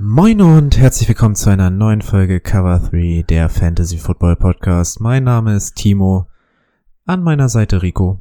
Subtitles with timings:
[0.00, 5.00] Moin und herzlich willkommen zu einer neuen Folge Cover 3 der Fantasy Football Podcast.
[5.00, 6.28] Mein Name ist Timo,
[7.04, 8.20] an meiner Seite Rico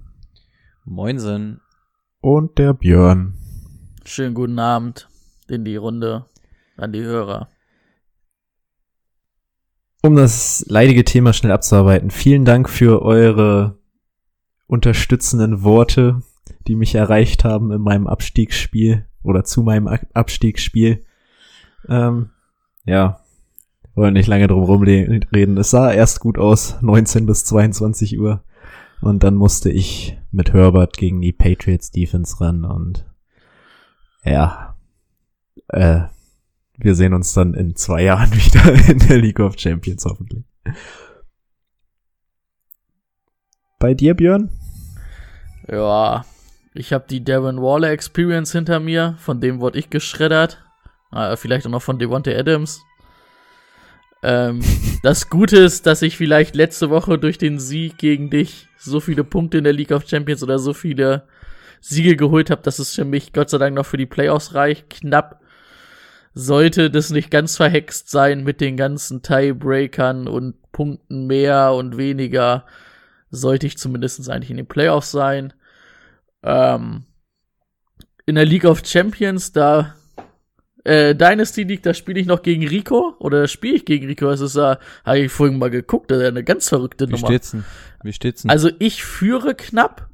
[0.85, 1.61] Moinsen.
[2.21, 3.35] und der Björn.
[4.05, 5.07] Schönen guten Abend
[5.47, 6.25] in die Runde
[6.77, 7.49] an die Hörer.
[10.01, 13.77] Um das leidige Thema schnell abzuarbeiten, vielen Dank für eure
[14.67, 16.21] unterstützenden Worte,
[16.67, 21.03] die mich erreicht haben in meinem Abstiegsspiel oder zu meinem Ab- Abstiegsspiel.
[21.89, 22.31] Ähm,
[22.85, 23.19] ja,
[23.95, 25.57] wollen nicht lange drum rumreden.
[25.57, 28.43] Es sah erst gut aus, 19 bis 22 Uhr.
[29.01, 33.05] Und dann musste ich mit Herbert gegen die Patriots Defense ran und
[34.23, 34.75] ja,
[35.69, 36.01] äh,
[36.77, 40.43] wir sehen uns dann in zwei Jahren wieder in der League of Champions hoffentlich.
[43.79, 44.49] Bei dir, Björn?
[45.67, 46.25] Ja,
[46.73, 50.63] ich habe die Darren Waller Experience hinter mir, von dem wurde ich geschreddert.
[51.11, 52.81] Ah, vielleicht auch noch von Devontae Adams.
[54.23, 54.61] Ähm,
[55.03, 59.23] das Gute ist, dass ich vielleicht letzte Woche durch den Sieg gegen dich so viele
[59.23, 61.27] Punkte in der League of Champions oder so viele
[61.81, 64.89] Siege geholt habe, dass es für mich Gott sei Dank noch für die Playoffs reicht.
[64.89, 65.41] Knapp
[66.33, 72.65] sollte das nicht ganz verhext sein mit den ganzen Tiebreakern und Punkten mehr und weniger,
[73.31, 75.53] sollte ich zumindest eigentlich in den Playoffs sein.
[76.43, 77.05] Ähm,
[78.25, 79.95] in der League of Champions, da
[80.87, 84.25] äh, Dynasty League, da spiele ich noch gegen Rico oder spiele ich gegen Rico?
[84.27, 87.13] Das ist ja, habe ich vorhin mal geguckt, das ist ja eine ganz verrückte Wie
[87.13, 87.27] Nummer.
[87.27, 87.65] steht's denn?
[88.03, 88.51] Wie steht's denn?
[88.51, 90.09] Also ich führe knapp,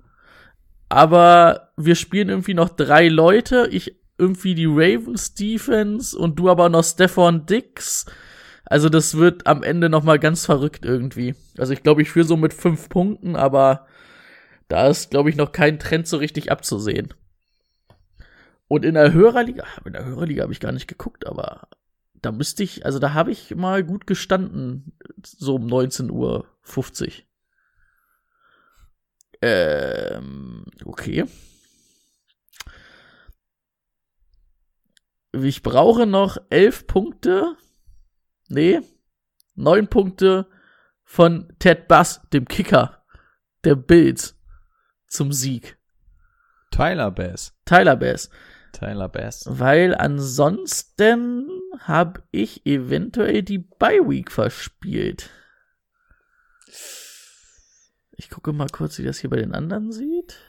[0.90, 3.68] aber wir spielen irgendwie noch drei Leute.
[3.72, 8.06] Ich irgendwie die Ravens Defense und du aber noch Stefan Dix.
[8.66, 11.36] Also das wird am Ende noch mal ganz verrückt irgendwie.
[11.58, 13.86] Also ich glaube, ich führe so mit fünf Punkten, aber
[14.70, 17.14] da ist, glaube ich, noch kein Trend so richtig abzusehen.
[18.68, 21.68] Und in der Hörerliga, in der Hörerliga habe ich gar nicht geguckt, aber
[22.14, 26.48] da müsste ich, also da habe ich mal gut gestanden, so um 19.50 Uhr.
[29.42, 31.26] Ähm, okay.
[35.34, 37.58] Ich brauche noch elf Punkte.
[38.48, 38.82] Nee,
[39.56, 40.48] neun Punkte
[41.04, 43.04] von Ted Bass, dem Kicker
[43.64, 44.38] der Bills,
[45.08, 45.78] zum Sieg.
[46.72, 47.54] Tyler Bass.
[47.66, 48.30] Tyler Bass.
[48.74, 49.46] Tyler Bass.
[49.48, 55.30] Weil ansonsten habe ich eventuell die Bye Week verspielt.
[58.16, 60.40] Ich gucke mal kurz, wie das hier bei den anderen sieht.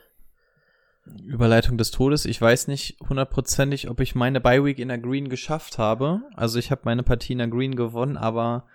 [1.23, 2.25] Überleitung des Todes.
[2.25, 6.23] Ich weiß nicht hundertprozentig, ob ich meine Bye Week in der Green geschafft habe.
[6.35, 8.67] Also ich habe meine Partie in der Green gewonnen, aber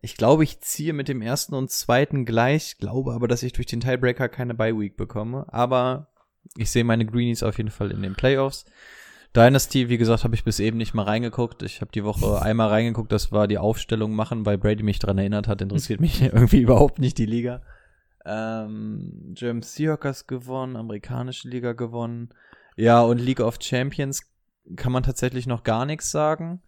[0.00, 2.78] ich glaube, ich ziehe mit dem ersten und zweiten gleich.
[2.78, 5.46] Glaube aber, dass ich durch den Tiebreaker keine Bye Week bekomme.
[5.48, 6.08] Aber
[6.56, 8.64] ich sehe meine Greenies auf jeden Fall in den Playoffs.
[9.34, 11.62] Dynasty, wie gesagt, habe ich bis eben nicht mal reingeguckt.
[11.64, 15.18] Ich habe die Woche einmal reingeguckt, das war die Aufstellung machen, weil Brady mich dran
[15.18, 15.60] erinnert hat.
[15.60, 17.62] Interessiert mich irgendwie überhaupt nicht die Liga.
[18.24, 22.30] Ähm, German Seahawkers gewonnen, amerikanische Liga gewonnen.
[22.76, 24.22] Ja, und League of Champions
[24.76, 26.62] kann man tatsächlich noch gar nichts sagen.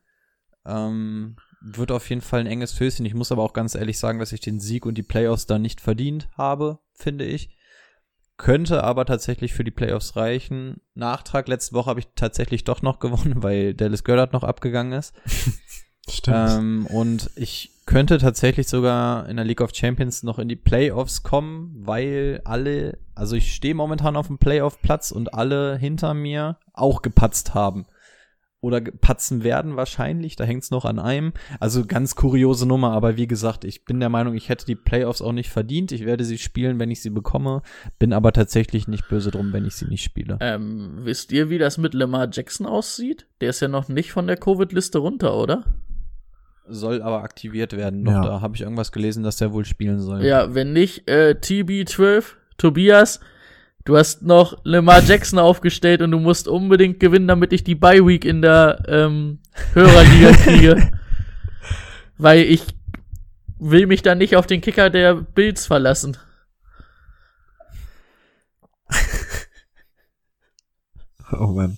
[0.67, 3.07] Ähm, wird auf jeden Fall ein enges Fößchen.
[3.07, 5.59] Ich muss aber auch ganz ehrlich sagen, dass ich den Sieg und die Playoffs da
[5.59, 7.56] nicht verdient habe, finde ich.
[8.37, 10.81] Könnte aber tatsächlich für die Playoffs reichen.
[10.95, 15.15] Nachtrag, letzte Woche habe ich tatsächlich doch noch gewonnen, weil Dallas Goddard noch abgegangen ist.
[16.09, 16.51] Stimmt.
[16.51, 21.23] Ähm, und ich könnte tatsächlich sogar in der League of Champions noch in die Playoffs
[21.23, 27.03] kommen, weil alle, also ich stehe momentan auf dem Playoff-Platz und alle hinter mir auch
[27.03, 27.87] gepatzt haben.
[28.63, 31.33] Oder patzen werden wahrscheinlich, da hängt's noch an einem.
[31.61, 35.21] Also ganz kuriose Nummer, aber wie gesagt, ich bin der Meinung, ich hätte die Playoffs
[35.23, 35.93] auch nicht verdient.
[35.93, 37.63] Ich werde sie spielen, wenn ich sie bekomme,
[37.99, 40.39] bin aber tatsächlich nicht böse drum, wenn ich sie nicht spiele.
[40.41, 43.27] Ähm, wisst ihr, wie das mit Lamar Jackson aussieht?
[43.41, 45.63] Der ist ja noch nicht von der Covid-Liste runter, oder?
[46.69, 48.03] Soll aber aktiviert werden.
[48.03, 48.23] Noch Ja.
[48.23, 50.25] da habe ich irgendwas gelesen, dass der wohl spielen soll.
[50.25, 53.21] Ja, wenn nicht, äh, TB12, Tobias,
[53.87, 58.07] du hast noch Lamar Jackson aufgestellt und du musst unbedingt gewinnen, damit ich die Bye
[58.07, 59.39] Week in der ähm,
[59.73, 60.93] Hörerliga kriege.
[62.19, 62.63] Weil ich
[63.59, 66.19] will mich dann nicht auf den Kicker der Bills verlassen.
[71.33, 71.77] Oh Mann.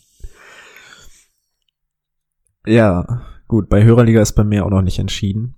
[2.66, 5.55] Ja, Gut, bei Hörerliga ist bei mir auch noch nicht entschieden.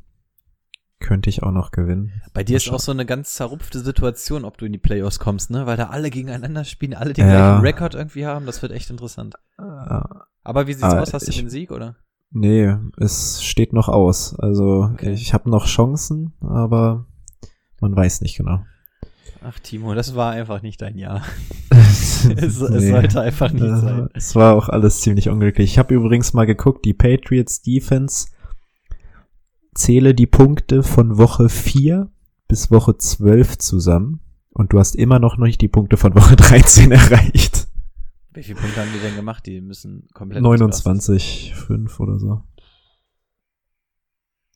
[1.00, 2.12] Könnte ich auch noch gewinnen.
[2.34, 5.50] Bei dir ist auch so eine ganz zerrupfte Situation, ob du in die Playoffs kommst,
[5.50, 5.66] ne?
[5.66, 7.58] Weil da alle gegeneinander spielen, alle den Ja.
[7.58, 8.44] gleichen Rekord irgendwie haben.
[8.46, 9.34] Das wird echt interessant.
[9.58, 9.62] Äh,
[10.44, 11.12] Aber wie sieht's Ah, aus?
[11.14, 11.96] Hast du ich- den Sieg, oder?
[12.30, 14.38] nee, es steht noch aus.
[14.38, 15.12] Also Okay.
[15.12, 17.06] ich habe noch Chancen, aber
[17.80, 18.62] man weiß nicht genau.
[19.42, 21.22] Ach, Timo, das war einfach nicht dein Jahr.
[21.70, 22.90] es, es Nee.
[22.90, 24.08] sollte einfach nicht Äh, sein.
[24.14, 25.70] Es war auch alles ziemlich unglücklich.
[25.72, 28.28] Ich habe übrigens mal geguckt, die Patriots Defense
[29.74, 32.10] zähle die Punkte von Woche 4
[32.48, 34.20] bis Woche 12 zusammen
[34.50, 37.68] und du hast immer noch nicht die Punkte von Woche 13 erreicht.
[38.32, 39.46] Wie viele Punkte haben die denn gemacht?
[39.46, 40.92] Die müssen komplett ausrasten.
[40.92, 42.42] 29, 5 oder so.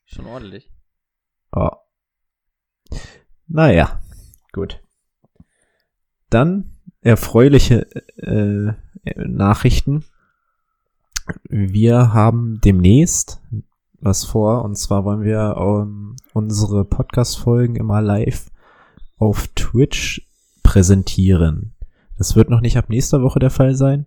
[0.05, 0.71] Schon ordentlich.
[1.55, 1.79] Ja.
[3.47, 4.01] Naja,
[4.53, 4.81] gut.
[6.31, 7.87] Dann erfreuliche
[8.17, 8.73] äh,
[9.17, 10.05] Nachrichten.
[11.45, 13.41] Wir haben demnächst
[14.05, 18.51] was vor und zwar wollen wir ähm, unsere Podcast-Folgen immer live
[19.19, 20.29] auf Twitch
[20.63, 21.75] präsentieren.
[22.19, 24.07] Das wird noch nicht ab nächster Woche der Fall sein,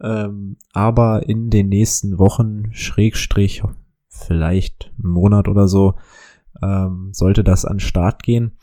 [0.00, 3.62] ähm, aber in den nächsten Wochen, Schrägstrich,
[4.08, 5.94] vielleicht einen Monat oder so,
[6.62, 8.58] ähm, sollte das an den Start gehen.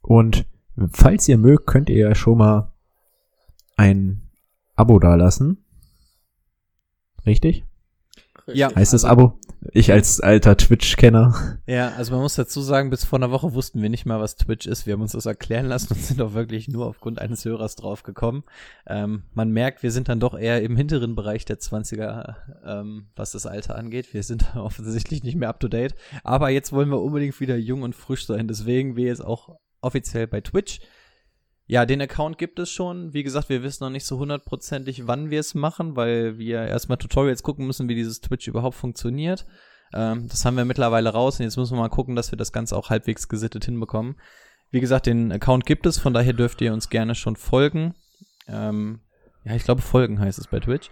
[0.00, 0.46] Und
[0.92, 2.72] falls ihr mögt, könnt ihr ja schon mal
[3.76, 4.22] ein
[4.76, 5.64] Abo dalassen.
[7.26, 7.64] Richtig?
[8.46, 8.74] Ja.
[8.74, 9.38] Heißt Also- Abo?
[9.72, 11.58] Ich als alter Twitch-Kenner.
[11.66, 14.36] Ja, also man muss dazu sagen, bis vor einer Woche wussten wir nicht mal, was
[14.36, 14.86] Twitch ist.
[14.86, 18.02] Wir haben uns das erklären lassen und sind auch wirklich nur aufgrund eines Hörers drauf
[18.04, 18.44] gekommen.
[18.86, 23.32] Ähm, man merkt, wir sind dann doch eher im hinteren Bereich der 20er, ähm, was
[23.32, 24.14] das Alter angeht.
[24.14, 25.94] Wir sind offensichtlich nicht mehr up to date.
[26.22, 28.48] Aber jetzt wollen wir unbedingt wieder jung und frisch sein.
[28.48, 30.80] Deswegen wir jetzt auch offiziell bei Twitch.
[31.70, 33.12] Ja, den Account gibt es schon.
[33.12, 36.96] Wie gesagt, wir wissen noch nicht so hundertprozentig, wann wir es machen, weil wir erstmal
[36.96, 39.46] Tutorials gucken müssen, wie dieses Twitch überhaupt funktioniert.
[39.92, 42.52] Ähm, das haben wir mittlerweile raus und jetzt müssen wir mal gucken, dass wir das
[42.52, 44.16] Ganze auch halbwegs gesittet hinbekommen.
[44.70, 47.94] Wie gesagt, den Account gibt es, von daher dürft ihr uns gerne schon folgen.
[48.46, 49.00] Ähm,
[49.44, 50.90] ja, ich glaube, folgen heißt es bei Twitch.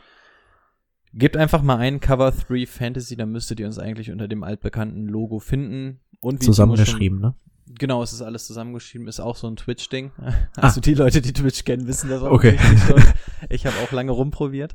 [1.14, 5.06] Gebt einfach mal ein Cover 3 Fantasy, dann müsstet ihr uns eigentlich unter dem altbekannten
[5.06, 6.00] Logo finden.
[6.20, 7.34] Und wie Zusammengeschrieben, ne?
[7.78, 10.12] Genau, es ist alles zusammengeschrieben, ist auch so ein Twitch-Ding.
[10.56, 12.58] Also die Leute, die Twitch kennen, wissen das auch Okay.
[12.86, 13.02] schon.
[13.50, 14.74] Ich habe auch lange rumprobiert.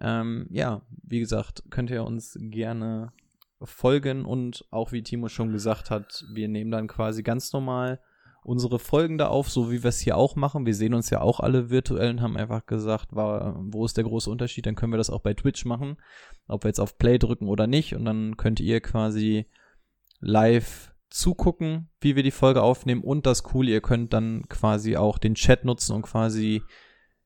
[0.00, 3.12] Ähm, ja, wie gesagt, könnt ihr uns gerne
[3.62, 8.00] folgen und auch wie Timo schon gesagt hat, wir nehmen dann quasi ganz normal
[8.44, 10.66] unsere Folgen da auf, so wie wir es hier auch machen.
[10.66, 14.02] Wir sehen uns ja auch alle virtuell und haben einfach gesagt, war, wo ist der
[14.04, 14.66] große Unterschied?
[14.66, 15.96] Dann können wir das auch bei Twitch machen,
[16.48, 17.94] ob wir jetzt auf Play drücken oder nicht.
[17.94, 19.46] Und dann könnt ihr quasi
[20.18, 23.02] live zugucken, wie wir die Folge aufnehmen.
[23.02, 26.62] Und das Coole, ihr könnt dann quasi auch den Chat nutzen und quasi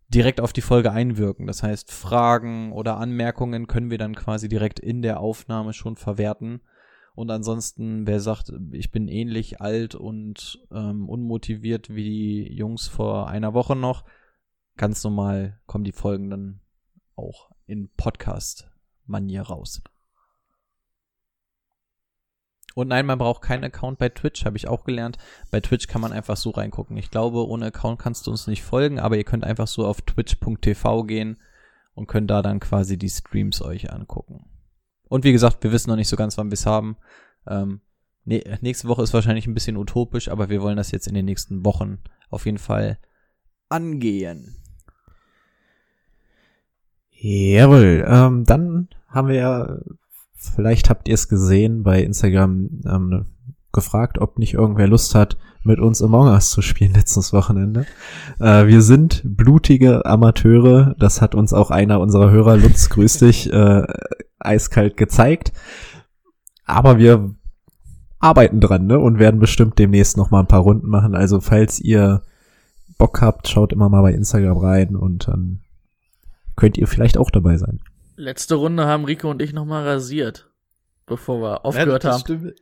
[0.09, 1.47] direkt auf die Folge einwirken.
[1.47, 6.61] Das heißt, Fragen oder Anmerkungen können wir dann quasi direkt in der Aufnahme schon verwerten.
[7.15, 13.29] Und ansonsten, wer sagt, ich bin ähnlich alt und ähm, unmotiviert wie die Jungs vor
[13.29, 14.05] einer Woche noch,
[14.77, 16.61] ganz normal kommen die Folgen dann
[17.17, 19.83] auch in Podcast-Manier raus.
[22.77, 25.17] Und nein, man braucht keinen Account bei Twitch, habe ich auch gelernt.
[25.51, 26.99] Bei Twitch kann man einfach so reingucken.
[26.99, 30.03] Ich glaube, ohne Account kannst du uns nicht folgen, aber ihr könnt einfach so auf
[30.03, 31.41] twitch.tv gehen
[31.95, 34.45] und könnt da dann quasi die Streams euch angucken.
[35.09, 36.99] Und wie gesagt, wir wissen noch nicht so ganz, wann wir es haben.
[37.47, 37.81] Ähm,
[38.27, 41.25] nee, nächste Woche ist wahrscheinlich ein bisschen utopisch, aber wir wollen das jetzt in den
[41.25, 42.99] nächsten Wochen auf jeden Fall
[43.71, 44.55] angehen.
[47.11, 49.79] Jawohl, ähm, dann haben wir ja,
[50.37, 53.27] vielleicht habt ihr es gesehen, bei Instagram ähm,
[53.73, 57.87] gefragt, ob nicht irgendwer Lust hat, mit uns Among Us zu spielen letztes Wochenende.
[58.39, 63.53] Äh, wir sind blutige Amateure, das hat uns auch einer unserer Hörer, Lutz, grüß dich,
[63.53, 63.85] äh,
[64.39, 65.53] eiskalt gezeigt.
[66.65, 67.35] Aber wir
[68.19, 71.15] arbeiten dran, ne, und werden bestimmt demnächst noch mal ein paar Runden machen.
[71.15, 72.23] Also falls ihr
[72.99, 75.61] Bock habt, schaut immer mal bei Instagram rein und dann
[76.57, 77.81] könnt ihr vielleicht auch dabei sein.
[78.17, 80.51] Letzte Runde haben Rico und ich nochmal rasiert,
[81.07, 82.21] bevor wir aufgehört das haben.
[82.21, 82.55] Stimmt.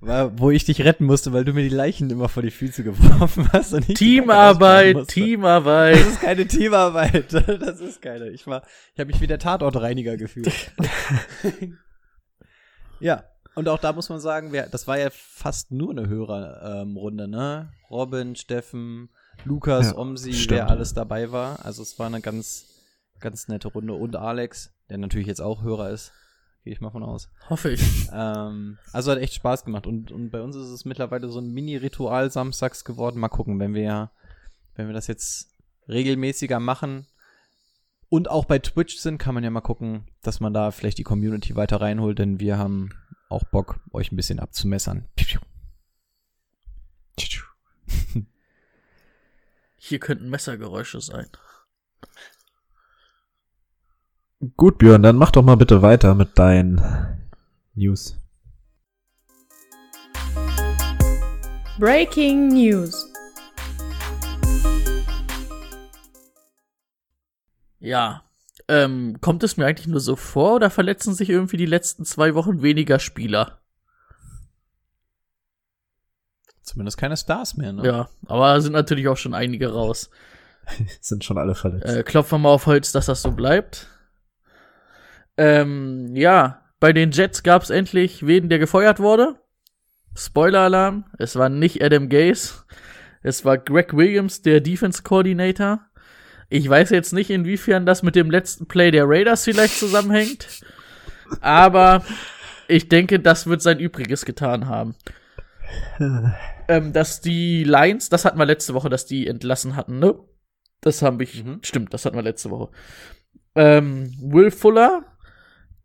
[0.00, 2.84] War, wo ich dich retten musste, weil du mir die Leichen immer vor die Füße
[2.84, 3.72] geworfen hast.
[3.72, 5.08] Und ich Teamarbeit.
[5.08, 5.96] Teamarbeit.
[5.96, 7.32] Das ist keine Teamarbeit.
[7.32, 8.28] Das ist keine.
[8.30, 8.62] Ich war,
[8.92, 10.52] ich habe mich wie der Tatortreiniger gefühlt.
[13.00, 13.24] ja.
[13.54, 17.70] Und auch da muss man sagen, wer, das war ja fast nur eine Hörerrunde, ne?
[17.88, 19.10] Robin, Steffen,
[19.44, 20.50] Lukas, Ja, Omsi, stimmt.
[20.50, 21.64] wer alles dabei war.
[21.64, 22.73] Also es war eine ganz,
[23.24, 23.94] ganz nette Runde.
[23.94, 26.12] Und Alex, der natürlich jetzt auch Hörer ist.
[26.62, 27.28] Gehe ich mal von aus.
[27.50, 27.82] Hoffe ich.
[28.12, 29.86] Ähm, also hat echt Spaß gemacht.
[29.86, 33.18] Und, und bei uns ist es mittlerweile so ein Mini-Ritual samstags geworden.
[33.18, 34.12] Mal gucken, wenn wir,
[34.76, 35.50] wenn wir das jetzt
[35.88, 37.06] regelmäßiger machen.
[38.08, 41.02] und auch bei Twitch sind, kann man ja mal gucken, dass man da vielleicht die
[41.02, 42.90] Community weiter reinholt, denn wir haben
[43.28, 45.08] auch Bock, euch ein bisschen abzumessern.
[49.76, 51.26] Hier könnten Messergeräusche sein.
[54.56, 56.82] Gut, Björn, dann mach doch mal bitte weiter mit deinen
[57.74, 58.18] News.
[61.78, 63.10] Breaking News.
[67.78, 68.24] Ja.
[68.66, 72.34] Ähm, kommt es mir eigentlich nur so vor oder verletzen sich irgendwie die letzten zwei
[72.34, 73.60] Wochen weniger Spieler?
[76.62, 77.86] Zumindest keine Stars mehr, ne?
[77.86, 80.10] Ja, aber sind natürlich auch schon einige raus.
[81.00, 81.84] Sind schon alle verletzt.
[81.86, 83.93] Äh, klopfen wir mal auf Holz, dass das so bleibt.
[85.36, 89.36] Ähm, ja, bei den Jets gab es endlich wen, der gefeuert wurde.
[90.16, 92.64] Spoiler-Alarm, es war nicht Adam Gase,
[93.22, 95.80] es war Greg Williams, der Defense Coordinator.
[96.50, 100.46] Ich weiß jetzt nicht, inwiefern das mit dem letzten Play der Raiders vielleicht zusammenhängt,
[101.40, 102.04] aber
[102.68, 104.94] ich denke, das wird sein Übriges getan haben.
[106.68, 110.14] ähm, dass die Lions, das hatten wir letzte Woche, dass die entlassen hatten, ne?
[110.80, 111.58] Das habe ich, Mhm.
[111.62, 112.70] stimmt, das hatten wir letzte Woche.
[113.56, 115.13] Ähm, Will Fuller,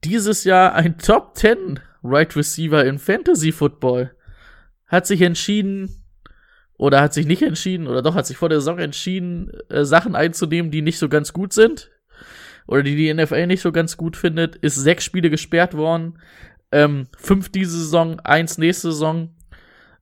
[0.03, 4.15] dieses Jahr ein Top 10 Right Receiver in Fantasy Football,
[4.87, 6.03] hat sich entschieden,
[6.77, 10.15] oder hat sich nicht entschieden, oder doch hat sich vor der Saison entschieden, äh, Sachen
[10.15, 11.91] einzunehmen, die nicht so ganz gut sind,
[12.67, 16.19] oder die die NFL nicht so ganz gut findet, ist sechs Spiele gesperrt worden,
[16.71, 19.35] ähm, fünf diese Saison, eins nächste Saison,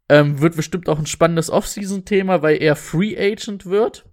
[0.10, 4.06] ähm, wird bestimmt auch ein spannendes Offseason-Thema, weil er Free Agent wird.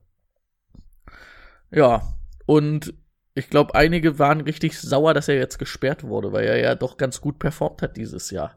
[1.71, 2.03] Ja,
[2.47, 2.95] und
[3.35, 6.97] ich glaube, einige waren richtig sauer, dass er jetzt gesperrt wurde, weil er ja doch
[6.97, 8.55] ganz gut performt hat dieses Jahr.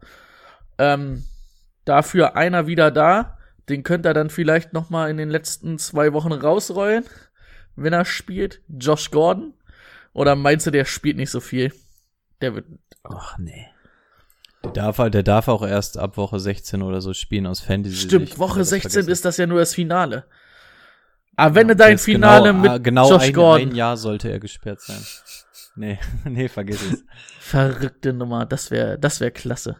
[0.78, 1.24] Ähm,
[1.84, 6.12] dafür einer wieder da, den könnte er dann vielleicht noch mal in den letzten zwei
[6.12, 7.04] Wochen rausrollen,
[7.74, 8.62] wenn er spielt.
[8.68, 9.54] Josh Gordon.
[10.12, 11.72] Oder meinst du, der spielt nicht so viel?
[12.40, 12.66] Der wird.
[13.02, 13.66] Ach nee.
[14.64, 17.96] Der darf halt, der darf auch erst ab Woche 16 oder so spielen aus Fantasy.
[17.96, 19.12] Stimmt, Woche Das 16 vergessen.
[19.12, 20.24] ist das ja nur das Finale.
[21.38, 23.68] Aber wenn du Der dein Finale genau, mit ah, genau Josh ein, Gordon.
[23.68, 25.00] ein Jahr sollte er gesperrt sein.
[25.76, 27.04] Nee, nee, vergiss es.
[27.38, 29.76] Verrückte Nummer, das wäre das wär klasse.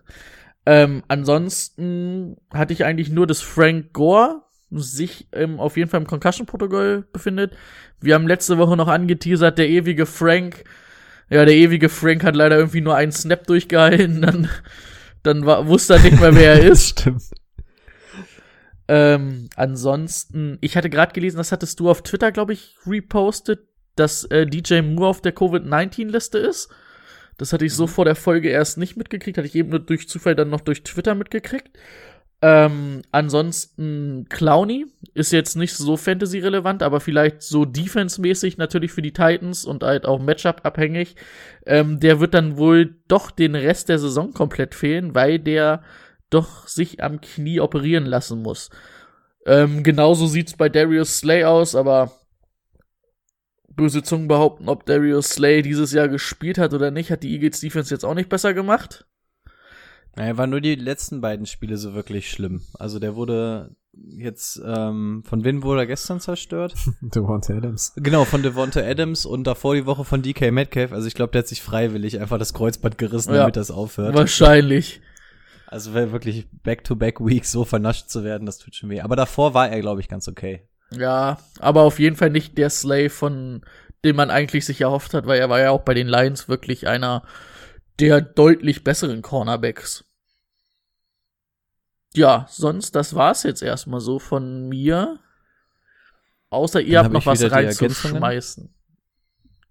[0.65, 6.07] Ähm, ansonsten hatte ich eigentlich nur, dass Frank Gore sich ähm, auf jeden Fall im
[6.07, 7.57] Concussion-Protokoll befindet.
[8.01, 10.63] Wir haben letzte Woche noch angeteasert, der ewige Frank.
[11.31, 14.23] Ja, der ewige Frank hat leider irgendwie nur einen Snap durchgehalten.
[14.23, 14.49] Dann,
[15.25, 17.01] dann war, wusste er nicht mehr, wer er ist.
[17.01, 17.25] Stimmt.
[18.89, 23.61] Ähm, ansonsten, ich hatte gerade gelesen, das hattest du auf Twitter, glaube ich, repostet,
[23.97, 26.71] dass äh, DJ Moore auf der Covid-19-Liste ist.
[27.37, 30.09] Das hatte ich so vor der Folge erst nicht mitgekriegt, hatte ich eben nur durch
[30.09, 31.71] Zufall dann noch durch Twitter mitgekriegt.
[32.41, 39.13] Ähm, ansonsten Clowny ist jetzt nicht so Fantasy-relevant, aber vielleicht so Defense-mäßig natürlich für die
[39.13, 41.17] Titans und halt auch Matchup-abhängig.
[41.67, 45.83] Ähm, der wird dann wohl doch den Rest der Saison komplett fehlen, weil der
[46.31, 48.71] doch sich am Knie operieren lassen muss.
[49.47, 52.13] Ähm, genauso sieht's bei Darius Slay aus, aber
[53.69, 57.61] böse Zungen behaupten, ob Darius Slay dieses Jahr gespielt hat oder nicht, hat die Eagles
[57.61, 59.07] Defense jetzt auch nicht besser gemacht.
[60.17, 62.63] Naja, waren nur die letzten beiden Spiele so wirklich schlimm.
[62.75, 66.75] Also der wurde jetzt, ähm, von wem wurde er gestern zerstört?
[67.01, 67.93] Devontae Adams.
[67.97, 70.93] Genau, von Devonta Adams und davor die Woche von DK Metcalf.
[70.93, 73.41] Also ich glaube, der hat sich freiwillig einfach das Kreuzband gerissen, Ja.
[73.41, 74.15] damit das aufhört.
[74.15, 75.01] Wahrscheinlich.
[75.71, 79.03] Also wäre wirklich Back-to-Back-Week so vernascht zu werden, das tut schon weh.
[79.03, 80.67] Aber davor war er, glaube ich, ganz okay.
[80.91, 83.63] Ja, aber auf jeden Fall nicht der Slay, von
[84.03, 86.89] dem man eigentlich sich erhofft hat, weil er war ja auch bei den Lions wirklich
[86.89, 87.23] einer
[88.01, 90.07] der deutlich besseren Cornerbacks.
[92.15, 95.19] Ja, sonst, das war's jetzt erstmal so von mir.
[96.49, 98.75] Außer ihr Dann habt hab noch was reinzuschmeißen.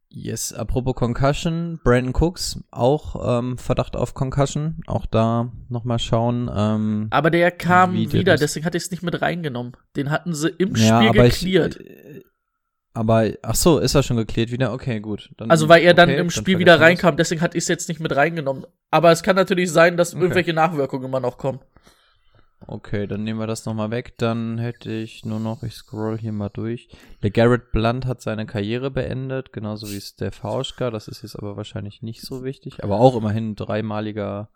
[0.09, 4.77] Yes, apropos Concussion, Brandon Cooks, auch ähm, Verdacht auf Concussion.
[4.87, 6.49] Auch da nochmal schauen.
[6.53, 9.73] Ähm, Aber der kam Wie der wieder, das- deswegen hatte ich es nicht mit reingenommen.
[9.95, 11.79] Den hatten sie im ja, Spiel geklärt.
[11.81, 12.23] Äh,
[12.93, 14.73] aber, ach so, ist er schon geklärt wieder?
[14.73, 15.29] Okay, gut.
[15.37, 17.65] Dann, Also weil er dann okay, im dann Spiel vergessen wieder reinkam, deswegen hatte ich
[17.65, 18.65] es jetzt nicht mit reingenommen.
[18.89, 20.21] Aber es kann natürlich sein, dass Okay.
[20.23, 21.59] irgendwelche Nachwirkungen immer noch kommen.
[22.65, 24.17] Okay, dann nehmen wir das nochmal weg.
[24.17, 26.89] Dann hätte ich nur noch, ich scroll hier mal durch.
[27.21, 30.89] Der Garrett Blunt hat seine Karriere beendet, genauso wie Steph Hauschka.
[30.89, 32.83] Das ist jetzt aber wahrscheinlich nicht so wichtig.
[32.83, 34.49] Aber auch immerhin dreimaliger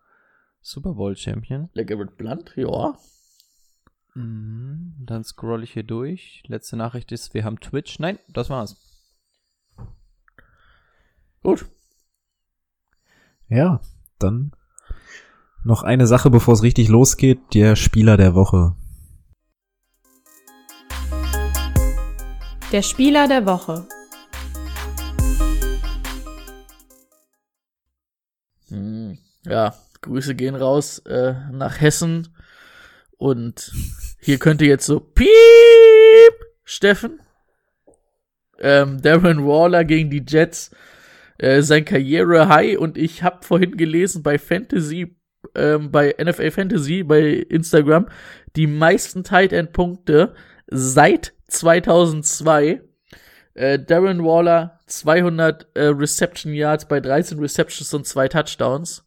[0.61, 1.69] Super Bowl Champion.
[1.75, 2.97] Der Garrett Blunt, ja.
[4.15, 6.43] Mhm, Dann scroll ich hier durch.
[6.47, 7.99] Letzte Nachricht ist, wir haben Twitch.
[7.99, 8.77] Nein, das war's.
[11.43, 11.65] Gut.
[13.47, 13.79] Ja,
[14.19, 14.51] dann
[15.63, 18.75] noch eine Sache, bevor es richtig losgeht, der Spieler der Woche.
[22.71, 23.85] Der Spieler der Woche.
[28.69, 32.35] Hm, ja, Grüße gehen raus äh, nach Hessen.
[33.17, 33.71] Und
[34.19, 35.27] hier könnte jetzt so Piep,
[36.63, 37.19] Steffen.
[38.57, 40.71] Ähm, Darren Waller gegen die Jets.
[41.37, 42.79] Äh, sein Karriere-High.
[42.79, 45.20] Und ich habe vorhin gelesen bei Fantasy
[45.55, 48.07] ähm, bei NFL Fantasy, bei Instagram,
[48.55, 50.33] die meisten Tight End Punkte
[50.67, 52.81] seit 2002.
[53.53, 59.05] Äh, Darren Waller 200 äh, Reception Yards bei 13 Receptions und zwei Touchdowns.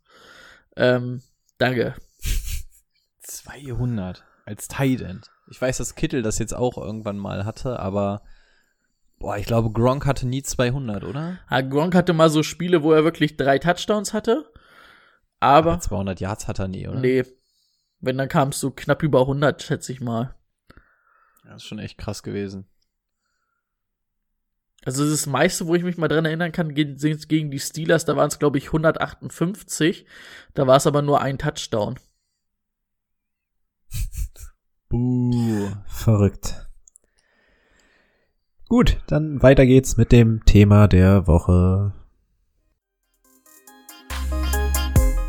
[0.77, 1.23] Ähm,
[1.59, 1.95] danke.
[3.23, 5.31] 200 als Tight End.
[5.51, 8.23] Ich weiß, dass Kittel das jetzt auch irgendwann mal hatte, aber
[9.19, 11.39] boah, ich glaube, Gronk hatte nie 200, oder?
[11.49, 14.45] Ah, Gronk hatte mal so Spiele, wo er wirklich drei Touchdowns hatte.
[15.45, 16.99] Aber, 200 Yards hat er nie, oder?
[16.99, 17.25] nee,
[18.01, 20.35] wenn dann kam es so knapp über 100, schätze ich mal.
[21.45, 22.67] Das ist schon echt krass gewesen.
[24.85, 28.17] Also das meiste, wo ich mich mal dran erinnern kann, gegen, gegen die Steelers, da
[28.17, 30.07] waren es glaube ich 158.
[30.55, 31.99] Da war es aber nur ein Touchdown.
[34.89, 35.71] Buh.
[35.87, 36.69] Verrückt.
[38.69, 41.95] Gut, dann weiter geht's mit dem Thema der Woche.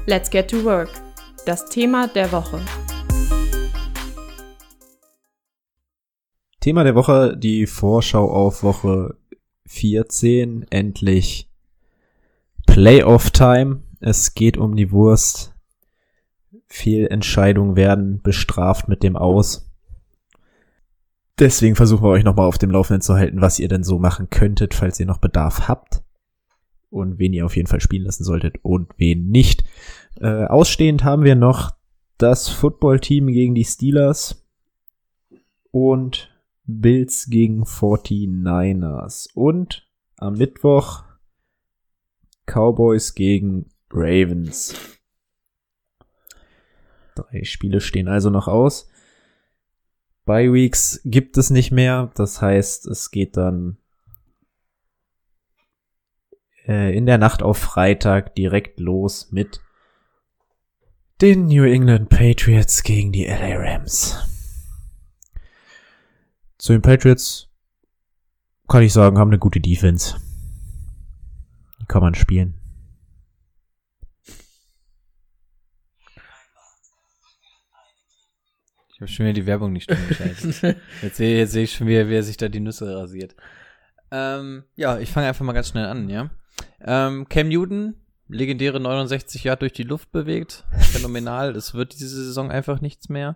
[0.08, 0.90] Let's get to work.
[1.48, 2.62] Das Thema der Woche.
[6.60, 9.16] Thema der Woche, die Vorschau auf Woche
[9.66, 11.50] 14, endlich
[12.68, 13.82] Playoff Time.
[14.00, 15.56] Es geht um die Wurst.
[16.68, 19.72] Fehlentscheidungen werden bestraft mit dem Aus.
[21.40, 24.30] Deswegen versuchen wir euch nochmal auf dem Laufenden zu halten, was ihr denn so machen
[24.30, 26.05] könntet, falls ihr noch Bedarf habt.
[26.96, 29.66] Und wen ihr auf jeden Fall spielen lassen solltet und wen nicht.
[30.22, 31.76] Äh, ausstehend haben wir noch
[32.18, 34.48] das Footballteam gegen die Steelers
[35.72, 36.34] und
[36.64, 39.28] Bills gegen 49ers.
[39.34, 41.04] Und am Mittwoch
[42.46, 44.74] Cowboys gegen Ravens.
[47.16, 48.90] Drei Spiele stehen also noch aus.
[50.24, 52.10] Bye Weeks gibt es nicht mehr.
[52.16, 53.80] Das heißt, es geht dann
[56.68, 59.62] äh, in der Nacht auf Freitag direkt los mit
[61.22, 64.18] den New England Patriots gegen die LA Rams.
[66.58, 67.50] Zu den Patriots
[68.68, 70.16] kann ich sagen, haben eine gute Defense.
[71.80, 72.56] Die kann man spielen.
[78.96, 80.78] Ich habe schon wieder die Werbung nicht geschaltet.
[81.02, 83.36] jetzt sehe jetzt seh ich schon wieder, wer sich da die Nüsse rasiert.
[84.10, 86.30] Ähm, ja, ich fange einfach mal ganz schnell an, ja.
[86.82, 87.96] Ähm, Cam Newton,
[88.28, 90.64] legendäre 69 Jahre durch die Luft bewegt.
[90.92, 91.56] Phänomenal.
[91.56, 93.36] Es wird diese Saison einfach nichts mehr.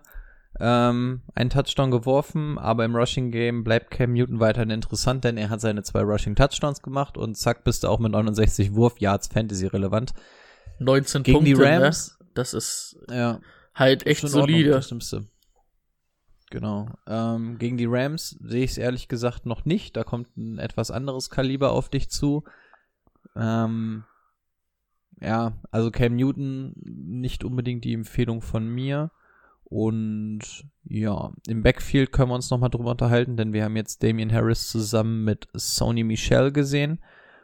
[0.58, 5.48] Ähm, ein Touchdown geworfen, aber im Rushing Game bleibt Cam Newton weiterhin interessant, denn er
[5.48, 9.66] hat seine zwei Rushing Touchdowns gemacht und zack, bist du auch mit 69 Wurf-Yards Fantasy
[9.68, 10.12] relevant.
[10.80, 12.18] 19 Gegen Punkte, die Rams?
[12.18, 12.26] Ne?
[12.34, 13.40] Das ist Ja.
[13.74, 14.70] halt echt Ordnung, solide.
[14.70, 15.26] Das Schlimmste.
[16.50, 16.88] Genau.
[17.06, 19.96] Ähm, gegen die Rams sehe ich es ehrlich gesagt noch nicht.
[19.96, 22.42] Da kommt ein etwas anderes Kaliber auf dich zu.
[23.36, 24.04] Ähm,
[25.20, 29.10] ja, also Cam Newton nicht unbedingt die Empfehlung von mir.
[29.64, 30.40] Und
[30.84, 34.68] ja, im Backfield können wir uns nochmal drüber unterhalten, denn wir haben jetzt Damian Harris
[34.68, 36.98] zusammen mit Sony Michel gesehen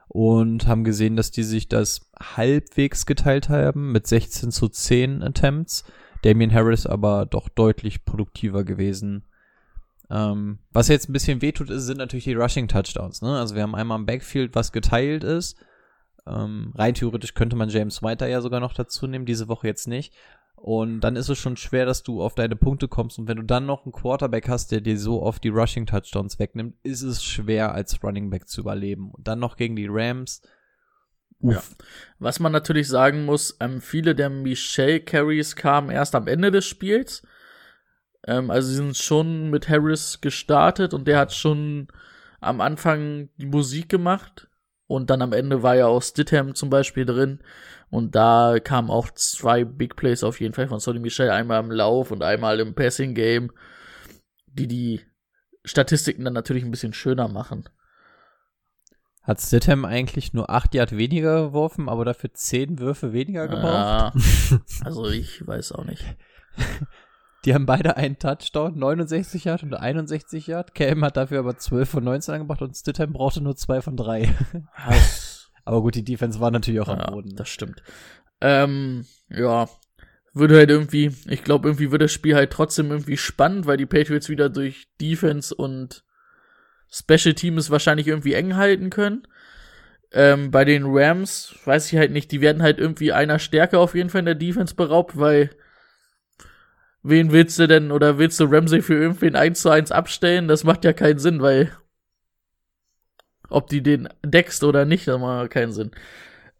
[0.08, 5.84] und haben gesehen, dass die sich das halbwegs geteilt haben mit 16 zu 10 Attempts.
[6.22, 9.24] Damian Harris aber doch deutlich produktiver gewesen.
[10.10, 13.22] Ähm, was jetzt ein bisschen wehtut, ist, sind natürlich die Rushing Touchdowns.
[13.22, 13.38] Ne?
[13.38, 15.56] Also wir haben einmal im Backfield, was geteilt ist.
[16.26, 19.86] Ähm, rein theoretisch könnte man James White ja sogar noch dazu nehmen, diese Woche jetzt
[19.86, 20.14] nicht.
[20.56, 23.18] Und dann ist es schon schwer, dass du auf deine Punkte kommst.
[23.18, 26.38] Und wenn du dann noch einen Quarterback hast, der dir so oft die Rushing Touchdowns
[26.38, 29.10] wegnimmt, ist es schwer, als Running Back zu überleben.
[29.10, 30.40] Und dann noch gegen die Rams.
[31.40, 31.62] Ja.
[32.18, 36.64] Was man natürlich sagen muss, ähm, viele der Michelle Carries kamen erst am Ende des
[36.64, 37.22] Spiels.
[38.26, 41.88] Ähm, also sie sind schon mit Harris gestartet und der hat schon
[42.40, 44.48] am Anfang die Musik gemacht.
[44.86, 47.40] Und dann am Ende war ja auch Stidham zum Beispiel drin.
[47.90, 51.30] Und da kamen auch zwei Big Plays auf jeden Fall von Sonny Michel.
[51.30, 53.52] Einmal im Lauf und einmal im Passing Game.
[54.46, 55.00] Die die
[55.64, 57.68] Statistiken dann natürlich ein bisschen schöner machen.
[59.22, 63.64] Hat Stidham eigentlich nur 8 Yard weniger geworfen, aber dafür 10 Würfe weniger gebraucht?
[63.64, 64.12] Ja,
[64.84, 66.04] also ich weiß auch nicht.
[67.46, 70.74] Die haben beide einen Touchdown, 69 Yard und 61 Yard.
[70.74, 74.34] Cam hat dafür aber 12 von 19 angebracht und Stidham brauchte nur 2 von 3.
[74.88, 77.36] Das, aber gut, die Defense war natürlich auch ja, am Boden.
[77.36, 77.84] das stimmt.
[78.40, 79.68] Ähm, ja,
[80.34, 83.86] würde halt irgendwie, ich glaube, irgendwie wird das Spiel halt trotzdem irgendwie spannend, weil die
[83.86, 86.02] Patriots wieder durch Defense und
[86.90, 89.22] Special Teams wahrscheinlich irgendwie eng halten können.
[90.10, 93.94] Ähm, bei den Rams weiß ich halt nicht, die werden halt irgendwie einer Stärke auf
[93.94, 95.50] jeden Fall in der Defense beraubt, weil
[97.08, 100.48] wen willst du denn oder willst du Ramsey für irgendwen 1 zu 1 abstellen?
[100.48, 101.72] Das macht ja keinen Sinn, weil
[103.48, 105.92] ob die den deckst oder nicht, das macht keinen Sinn.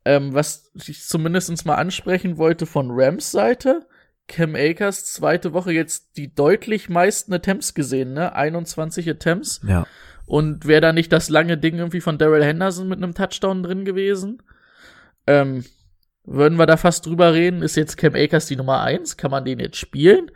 [0.05, 3.87] Ähm, was ich zumindest mal ansprechen wollte von Rams Seite,
[4.29, 8.35] Cam Akers zweite Woche jetzt die deutlich meisten Attempts gesehen, ne?
[8.35, 9.61] 21 Attempts.
[9.67, 9.87] Ja.
[10.27, 13.85] Und wäre da nicht das lange Ding irgendwie von Daryl Henderson mit einem Touchdown drin
[13.85, 14.43] gewesen?
[15.29, 15.65] Ähm,
[16.27, 17.63] würden wir da fast drüber reden?
[17.63, 19.17] Ist jetzt Cam Akers die Nummer eins?
[19.17, 20.31] Kann man den jetzt spielen?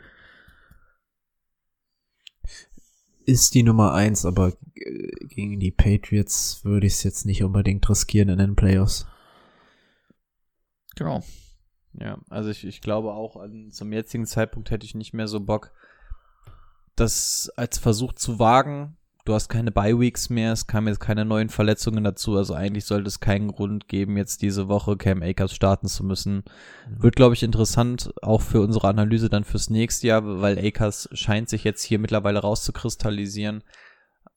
[3.25, 7.87] Ist die Nummer eins, aber äh, gegen die Patriots würde ich es jetzt nicht unbedingt
[7.89, 9.05] riskieren in den Playoffs.
[10.95, 11.23] Genau.
[11.93, 15.39] Ja, also ich, ich glaube auch, an, zum jetzigen Zeitpunkt hätte ich nicht mehr so
[15.39, 15.71] Bock,
[16.95, 18.97] das als Versuch zu wagen.
[19.23, 23.07] Du hast keine Bye-Weeks mehr, es kamen jetzt keine neuen Verletzungen dazu, also eigentlich sollte
[23.07, 26.43] es keinen Grund geben, jetzt diese Woche Cam Akers starten zu müssen.
[26.89, 31.49] Wird, glaube ich, interessant, auch für unsere Analyse dann fürs nächste Jahr, weil Akers scheint
[31.49, 33.63] sich jetzt hier mittlerweile rauszukristallisieren.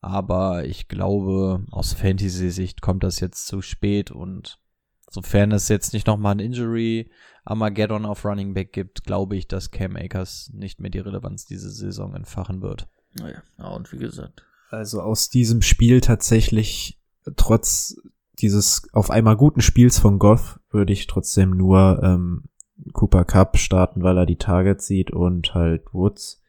[0.03, 4.59] Aber ich glaube, aus Fantasy-Sicht kommt das jetzt zu spät und
[5.11, 7.11] sofern es jetzt nicht nochmal ein Injury
[7.45, 11.71] Armageddon auf Running Back gibt, glaube ich, dass Cam Akers nicht mehr die Relevanz diese
[11.71, 12.87] Saison entfachen wird.
[13.15, 14.45] Naja, ja, und wie gesagt.
[14.75, 17.01] Also aus diesem Spiel tatsächlich,
[17.37, 17.97] trotz
[18.39, 22.45] dieses auf einmal guten Spiels von Goff, würde ich trotzdem nur ähm,
[22.93, 26.43] Cooper Cup starten, weil er die Targets sieht und halt Woods.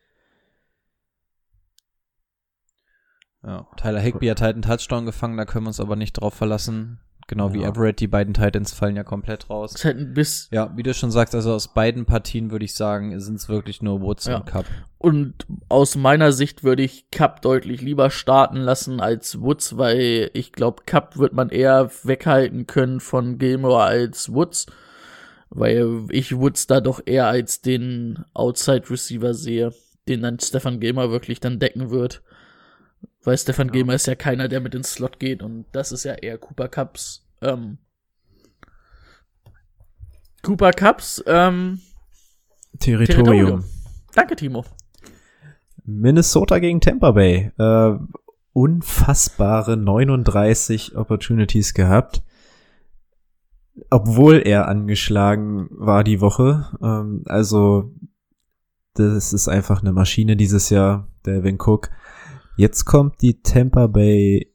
[3.43, 6.33] Ja, Tyler Higby hat halt einen Touchdown gefangen, da können wir uns aber nicht drauf
[6.33, 6.99] verlassen.
[7.27, 7.69] Genau wie Ja.
[7.69, 9.73] Everett, die beiden Titans fallen ja komplett raus.
[9.73, 10.13] Ist halt ein
[10.51, 13.81] Ja, wie du schon sagst, also aus beiden Partien würde ich sagen, sind es wirklich
[13.81, 14.37] nur Woods Ja.
[14.37, 14.65] und Cup.
[14.99, 15.33] Und
[15.67, 20.83] aus meiner Sicht würde ich Cup deutlich lieber starten lassen als Woods, weil ich glaube,
[20.85, 24.67] Cup wird man eher weghalten können von Gilmore als Woods,
[25.49, 29.73] weil ich Woods da doch eher als den Outside Receiver sehe,
[30.07, 32.21] den dann Stefan Gilmore wirklich dann decken wird.
[33.23, 36.13] Weil Stefan Gilmore ist ja keiner, der mit ins Slot geht und das ist ja
[36.13, 37.25] eher Cooper Cups.
[37.41, 37.77] Ähm,
[40.43, 41.81] Cooper Cups ähm,
[42.79, 43.25] Territorium.
[43.25, 43.63] Territorium.
[44.13, 44.65] Danke, Timo.
[45.85, 47.51] Minnesota gegen Tampa Bay.
[47.57, 47.97] Äh,
[48.53, 52.23] unfassbare 39 Opportunities gehabt.
[53.89, 56.67] Obwohl er angeschlagen war die Woche.
[56.81, 57.91] Ähm, also,
[58.93, 61.89] das ist einfach eine Maschine dieses Jahr, der Cook.
[62.57, 64.53] Jetzt kommt die Tampa Bay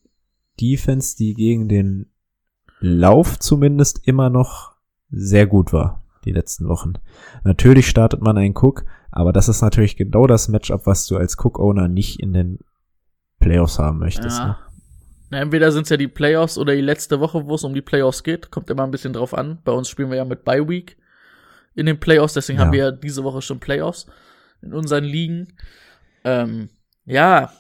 [0.61, 2.11] Defense, die gegen den
[2.81, 4.73] Lauf zumindest immer noch
[5.11, 6.95] sehr gut war, die letzten Wochen.
[7.45, 11.37] Natürlich startet man einen Cook, aber das ist natürlich genau das Matchup, was du als
[11.39, 12.59] Cook-Owner nicht in den
[13.39, 14.39] Playoffs haben möchtest.
[14.39, 14.47] Ja.
[14.47, 14.57] Ne?
[15.31, 17.83] Na, entweder sind es ja die Playoffs oder die letzte Woche, wo es um die
[17.83, 18.51] Playoffs geht.
[18.51, 19.59] Kommt immer ein bisschen drauf an.
[19.65, 20.97] Bei uns spielen wir ja mit Bye Week
[21.75, 22.65] in den Playoffs, deswegen Ja.
[22.65, 24.07] haben wir ja diese Woche schon Playoffs
[24.61, 25.53] in unseren Ligen.
[26.25, 26.69] Ähm,
[27.05, 27.53] ja,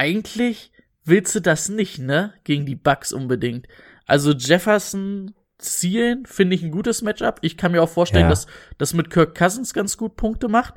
[0.00, 0.72] eigentlich
[1.04, 2.32] willst du das nicht, ne?
[2.44, 3.66] Gegen die Bucks unbedingt.
[4.06, 7.38] Also Jefferson zielen finde ich ein gutes Matchup.
[7.42, 8.30] Ich kann mir auch vorstellen, Ja.
[8.30, 8.46] dass
[8.78, 10.74] das mit Kirk Cousins ganz gut Punkte macht.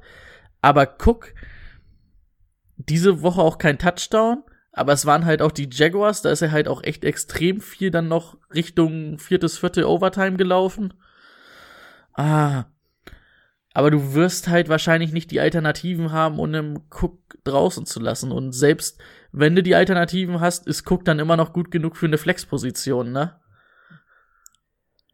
[0.62, 1.34] Aber guck,
[2.76, 4.44] diese Woche auch kein Touchdown.
[4.74, 7.92] Aber es waren halt auch die Jaguars, da ist er halt auch echt extrem viel
[7.92, 10.94] dann noch Richtung viertes, vierte Overtime gelaufen.
[12.14, 12.66] Ah.
[13.74, 18.32] Aber du wirst halt wahrscheinlich nicht die Alternativen haben, um einen Cook draußen zu lassen.
[18.32, 22.06] Und selbst wenn du die Alternativen hast, ist Cook dann immer noch gut genug für
[22.06, 23.40] eine Flexposition, ne?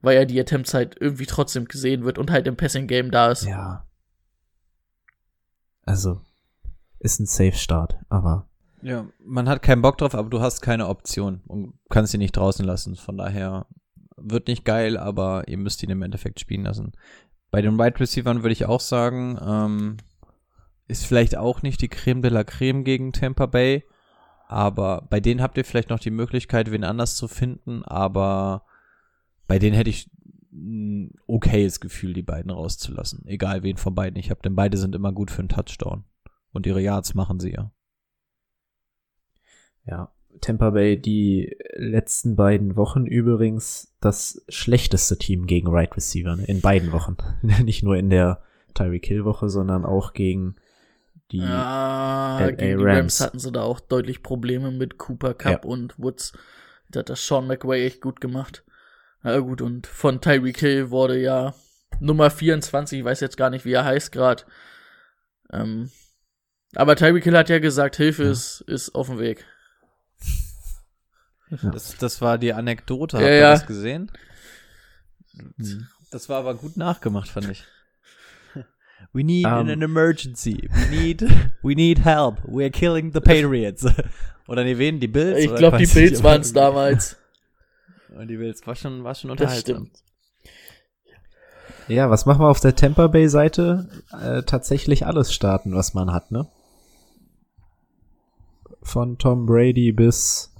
[0.01, 3.31] Weil ja die Attempts halt irgendwie trotzdem gesehen wird und halt im Passing Game da
[3.31, 3.45] ist.
[3.45, 3.87] Ja.
[5.85, 6.21] Also,
[6.99, 8.49] ist ein Safe-Start, aber
[8.81, 12.37] Ja, man hat keinen Bock drauf, aber du hast keine Option und kannst ihn nicht
[12.37, 12.95] draußen lassen.
[12.95, 13.65] Von daher
[14.15, 16.93] wird nicht geil, aber ihr müsst ihn im Endeffekt spielen lassen.
[17.51, 19.97] Bei den Wide Receivers würde ich auch sagen, ähm,
[20.87, 23.83] ist vielleicht auch nicht die Creme de la Creme gegen Tampa Bay,
[24.47, 28.65] aber bei denen habt ihr vielleicht noch die Möglichkeit, wen anders zu finden, aber
[29.47, 30.09] bei denen hätte ich
[30.51, 33.25] ein okayes Gefühl, die beiden rauszulassen.
[33.27, 36.03] Egal wen von beiden ich habe, denn beide sind immer gut für einen Touchdown.
[36.51, 37.71] Und ihre Yards machen sie ja.
[39.85, 40.11] ja.
[40.41, 46.45] Tampa Bay die letzten beiden Wochen übrigens das schlechteste Team gegen Right Receiver, ne?
[46.45, 47.17] in beiden Wochen.
[47.63, 48.41] Nicht nur in der
[48.73, 50.55] Tyreek Hill Woche, sondern auch gegen
[51.31, 52.97] die Ja, LA gegen die Rams.
[52.97, 53.19] Rams.
[53.21, 56.33] hatten sie da auch deutlich Probleme mit Cooper Cup und Woods.
[56.89, 58.63] Da hat das Sean McWay echt gut gemacht.
[59.21, 61.53] Na gut, und von Tyreek Hill wurde ja
[61.99, 64.43] Nummer 24, ich weiß jetzt gar nicht, wie er heißt gerade.
[65.51, 65.89] Ähm,
[66.75, 68.31] aber Tyreek Hill hat ja gesagt, Hilfe Ja.
[68.31, 69.45] ist, ist auf dem Weg.
[71.49, 73.17] Das, das war die Anekdote.
[73.17, 73.51] Ja, Habt ihr ja.
[73.51, 74.11] das gesehen?
[76.11, 77.63] Das war aber gut nachgemacht, fand ich.
[79.13, 79.53] We need Um.
[79.53, 80.69] an emergency.
[80.71, 81.21] We need,
[81.63, 82.37] we need help.
[82.45, 83.85] We're killing the Patriots.
[84.47, 84.99] Oder nee, wen?
[84.99, 85.39] Die Bills?
[85.39, 87.17] Ich glaube, die Bills waren es damals.
[88.15, 89.89] Und die Bills war schon, war schon unterhaltsam.
[91.87, 93.89] Ja, was machen wir auf der Tampa Bay Seite?
[94.11, 96.47] Äh, tatsächlich alles starten, was man hat, ne?
[98.81, 100.53] Von Tom Brady bis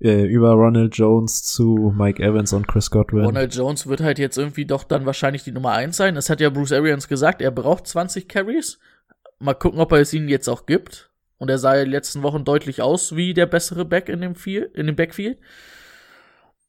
[0.00, 3.24] äh, über Ronald Jones zu Mike Evans und Chris Godwin.
[3.24, 6.14] Ronald Jones wird halt jetzt irgendwie doch dann wahrscheinlich die Nummer 1 sein.
[6.14, 8.78] Das hat ja Bruce Arians gesagt, er braucht 20 Carries.
[9.38, 11.10] Mal gucken, ob er es ihnen jetzt auch gibt.
[11.38, 14.34] Und er sah in den letzten Wochen deutlich aus wie der bessere Back in dem,
[14.34, 15.38] Field, in dem Backfield.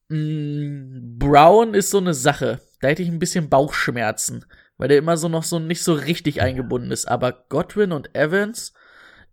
[0.10, 2.60] Mm, Brown ist so eine Sache.
[2.82, 4.46] Da hätte ich ein bisschen Bauchschmerzen,
[4.78, 7.08] weil der immer so noch so nicht so richtig eingebunden ist.
[7.08, 8.74] Aber Godwin und Evans,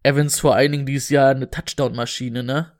[0.02, 2.72] Evans vor allen Dingen dieses Jahr eine Touchdown-Maschine, ne?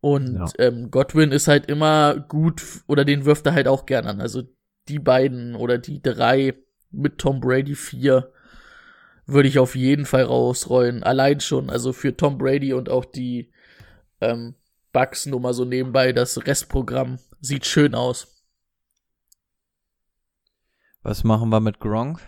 [0.00, 0.46] Und Ja.
[0.58, 4.20] ähm, Godwin ist halt immer gut, oder den wirft er halt auch gern an.
[4.20, 4.42] Also
[4.88, 6.54] die beiden oder die drei
[6.90, 8.32] mit Tom Brady vier
[9.26, 11.02] würde ich auf jeden Fall rausrollen.
[11.02, 13.52] Allein schon, also für Tom Brady und auch die
[14.20, 14.54] ähm,
[14.92, 16.12] Bucks nur mal so nebenbei.
[16.12, 18.42] Das Restprogramm sieht schön aus.
[21.02, 22.20] Was machen wir mit Gronk?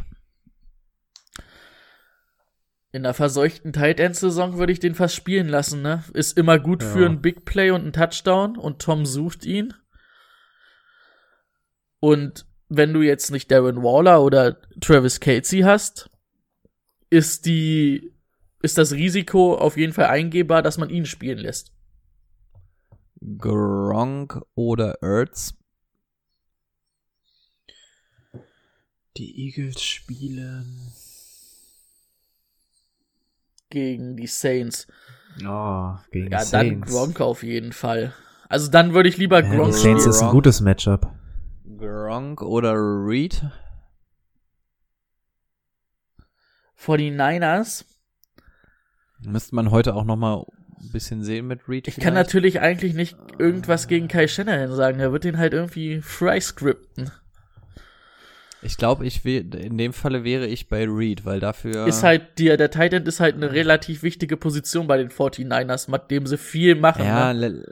[2.95, 6.05] In der verseuchten Tight End Saison würde ich den fast spielen lassen, ne?
[6.13, 7.09] Ist immer gut für Ja.
[7.09, 9.73] ein Big Play und einen Touchdown und Tom sucht ihn.
[12.01, 16.11] Und wenn du jetzt nicht Darren Waller oder Travis Casey hast,
[17.09, 18.13] ist die
[18.61, 21.73] ist das Risiko auf jeden Fall eingehbar, dass man ihn spielen lässt.
[23.39, 25.55] Gronk oder Ertz?
[29.17, 30.93] Die Eagles spielen.
[33.73, 34.87] Gegen die Saints.
[35.47, 36.93] Oh, gegen Ja, die dann Saints.
[36.93, 38.13] Gronk auf jeden Fall.
[38.51, 40.11] Also dann würde ich lieber Ja, Gronk die Saints spielen.
[40.11, 40.33] ist ein Gronk.
[40.33, 41.11] gutes Matchup.
[41.79, 43.43] Gronk oder Reed?
[46.75, 47.87] Vor die Niners.
[49.25, 50.45] Müsste man heute auch noch mal
[50.81, 51.89] ein bisschen sehen mit Reed.
[51.89, 55.01] Ich kann natürlich eigentlich nicht irgendwas gegen Kai Shanahan sagen.
[55.01, 57.11] Er wird den halt irgendwie fry scripten.
[58.63, 61.87] Ich glaube, ich will, in dem Falle wäre ich bei Reed, weil dafür.
[61.87, 65.91] Ist halt, der, der Tight End ist halt eine relativ wichtige Position bei den 49ers,
[65.91, 67.05] mit dem sie viel machen.
[67.05, 67.49] Ja, ne?
[67.49, 67.65] le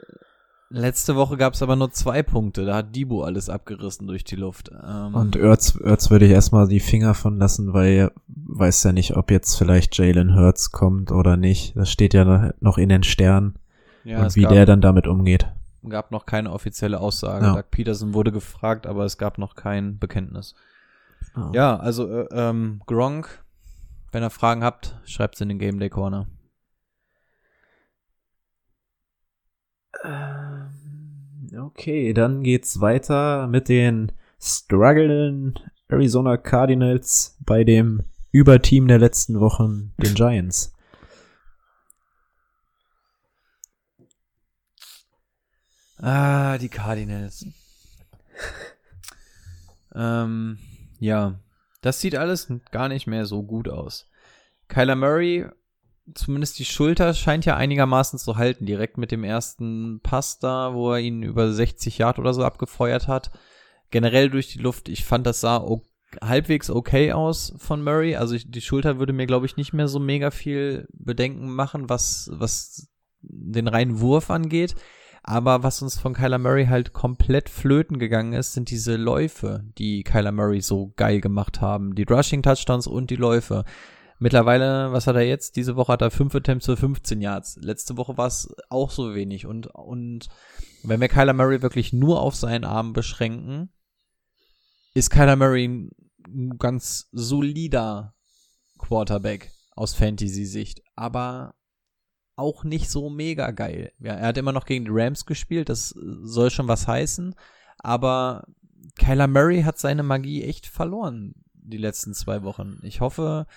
[0.71, 2.65] letzte Woche gab es aber nur zwei Punkte.
[2.65, 4.71] Da hat Debo alles abgerissen durch die Luft.
[4.71, 8.91] Ähm, Und Ertz, Ertz würde ich erstmal die Finger von lassen, weil er weiß ja
[8.93, 11.75] nicht, ob jetzt vielleicht Jalen Hurts kommt oder nicht.
[11.75, 13.55] Das steht ja noch in den Sternen.
[14.03, 15.47] ja, und wie gab, der dann damit umgeht.
[15.87, 17.45] gab noch keine offizielle Aussage.
[17.45, 17.55] Ja.
[17.55, 20.55] Doug Peterson wurde gefragt, aber es gab noch kein Bekenntnis.
[21.35, 21.51] Ja.
[21.53, 23.43] Ja, also äh, ähm, Gronk,
[24.11, 26.27] wenn ihr Fragen habt, schreibt's in den Game Day Corner.
[31.57, 35.53] Okay, dann geht's weiter mit den struggling
[35.89, 40.73] Arizona Cardinals bei dem Überteam der letzten Wochen, den Giants.
[45.97, 47.45] Ah, die Cardinals.
[49.93, 50.57] ähm,
[51.01, 51.39] ja,
[51.81, 54.07] das sieht alles gar nicht mehr so gut aus.
[54.67, 55.47] Kyler Murray,
[56.13, 60.93] zumindest die Schulter scheint ja einigermaßen zu halten, direkt mit dem ersten Pass da, wo
[60.93, 63.31] er ihn über 60 Yard oder so abgefeuert hat.
[63.89, 65.81] Generell durch die Luft, ich fand, das sah o-
[66.21, 68.15] halbwegs okay aus von Murray.
[68.15, 71.89] Also ich, die Schulter würde mir, glaube ich, nicht mehr so mega viel Bedenken machen,
[71.89, 72.87] was, was
[73.21, 74.75] den reinen Wurf angeht.
[75.23, 80.03] Aber was uns von Kyler Murray halt komplett flöten gegangen ist, sind diese Läufe, die
[80.03, 81.93] Kyler Murray so geil gemacht haben.
[81.93, 83.63] Die Rushing Touchdowns und die Läufe.
[84.17, 85.55] Mittlerweile, was hat er jetzt?
[85.55, 87.57] Diese Woche hat er 5 Attempts für 15 Yards.
[87.61, 89.45] Letzte Woche war es auch so wenig.
[89.45, 90.27] Und, und
[90.83, 93.71] wenn wir Kyler Murray wirklich nur auf seinen Arm beschränken,
[94.93, 95.65] ist Kyler Murray
[96.27, 98.15] ein ganz solider
[98.79, 100.81] Quarterback aus Fantasy-Sicht.
[100.95, 101.55] Aber
[102.41, 103.93] auch nicht so mega geil.
[103.99, 107.35] Ja, er hat immer noch gegen die Rams gespielt, das soll schon was heißen,
[107.77, 108.45] aber
[108.97, 112.79] Kyler Murray hat seine Magie echt verloren die letzten zwei Wochen.
[112.83, 113.47] Ich hoffe,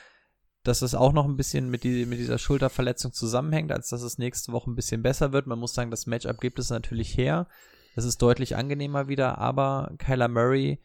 [0.62, 4.18] dass es auch noch ein bisschen mit, die, mit dieser Schulterverletzung zusammenhängt, als dass es
[4.18, 5.46] nächste Woche ein bisschen besser wird.
[5.46, 7.48] Man muss sagen, das Matchup gibt es natürlich her.
[7.96, 10.80] Es ist deutlich angenehmer wieder, aber Kyler Murray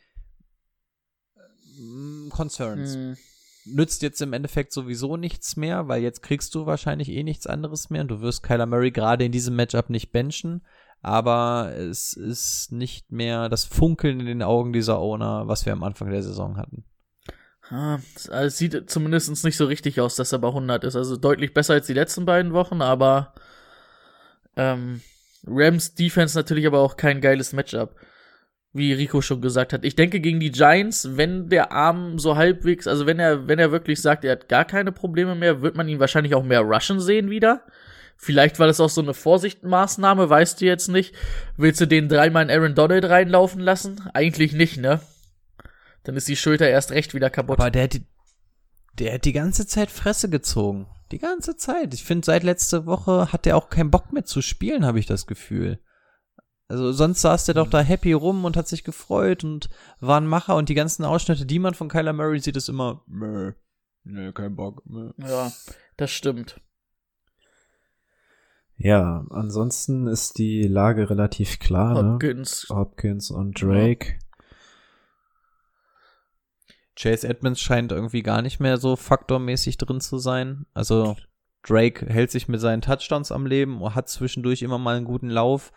[1.77, 3.17] mm, Concerns Hm.
[3.65, 7.89] Nützt jetzt im Endeffekt sowieso nichts mehr, weil jetzt kriegst du wahrscheinlich eh nichts anderes
[7.89, 10.62] mehr und du wirst Kyler Murray gerade in diesem Matchup nicht benchen,
[11.02, 15.84] aber es ist nicht mehr das Funkeln in den Augen dieser Owner, was wir am
[15.84, 16.84] Anfang der Saison hatten.
[17.69, 18.00] Ah,
[18.32, 20.95] Es sieht zumindest nicht so richtig aus, dass er bei 100 ist.
[20.95, 23.34] Also deutlich besser als die letzten beiden Wochen, aber
[24.56, 25.02] ähm,
[25.45, 27.95] Rams Defense natürlich aber auch kein geiles Matchup.
[28.71, 29.84] Wie Rico schon gesagt hat.
[29.84, 33.71] Ich denke gegen die Giants, wenn der Arm so halbwegs, also wenn er, wenn er
[33.71, 36.99] wirklich sagt, er hat gar keine Probleme mehr, wird man ihn wahrscheinlich auch mehr rushen
[36.99, 37.65] sehen wieder.
[38.21, 41.15] Vielleicht war das auch so eine Vorsichtmaßnahme, weißt du jetzt nicht.
[41.58, 44.01] Willst du den dreimal in Aaron Donald reinlaufen lassen?
[44.13, 44.99] Eigentlich nicht, ne?
[46.03, 47.60] Dann ist die Schulter erst recht wieder kaputt.
[47.60, 48.05] Aber der hat die,
[48.99, 50.88] der hat die ganze Zeit Fresse gezogen.
[51.12, 51.93] Die ganze Zeit.
[51.93, 55.05] Ich finde, seit letzte Woche hat er auch keinen Bock mehr zu spielen, habe ich
[55.05, 55.79] das Gefühl.
[56.69, 60.27] Also sonst saß der doch da happy rum und hat sich gefreut und war ein
[60.27, 63.53] Macher und die ganzen Ausschnitte, die man von Kyler Murray sieht, ist immer, Mö,
[64.03, 64.84] nee, kein Bock.
[64.86, 65.12] Mö.
[65.17, 65.51] ja,
[65.97, 66.62] das stimmt.
[68.77, 72.13] Ja, ansonsten ist die Lage relativ klar, ne?
[72.13, 72.67] Hopkins.
[72.69, 74.19] Hopkins und Drake.
[76.95, 80.65] Chase Edmonds scheint irgendwie gar nicht mehr so faktormäßig drin zu sein.
[80.75, 81.17] Also
[81.63, 85.29] Drake hält sich mit seinen Touchdowns am Leben und hat zwischendurch immer mal einen guten
[85.29, 85.71] Lauf.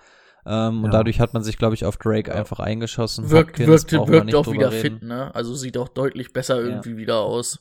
[0.45, 0.91] Ähm, Und Ja.
[0.99, 3.31] dadurch hat man sich, glaube ich, auf Drake einfach eingeschossen.
[3.31, 4.99] Wirkt, Hopkins wirkt, wirkt auch wieder reden.
[4.99, 5.33] fit, ne?
[5.35, 7.61] Also sieht auch deutlich besser irgendwie wieder aus.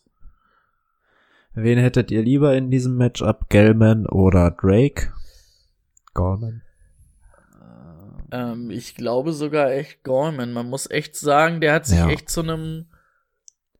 [1.53, 3.49] Wen hättet ihr lieber in diesem Matchup?
[3.49, 5.11] Gellman oder Drake?
[6.13, 6.61] Gorman.
[8.31, 10.53] Ähm, ich glaube sogar echt Gorman.
[10.53, 12.09] Man muss echt sagen, der hat sich Ja.
[12.09, 12.85] echt zu einem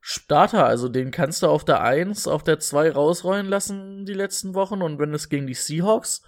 [0.04, 4.56] Starter, also den kannst du auf der 1, auf der 2 rausrollen lassen die letzten
[4.56, 6.24] Wochen und wenn es gegen die Seahawks,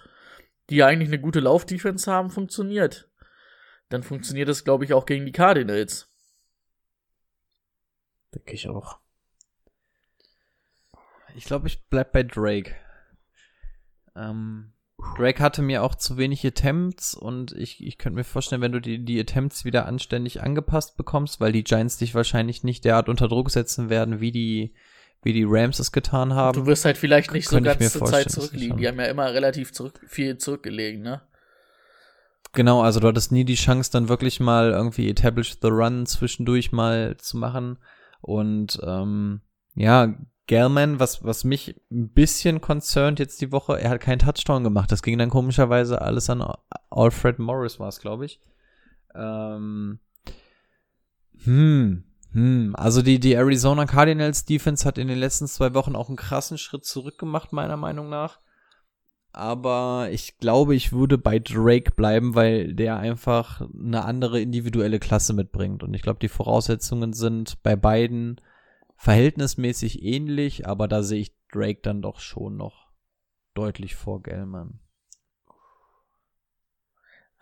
[0.70, 3.10] die ja eigentlich eine gute Laufdefense haben, funktioniert,
[3.88, 6.10] dann funktioniert es, glaube ich, auch gegen die Cardinals.
[8.34, 8.98] Denke ich auch.
[11.36, 12.74] Ich glaube, ich bleib bei Drake.
[14.16, 14.72] Ähm,
[15.16, 18.80] Drake hatte mir auch zu wenig Attempts und ich, ich könnte mir vorstellen, wenn du
[18.80, 23.28] die, die Attempts wieder anständig angepasst bekommst, weil die Giants dich wahrscheinlich nicht derart unter
[23.28, 24.74] Druck setzen werden, wie die,
[25.24, 26.54] wie die Rams es getan haben.
[26.54, 28.76] Du wirst halt vielleicht nicht so ganze vorstellen, Zeit zurückliegen.
[28.76, 31.22] Die haben ja immer relativ zurück, viel zurückgelegen, ne?
[32.52, 36.70] Genau, also du hattest nie die Chance, dann wirklich mal irgendwie Establish the Run zwischendurch
[36.70, 37.78] mal zu machen.
[38.20, 39.40] Und ähm,
[39.74, 40.14] ja,
[40.46, 44.92] Gelman, was, was mich ein bisschen concerned jetzt die Woche, er hat keinen Touchdown gemacht.
[44.92, 46.44] Das ging dann komischerweise alles an
[46.90, 48.40] Alfred Morris, war es, glaube ich.
[49.14, 49.98] Ähm,
[51.44, 52.04] hm,
[52.34, 52.74] hm.
[52.76, 56.58] Also die, die Arizona Cardinals Defense hat in den letzten zwei Wochen auch einen krassen
[56.58, 58.38] Schritt zurück gemacht, meiner Meinung nach
[59.34, 65.32] aber ich glaube, ich würde bei Drake bleiben, weil der einfach eine andere individuelle Klasse
[65.32, 65.82] mitbringt.
[65.82, 68.40] Und ich glaube, die Voraussetzungen sind bei beiden
[68.94, 72.92] verhältnismäßig ähnlich, aber da sehe ich Drake dann doch schon noch
[73.54, 74.78] deutlich vor Gellman.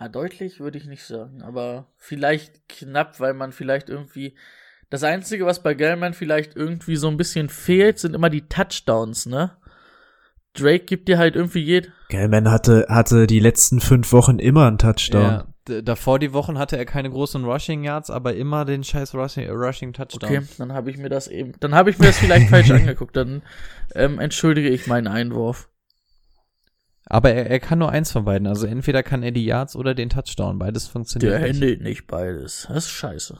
[0.00, 4.34] Ja, deutlich würde ich nicht sagen, aber vielleicht knapp, weil man vielleicht irgendwie.
[4.92, 9.24] Das Einzige, was bei Gellman vielleicht irgendwie so ein bisschen fehlt, sind immer die Touchdowns,
[9.24, 9.52] ne?
[10.52, 11.90] Drake gibt dir halt irgendwie jed.
[12.10, 15.44] Gellman hatte, hatte die letzten fünf Wochen immer einen Touchdown.
[15.66, 19.48] Ja, davor die Wochen hatte er keine großen Rushing Yards, aber immer den scheiß Rushing,
[19.48, 20.28] Rushing Touchdown.
[20.30, 21.54] Okay, dann habe ich mir das eben.
[21.60, 23.16] Dann habe ich mir das vielleicht falsch angeguckt.
[23.16, 23.40] Dann
[23.94, 25.70] ähm, entschuldige ich meinen Einwurf.
[27.06, 28.46] Aber er, er kann nur eins von beiden.
[28.46, 30.58] Also entweder kann er die Yards oder den Touchdown.
[30.58, 31.54] Beides funktioniert Der nicht.
[31.54, 32.66] handelt nicht beides.
[32.68, 33.38] Das ist scheiße.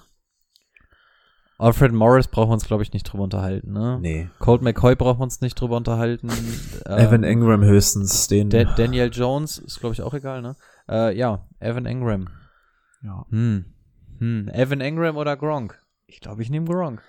[1.63, 3.99] Alfred Morris brauchen wir uns, glaube ich, nicht drüber unterhalten, ne?
[4.01, 4.29] Nee.
[4.39, 6.29] Colt McCoy brauchen wir uns nicht drüber unterhalten.
[6.87, 8.51] Evan Ähm, Ingram höchstens, den.
[8.51, 10.57] Da Daniel Jones ist, glaube ich, auch egal, ne?
[10.89, 12.29] Äh, ja, Evan Engram.
[13.03, 13.25] ja.
[13.31, 13.65] Hm.
[14.19, 14.49] Hm.
[14.53, 15.81] Evan Engram oder Gronk?
[16.07, 17.01] Ich glaube, ich nehme Gronk.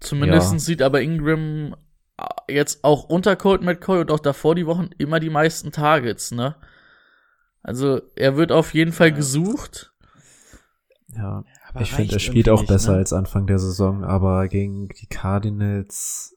[0.00, 0.58] Zumindest Ja.
[0.58, 1.74] sieht aber Ingram
[2.18, 6.32] äh, jetzt auch unter Colt McCoy und auch davor die Wochen immer die meisten Targets,
[6.32, 6.54] ne?
[7.62, 9.92] Also er wird auf jeden Fall gesucht.
[11.14, 11.42] ja.
[11.72, 12.98] Aber Ich finde, er spielt auch nicht, besser ne?
[12.98, 16.34] als Anfang der Saison, aber gegen die Cardinals,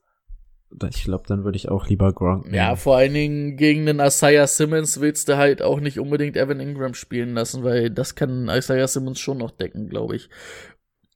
[0.90, 2.56] ich glaube, dann würde ich auch lieber Gronk nehmen.
[2.56, 6.60] Ja, vor allen Dingen gegen den Isaiah Simmons willst du halt auch nicht unbedingt Evan
[6.60, 10.30] Ingram spielen lassen, weil das kann Isaiah Simmons schon noch decken, glaube ich.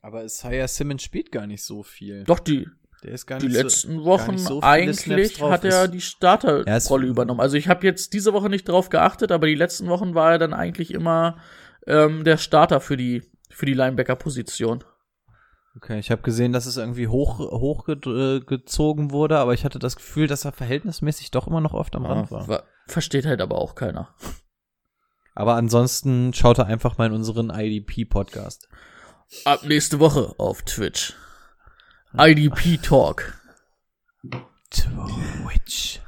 [0.02, 2.24] Aber Isaiah Simmons spielt gar nicht so viel.
[2.26, 2.68] Doch, die,
[3.04, 5.94] Der ist gar die nicht letzten so, Wochen gar nicht so eigentlich hat er Ist-
[5.94, 7.40] die Starterrolle Er übernommen.
[7.40, 10.38] Also ich habe jetzt diese Woche nicht drauf geachtet, aber die letzten Wochen war er
[10.38, 11.38] dann eigentlich immer
[11.88, 13.24] ähm, der Starter für die,
[13.56, 14.84] für die Linebacker-Position.
[15.78, 20.28] Okay, ich habe gesehen, dass es irgendwie hoch hochgezogen wurde, aber ich hatte das Gefühl,
[20.28, 22.48] dass er verhältnismäßig doch immer noch oft am Rand war.
[22.48, 24.14] Wa- Versteht halt aber auch keiner.
[25.34, 28.70] Aber ansonsten schaut er einfach mal in unseren IDP-Podcast.
[29.44, 31.14] Ab nächste Woche auf Twitch.
[32.18, 33.34] IDP Talk.
[34.70, 36.00] Twitch.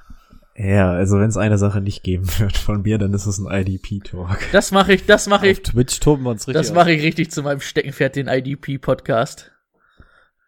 [0.59, 3.45] Ja, also wenn es eine Sache nicht geben wird von mir, dann ist es ein
[3.51, 4.39] IDP-Talk.
[4.51, 7.29] Das mache ich, das mache ich, Twitch toben wir uns richtig das mache ich richtig
[7.31, 9.51] zu meinem Steckenpferd, den IDP Podcast.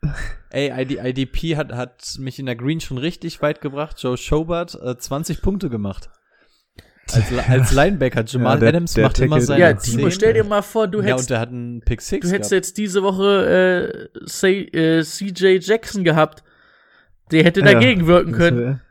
[0.50, 4.02] Ey, ID, IDP hat, hat mich in der Green schon richtig weit gebracht.
[4.02, 6.10] Joe Schobert äh, 20 Punkte gemacht.
[7.12, 9.74] Als, als Linebacker, Jamal Ja, der- Adams der macht immer tackelt seine Ja.
[9.74, 12.34] Timo, stell dir mal vor, du ja, hättest, und der hat einen Pick Six du
[12.34, 12.66] hättest gehabt.
[12.66, 16.44] jetzt diese Woche äh, say, äh, CJ Jackson gehabt.
[17.32, 18.82] Der hätte Ja, dagegen wirken Das, können.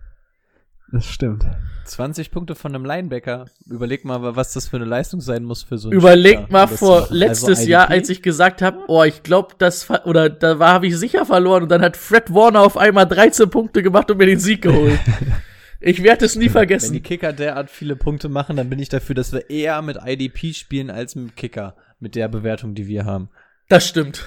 [0.93, 1.47] Das stimmt.
[1.85, 3.47] 20 Punkte von einem Linebacker.
[3.67, 6.67] Überleg mal, was das für eine Leistung sein muss für so einen Überlegt Spieler, mal
[6.67, 10.73] vor letztes Also Jahr, als ich gesagt habe, oh, ich glaube, das oder da war
[10.75, 14.19] habe ich sicher verloren und dann hat Fred Warner auf einmal 13 Punkte gemacht und
[14.19, 15.01] mir den Sieg geholt.
[15.81, 17.03] ich werde es nie Wenn die vergessen.
[17.03, 20.91] Kicker derart viele Punkte machen, dann bin ich dafür, dass wir eher mit IDP spielen
[20.91, 21.75] als mit Kicker.
[22.01, 23.29] Mit der Bewertung, die wir haben.
[23.69, 24.25] Das stimmt.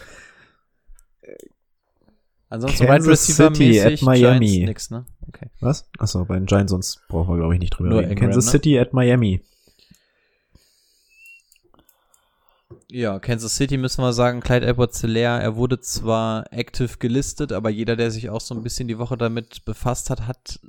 [2.51, 4.45] Ansonsten Kansas Wide Receiver City at Miami.
[4.47, 5.05] Giants nix, ne?
[5.29, 5.47] Okay.
[5.61, 5.89] Was?
[5.97, 8.11] Achso, bei den Giants, sonst brauchen wir, glaube ich, nicht drüber Nur reden.
[8.11, 8.51] Ingram, Kansas ne?
[8.51, 9.41] City at Miami.
[12.89, 17.95] Ja, Kansas City müssen wir sagen, Clyde edwards er wurde zwar active gelistet, aber jeder,
[17.95, 20.59] der sich auch so ein bisschen die Woche damit befasst hat, hat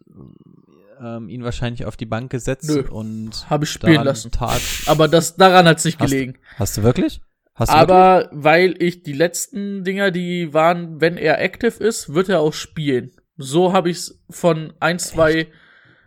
[1.01, 4.30] ähm, ihn wahrscheinlich auf die Bank gesetzt Nö, und hab ich spielen daran lassen.
[4.30, 4.61] Tat.
[4.87, 6.39] Aber das daran hat's nicht Hast- gelegen.
[6.59, 7.20] Hast du wirklich?
[7.55, 7.77] Du wirklich?
[7.77, 12.53] Aber weil ich die letzten Dinger, die waren, wenn er active ist, wird er auch
[12.53, 13.13] spielen.
[13.37, 15.49] So habe ich's von ein, zwei,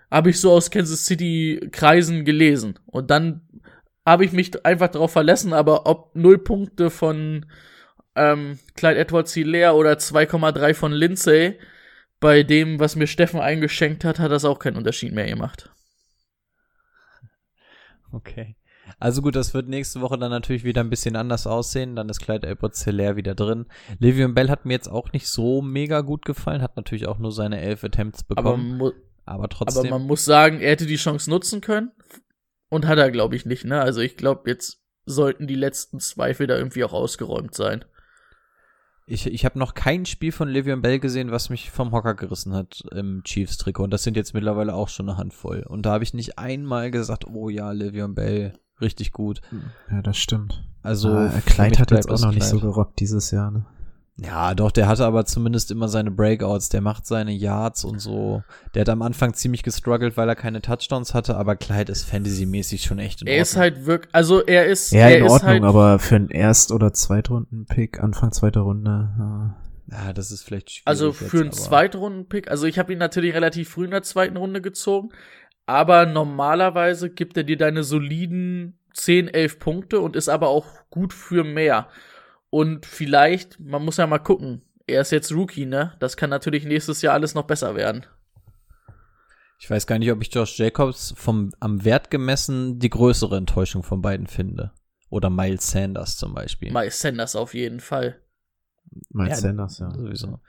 [0.09, 2.79] habe ich so aus Kansas City Kreisen gelesen.
[2.85, 3.41] Und dann
[4.05, 7.45] habe ich mich einfach darauf verlassen, aber ob null Punkte von
[8.15, 11.59] ähm, Clyde Edwards Hilaire oder 2,3 von Lindsay,
[12.19, 15.69] bei dem, was mir Steffen eingeschenkt hat, hat das auch keinen Unterschied mehr gemacht.
[18.11, 18.55] Okay.
[18.99, 21.95] Also gut, das wird nächste Woche dann natürlich wieder ein bisschen anders aussehen.
[21.95, 23.65] Dann ist Clyde edwards wieder drin.
[23.99, 27.31] Le'Veon Bell hat mir jetzt auch nicht so mega gut gefallen, hat natürlich auch nur
[27.31, 28.91] seine elf Attempts Aber, bekommen, mu
[29.25, 29.87] aber, trotzdem.
[29.87, 31.91] aber man muss sagen, er hätte die Chance nutzen können.
[32.69, 33.79] Und hat er, glaube ich, nicht, ne?
[33.79, 37.85] Also ich glaube, jetzt sollten die letzten Zweifel da irgendwie auch ausgeräumt sein.
[39.07, 42.53] Ich, ich habe noch kein Spiel von Le'Veon Bell gesehen, was mich vom Hocker gerissen
[42.53, 43.83] hat im Chiefs-Trikot.
[43.83, 45.63] Und das sind jetzt mittlerweile auch schon eine Handvoll.
[45.67, 49.41] Und da habe ich nicht einmal gesagt, oh ja, Le'Veon Bell, richtig gut.
[49.91, 50.63] Ja, das stimmt.
[50.83, 53.65] Also ah, für Kleid hat jetzt bleibt auch noch nicht so gerockt dieses Jahr, ne?
[54.17, 56.69] Ja, doch, der hatte aber zumindest immer seine Breakouts.
[56.69, 58.43] Der macht seine Yards und so.
[58.73, 62.83] Der hat am Anfang ziemlich gestruggelt, weil er keine Touchdowns hatte, aber Clyde ist fantasymäßig
[62.83, 63.61] schon echt in Er ist Ordnung.
[63.63, 66.71] halt wirklich, also er ist, Ja, er in ist Ordnung, halt, aber für einen Erst-
[66.71, 69.55] oder Zweitrunden-Pick, Anfang zweiter Runde, ja.
[69.91, 70.87] Ja, das ist vielleicht schwierig.
[70.87, 74.01] also jetzt, für einen aber- Zweitrunden-Pick, also ich habe ihn natürlich relativ früh in der
[74.03, 75.09] zweiten Runde gezogen,
[75.65, 81.13] aber normalerweise gibt er dir deine soliden 10, 11 Punkte und ist aber auch gut
[81.13, 81.89] für mehr.
[82.49, 85.93] Und vielleicht, man muss ja mal gucken, er ist jetzt Rookie, ne?
[85.99, 88.05] Das kann natürlich nächstes Jahr alles noch besser werden.
[89.59, 93.83] Ich weiß gar nicht, ob ich Josh Jacobs vom, am Wert gemessen die größere Enttäuschung
[93.83, 94.71] von beiden finde.
[95.09, 96.71] Oder Miles Sanders zum Beispiel.
[96.71, 98.21] Miles Sanders auf jeden Fall.
[99.09, 99.91] Miles Ja, Sanders, ja.
[99.91, 100.39] Sowieso.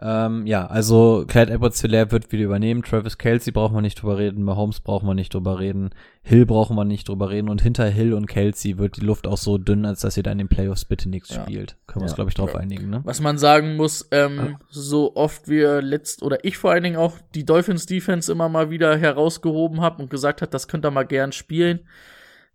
[0.00, 2.82] Ähm, ja, also Clyde edwards wird wieder übernehmen.
[2.82, 4.42] Travis Kelsey brauchen wir nicht drüber reden.
[4.42, 5.90] Mahomes brauchen wir nicht drüber reden.
[6.22, 7.48] Hill brauchen wir nicht drüber reden.
[7.48, 10.32] Und hinter Hill und Kelsey wird die Luft auch so dünn, als dass ihr da
[10.32, 11.42] in den Playoffs bitte nichts Ja.
[11.42, 11.76] spielt.
[11.86, 12.16] Können wir uns, Ja.
[12.16, 12.60] glaube ich, drauf Ja.
[12.60, 13.02] einigen, ne?
[13.04, 17.16] Was man sagen muss, ähm, so oft wir letzt oder ich vor allen Dingen auch
[17.36, 21.04] die Dolphins Defense immer mal wieder herausgehoben habe und gesagt hat, das könnt ihr mal
[21.04, 21.80] gern spielen.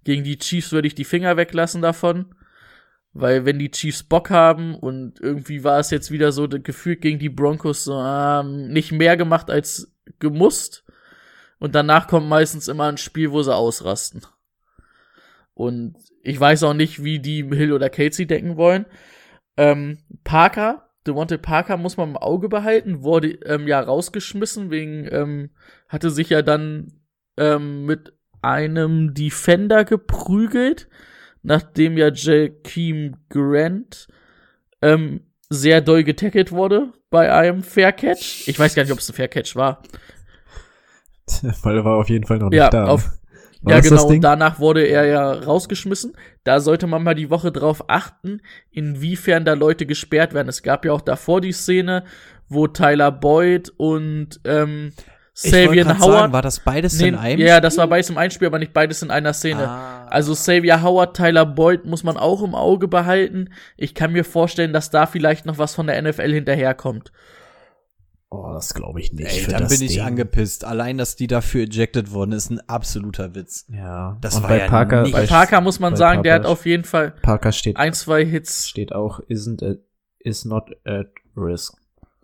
[0.04, 2.26] Gegen die Chiefs würde ich die Finger weglassen davon.
[3.14, 7.20] Weil wenn die Chiefs Bock haben und irgendwie war es jetzt wieder so gefühlt gegen
[7.20, 10.86] die Broncos so ähm, nicht mehr gemacht als gemusst.
[11.58, 14.22] Und danach kommt meistens immer ein Spiel, wo sie ausrasten.
[15.54, 18.86] Und ich weiß auch nicht, wie die Hill oder Casey denken wollen.
[19.58, 25.50] Ähm, Parker, Devontae Parker muss man im Auge behalten, wurde ähm, ja rausgeschmissen, wegen, ähm,
[25.90, 26.94] hatte sich ja dann
[27.36, 30.88] ähm, mit einem Defender geprügelt,
[31.44, 34.08] nachdem ja Jakeem Grant
[34.82, 38.48] ähm, sehr doll getackelt wurde bei einem Fair Catch.
[38.48, 39.82] Ich weiß gar nicht, ob es ein Fair Catch war.
[41.64, 42.86] Weil er war auf jeden Fall noch nicht Ja, da.
[42.86, 43.10] auf,
[43.62, 44.06] War ja, genau.
[44.08, 46.14] Und danach wurde er ja rausgeschmissen.
[46.44, 50.50] Da sollte man mal die Woche drauf achten, inwiefern da Leute gesperrt werden.
[50.50, 52.04] Es gab ja auch davor die Szene,
[52.48, 54.92] wo Tyler Boyd und ähm,
[55.44, 56.02] Grad Howard.
[56.20, 57.40] sagen, war das beides Nee, in einem?
[57.42, 59.68] ja, das war beides im Einspiel, aber nicht beides in einer Szene.
[59.68, 60.06] Ah.
[60.08, 63.50] Also Xavier Howard, Tyler Boyd muss man auch im Auge behalten.
[63.78, 67.12] Ich kann mir vorstellen, dass da vielleicht noch was von der NFL hinterherkommt.
[68.32, 69.32] Oh, das glaube ich nicht.
[69.34, 70.02] Ey, für dann das bin ich Ding.
[70.04, 70.64] angepisst.
[70.64, 73.66] Allein, dass die dafür ejected wurden, ist ein absoluter Witz.
[73.70, 74.18] Ja.
[74.22, 76.52] Das Und war bei ja Parker, nicht- Bei Parker muss man sagen, der hat Parker-
[76.54, 78.70] auf jeden Fall Parker steht, ein, zwei Hits.
[78.70, 79.76] steht auch, isn't a,
[80.20, 81.74] is not at risk.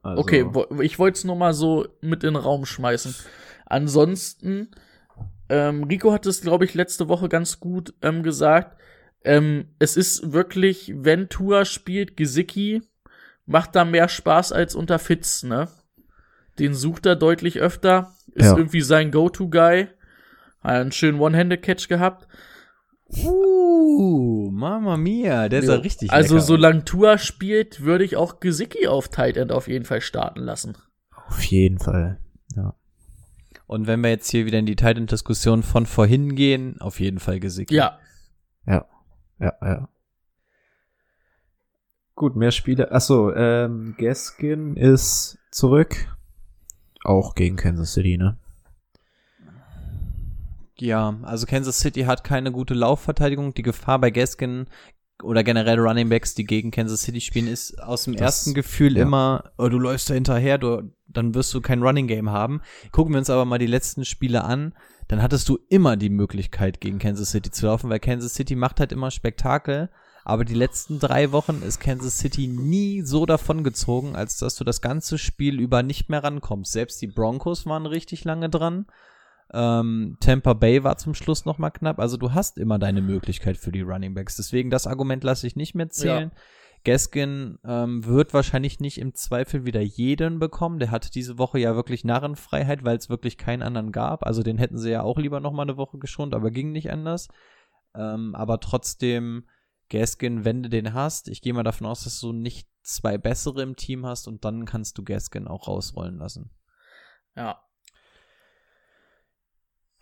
[0.06, 0.46] Also, Okay,
[0.84, 3.16] ich wollte es nur mal so mit in den Raum schmeißen.
[3.66, 4.70] Ansonsten,
[5.50, 8.78] ähm, Rico hat es, glaube ich, letzte Woche ganz gut ähm, gesagt.
[9.24, 12.84] Ähm, es ist wirklich, wenn Tua spielt, Gesicki
[13.48, 15.68] macht da mehr Spaß als unter Fitz, ne?
[16.60, 18.58] Den sucht er deutlich öfter, ist Ja.
[18.58, 19.88] irgendwie sein Go-To-Guy.
[20.62, 22.28] Hat einen schönen One-Handed-Catch gehabt.
[23.24, 25.82] Uh, Mama Mia, der sah Jo.
[25.82, 29.86] richtig Also, lecker solange Tua spielt, würde ich auch Gesicki auf Tight End auf jeden
[29.86, 30.78] Fall starten lassen.
[31.28, 32.20] Auf jeden Fall.
[32.56, 32.76] Ja.
[33.68, 37.40] Und wenn wir jetzt hier wieder in die Titan-Diskussion von vorhin gehen, auf jeden Fall
[37.40, 37.72] gesickt.
[37.72, 38.00] Ja,
[38.68, 38.86] Ja.
[39.40, 39.90] Ja, ja.
[42.16, 42.92] Gut, mehr Spiele.
[42.92, 46.16] Achso, ähm, Gaskin ist zurück.
[47.04, 48.38] Auch gegen Kansas City, ne?
[50.78, 53.54] Ja, also Kansas City hat keine gute Laufverteidigung.
[53.54, 54.68] Die Gefahr bei Gaskin
[55.24, 58.98] oder generell Running Backs, die gegen Kansas City spielen, ist aus dem Das- ersten Gefühl
[58.98, 59.04] ja.
[59.04, 62.62] immer, oh, du läufst da hinterher, du, dann wirst du kein Running Game haben.
[62.92, 64.74] Gucken wir uns aber mal die letzten Spiele an,
[65.08, 68.80] dann hattest du immer die Möglichkeit, gegen Kansas City zu laufen, weil Kansas City macht
[68.82, 69.90] halt immer Spektakel.
[70.28, 74.82] Aber die letzten drei Wochen ist Kansas City nie so davongezogen, als dass du das
[74.82, 76.72] ganze Spiel über nicht mehr rankommst.
[76.72, 78.88] Selbst die Broncos waren richtig lange dran.
[79.56, 82.00] Ähm, Tampa Bay war zum Schluss noch mal knapp.
[82.00, 84.36] Also du hast immer deine Möglichkeit für die Running Backs.
[84.36, 86.32] Deswegen das Argument lasse ich nicht mehr zählen.
[86.84, 90.80] Gaskin ähm, wird wahrscheinlich nicht im Zweifel wieder jeden bekommen.
[90.80, 94.26] Der hatte diese Woche ja wirklich Narrenfreiheit, weil es wirklich keinen anderen gab.
[94.26, 96.92] Also den hätten sie ja auch lieber noch mal eine Woche geschont, aber ging nicht
[96.92, 97.30] anders.
[97.96, 99.48] Ähm, aber trotzdem,
[99.90, 103.64] Gaskin, wenn du den hast, ich gehe mal davon aus, dass du nicht zwei bessere
[103.64, 106.52] im Team hast und dann kannst du Gaskin auch rausrollen lassen.
[107.36, 107.65] ja.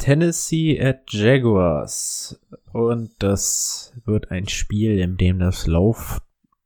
[0.03, 2.37] Tennessee at Jaguars.
[2.73, 6.21] Und das wird ein Spiel, in dem das Lauf,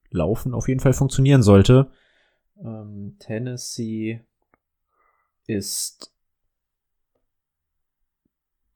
[0.10, 1.92] Laufen auf jeden Fall funktionieren sollte.
[2.60, 4.22] Ähm, Tennessee
[5.46, 6.12] ist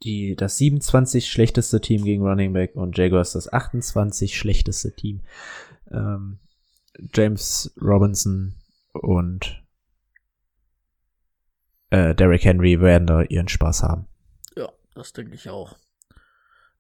[0.04, 5.22] die, das 27 schlechteste Team gegen Running Back und Jaguars das 28 schlechteste Team.
[5.90, 6.38] Ähm,
[7.16, 8.54] James Robinson
[8.94, 9.64] und
[11.90, 14.06] äh, Derrick Henry werden da ihren Spaß haben.
[14.96, 15.78] Das denke ich auch.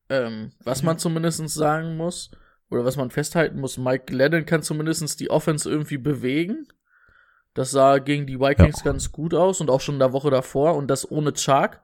[0.09, 2.32] Ähm, was man zumindest sagen muss,
[2.70, 6.68] oder was man festhalten muss, Mike Glennon kann zumindest die Offense irgendwie bewegen.
[7.53, 8.91] Das sah gegen die Vikings Ja.
[8.91, 11.82] ganz gut aus und auch schon in der Woche davor und das ohne Chark.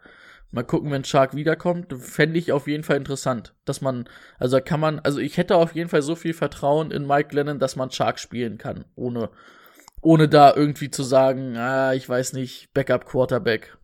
[0.51, 4.07] Mal gucken, wenn Chark wiederkommt, fände ich auf jeden Fall interessant, dass man,
[4.39, 7.29] also da kann man, also ich hätte auf jeden Fall so viel Vertrauen in Mike
[7.29, 9.29] Glennon, dass man Chark spielen kann, ohne,
[9.99, 13.76] ohne da irgendwie zu sagen, ah, ich weiß nicht, Backup Quarterback.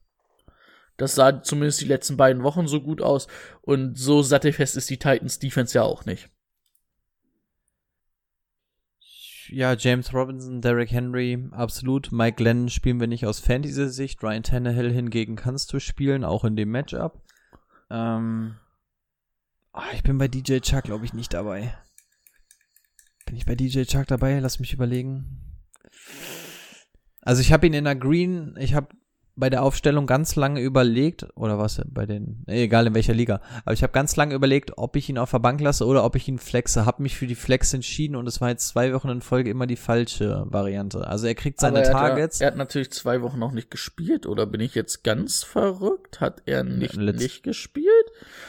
[0.98, 3.28] Das sah zumindest die letzten beiden Wochen so gut aus.
[3.62, 6.30] Und so sattelfest ist die Titans Defense ja auch nicht.
[9.50, 12.12] Ja, James Robinson, Derrick Henry, absolut.
[12.12, 14.24] Mike Glennon spielen wir nicht aus Fantasy-Sicht.
[14.24, 17.22] Ryan Tannehill hingegen kannst du spielen, auch in dem Matchup.
[17.91, 18.56] Ähm,
[19.72, 21.76] ah, ich bin bei DJ Chuck, glaube ich, nicht dabei.
[23.26, 24.39] Bin ich bei DJ Chuck dabei?
[24.39, 25.60] Lass mich überlegen.
[27.22, 28.96] Also ich habe ihn in der Green, ich habe
[29.36, 33.74] bei der Aufstellung ganz lange überlegt, oder was, bei den, egal in welcher Liga, aber
[33.74, 36.28] ich habe ganz lange überlegt, ob ich ihn auf der Bank lasse oder ob ich
[36.28, 36.86] ihn flexe.
[36.86, 39.66] Habe mich für die Flex entschieden und es war jetzt zwei Wochen in Folge immer
[39.66, 41.08] die falsche Variante.
[41.08, 42.36] Also er kriegt seine er Targets.
[42.38, 45.44] Hat, ja- er hat natürlich zwei Wochen noch nicht gespielt, oder bin ich jetzt ganz
[45.44, 46.22] verrückt?
[46.22, 47.88] Hat er nicht, Letz- nicht gespielt?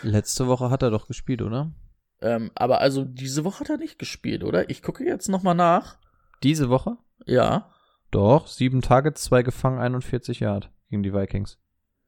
[0.02, 1.72] Letzte Woche hat er doch gespielt, oder?
[2.20, 4.68] Ähm, aber also diese Woche hat er nicht gespielt, oder?
[4.68, 5.96] Ich gucke jetzt nochmal nach.
[6.42, 6.98] Diese Woche?
[7.24, 7.70] Ja.
[8.10, 11.58] Doch, sieben Targets, zwei gefangen, 41 Yard gegen die Vikings.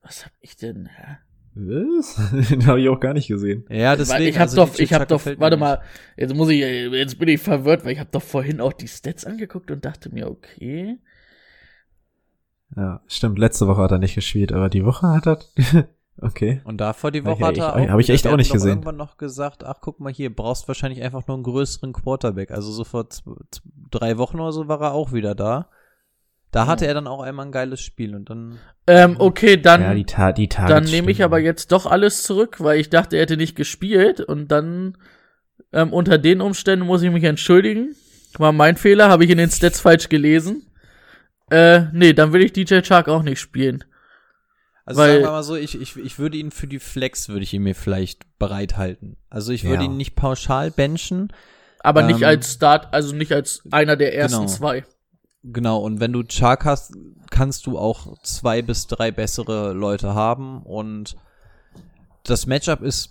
[0.03, 0.87] Was hab ich denn?
[0.87, 1.17] Hä?
[1.55, 2.17] Was?
[2.51, 3.65] Den habe ich auch gar nicht gesehen.
[3.71, 4.29] Ja, deswegen.
[4.29, 5.81] ich hab also doch, ich hab doch, warte mal,
[6.17, 9.25] jetzt muss ich, jetzt bin ich verwirrt, weil ich habe doch vorhin auch die Stats
[9.25, 10.99] angeguckt und dachte mir, okay.
[12.77, 15.39] Ja, stimmt, letzte Woche hat er nicht gespielt, aber die Woche hat er.
[16.21, 16.61] okay.
[16.65, 17.93] Und davor die Woche ich hat er echt- auch.
[17.93, 18.69] hab ich echt auch nicht gesehen.
[18.71, 22.51] irgendwann noch gesagt, ach guck mal hier, brauchst wahrscheinlich einfach nur einen größeren Quarterback.
[22.51, 23.09] Also so vor
[23.91, 25.71] drei Wochen oder so war er auch wieder da.
[26.57, 28.59] Da hatte er dann auch einmal ein geiles Spiel und dann.
[28.87, 30.73] Ähm, okay, dann, ja, die, Ta die Tage.
[30.73, 34.21] dann nehme ich aber jetzt doch alles zurück, weil ich dachte, er hätte nicht gespielt
[34.21, 34.97] und dann
[35.73, 37.95] ähm, unter den Umständen muss ich mich entschuldigen.
[38.39, 40.71] War mein Fehler, habe ich in den Stats falsch gelesen.
[41.51, 43.85] Äh, nee, dann will ich DJ Chark auch nicht spielen.
[44.85, 47.43] Also Weil- sagen wir mal so, ich, ich, ich würde ihn für die Flex, würde
[47.43, 49.17] ich ihn mir vielleicht bereithalten.
[49.31, 49.91] Also ich würde Ja.
[49.91, 51.33] ihn nicht pauschal benchen.
[51.81, 54.49] Aber nicht Ähm, als Start, also nicht als einer der ersten genau.
[54.53, 54.85] zwei.
[55.43, 56.93] Genau, und wenn du Chark hast,
[57.31, 61.17] kannst du auch zwei bis drei bessere Leute haben und
[62.25, 63.11] das Matchup ist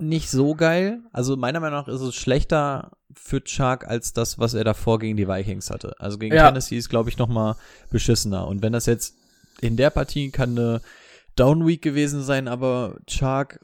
[0.00, 1.00] nicht so geil.
[1.12, 5.16] Also meiner Meinung nach ist es schlechter für Chark als das, was er davor gegen
[5.16, 5.94] die Vikings hatte.
[5.98, 6.46] Also gegen Ja.
[6.46, 7.56] Tennessee ist, glaube ich, noch mal
[7.90, 8.46] beschissener.
[8.46, 9.14] Und wenn das jetzt
[9.60, 10.80] in der Partie kann eine
[11.36, 13.60] Down Week gewesen sein, aber Chark,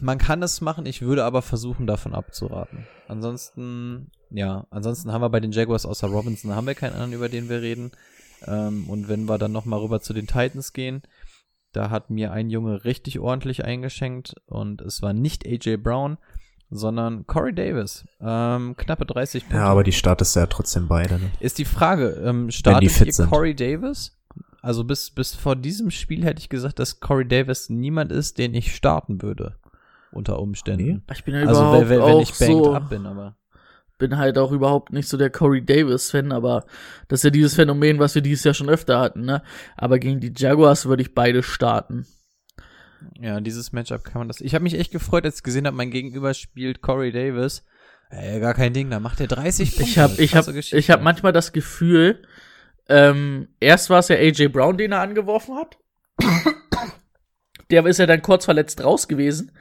[0.00, 0.86] man kann es machen.
[0.86, 2.86] Ich würde aber versuchen, davon abzuraten.
[3.06, 7.28] Ansonsten, ja, ansonsten haben wir bei den Jaguars außer Robinson haben wir keinen anderen, über
[7.28, 7.92] den wir reden.
[8.46, 11.02] Ähm, und wenn wir dann noch mal rüber zu den Titans gehen,
[11.72, 16.16] Da hat mir ein Junge richtig ordentlich eingeschenkt und es war nicht AJ Brown,
[16.70, 18.04] sondern Corey Davis.
[18.20, 19.58] Ähm, knappe 30 Punkte.
[19.58, 21.18] Ja, aber die startest du ja trotzdem beide.
[21.18, 21.30] Ne?
[21.40, 23.26] Ist die Frage, ähm, startet fit ihr.
[23.26, 24.16] Corey Davis?
[24.68, 28.52] Also bis, bis vor diesem Spiel hätte ich gesagt, dass Corey Davis niemand ist, den
[28.52, 29.56] ich starten würde.
[30.12, 31.02] Unter Umständen.
[31.10, 33.38] Ich bin ja Also überhaupt wenn, wenn, ich banked so, up bin, aber.
[33.96, 36.66] bin halt auch überhaupt nicht so der Corey Davis-Fan, aber
[37.08, 39.42] das ist ja dieses Phänomen, was wir dieses Jahr schon öfter hatten, ne?
[39.78, 42.06] Aber gegen die Jaguars würde ich beide starten.
[43.18, 44.42] Ja, dieses Matchup kann man das.
[44.42, 47.64] Ich habe mich echt gefreut, als ich gesehen habe, mein Gegenüber spielt Corey Davis.
[48.10, 49.90] Ey, gar kein Ding, da macht er 30 Punkte.
[49.90, 52.22] Ich habe ich hab, ich hab manchmal das Gefühl,
[52.88, 55.78] ähm, erst war es ja AJ Brown, den er angeworfen hat.
[57.70, 59.52] Der ist ja dann kurz verletzt raus gewesen.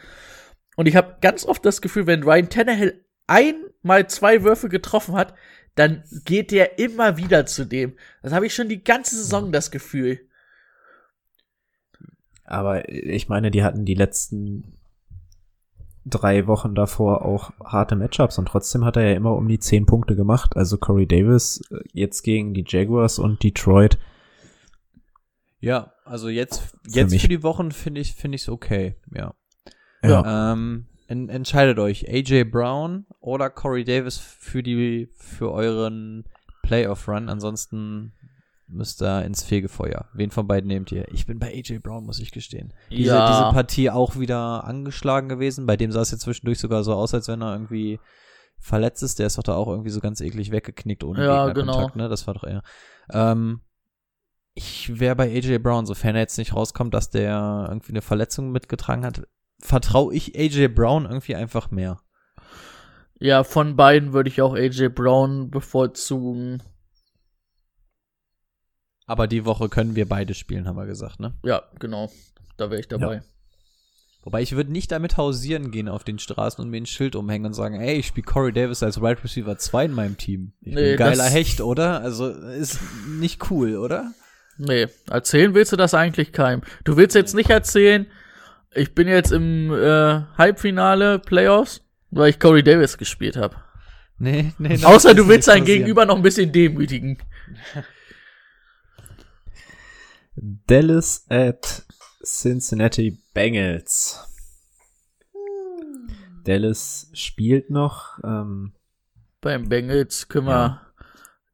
[0.77, 5.33] Und ich habe ganz oft das Gefühl, wenn Ryan Tannehill einmal zwei Würfe getroffen hat,
[5.75, 7.97] dann geht der immer wieder zu dem.
[8.23, 10.21] Das habe ich schon die ganze Saison das Gefühl.
[12.45, 14.76] Aber ich meine, die hatten die letzten
[16.09, 19.85] drei Wochen davor auch harte Matchups und trotzdem hat er ja immer um die zehn
[19.85, 20.55] Punkte gemacht.
[20.55, 23.97] Also Corey Davis äh, jetzt gegen die Jaguars und Detroit.
[25.59, 27.21] Ja, also jetzt, jetzt mich.
[27.21, 29.33] für die Wochen finde ich finde ich's okay, ja.
[30.03, 30.53] Ja.
[30.53, 36.25] Ähm, en entscheidet euch, AJ Brown oder Corey Davis für die für euren
[36.61, 38.13] Playoff Run, ansonsten
[38.67, 40.05] müsst ihr ins Fegefeuer.
[40.13, 41.07] Wen von beiden nehmt ihr?
[41.13, 42.73] Ich bin bei AJ Brown, muss ich gestehen.
[42.91, 43.27] Diese, Ja.
[43.27, 45.65] diese Partie auch wieder angeschlagen gewesen.
[45.65, 47.99] Bei dem sah es jetzt zwischendurch sogar so aus, als wenn er irgendwie
[48.59, 49.19] verletzt ist.
[49.19, 52.03] Der ist doch da auch irgendwie so ganz eklig weggeknickt ohne Ja, Gegnerkontakt, genau.
[52.05, 52.09] ne?
[52.09, 52.61] Das war doch eher.
[53.11, 53.61] Ähm,
[54.53, 58.51] ich wäre bei AJ Brown, sofern er jetzt nicht rauskommt, dass der irgendwie eine Verletzung
[58.51, 59.21] mitgetragen hat,
[59.59, 61.99] vertraue ich AJ Brown irgendwie einfach mehr.
[63.19, 66.61] Ja, von beiden würde ich auch AJ Brown bevorzugen.
[69.07, 71.33] Aber die Woche können wir beide spielen, haben wir gesagt, ne?
[71.43, 72.11] Ja, genau.
[72.57, 73.21] Da wäre ich dabei.
[74.23, 77.45] Wobei ich würde nicht damit hausieren gehen auf den Straßen und mir ein Schild umhängen
[77.45, 80.51] und sagen, ey, ich spiele Corey Davis als Wide Receiver 2 in meinem Team.
[80.59, 82.01] Ich bin Nee, ein geiler Hecht, oder?
[82.01, 84.11] Also ist nicht cool, oder?
[84.57, 86.61] Nee, erzählen willst du das eigentlich keinem.
[86.83, 88.07] Du willst jetzt nicht erzählen,
[88.75, 91.81] ich bin jetzt im äh, Halbfinale Playoffs,
[92.11, 93.55] weil ich Corey Davis gespielt habe.
[94.17, 94.83] Nee, nee.
[94.83, 95.63] Außer du willst dein.
[95.63, 97.19] Gegenüber noch ein bisschen demütigen.
[100.39, 101.83] Dallas at
[102.23, 104.23] Cincinnati Bengals.
[106.43, 108.19] Dallas spielt noch.
[108.23, 108.73] Ähm,
[109.41, 110.81] Beim Bengals können wir, Ja.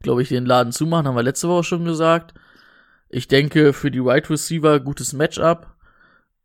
[0.02, 2.34] glaube ich, den Laden zumachen, haben wir letzte Woche schon gesagt.
[3.10, 5.76] Ich denke, für die Wide Receiver gutes Matchup,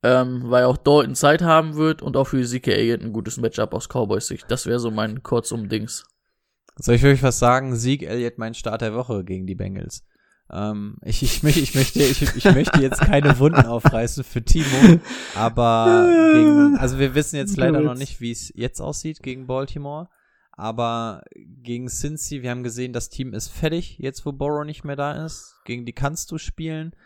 [0.02, 3.72] ähm, weil auch Dalton Zeit haben wird und auch für Zeke Elliott ein gutes Matchup
[3.74, 4.50] aus Cowboys Sicht.
[4.50, 6.04] Das wäre so mein kurzum Dings.
[6.76, 7.74] Soll ich wirklich was sagen?
[7.74, 10.04] Sieg Elliott mein Start der Woche gegen die Bengals.
[10.50, 14.98] Ähm, ich, ich, möchte, ich, möchte, ich, ich möchte jetzt keine Wunden aufreißen für Timo,
[15.34, 20.08] aber gegen, also wir wissen jetzt leider noch nicht, wie es jetzt aussieht gegen Baltimore,
[20.58, 24.96] aber gegen Cincy, wir haben gesehen, das Team ist fertig, jetzt wo Borrow nicht mehr
[24.96, 25.54] da ist.
[25.64, 26.96] Gegen die kannst du spielen.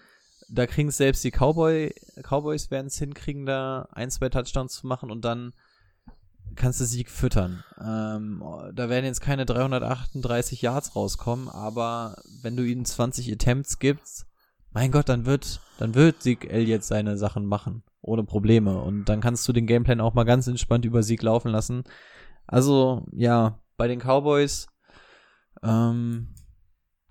[0.49, 4.87] Da kriegen es selbst die Cowboy, Cowboys werden es hinkriegen, da ein, zwei Touchdowns zu
[4.87, 5.53] machen und dann
[6.57, 7.65] kannst du Sieg füttern.
[7.81, 8.43] Ähm,
[8.75, 14.27] da werden jetzt keine 338 Yards rauskommen, aber wenn du ihnen 20 Attempts gibst,
[14.73, 17.83] mein Gott, dann wird, dann wird Sieg Elliott seine Sachen machen.
[18.01, 18.81] Ohne Probleme.
[18.81, 21.85] Und dann kannst du den Gameplan auch mal ganz entspannt über Sieg laufen lassen.
[22.47, 24.67] Also, ja, bei den Cowboys,
[25.63, 26.35] ähm,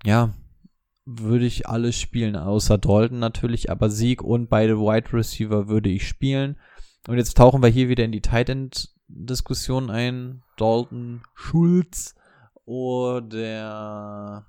[0.03, 0.33] ja,
[1.05, 6.07] würde ich alle spielen, außer Dalton natürlich, aber Sieg und beide Wide Receiver würde ich
[6.07, 6.57] spielen.
[7.07, 10.43] Und jetzt tauchen wir hier wieder in die Tight End Diskussion ein.
[10.57, 12.15] Dalton Schulz
[12.65, 14.45] oder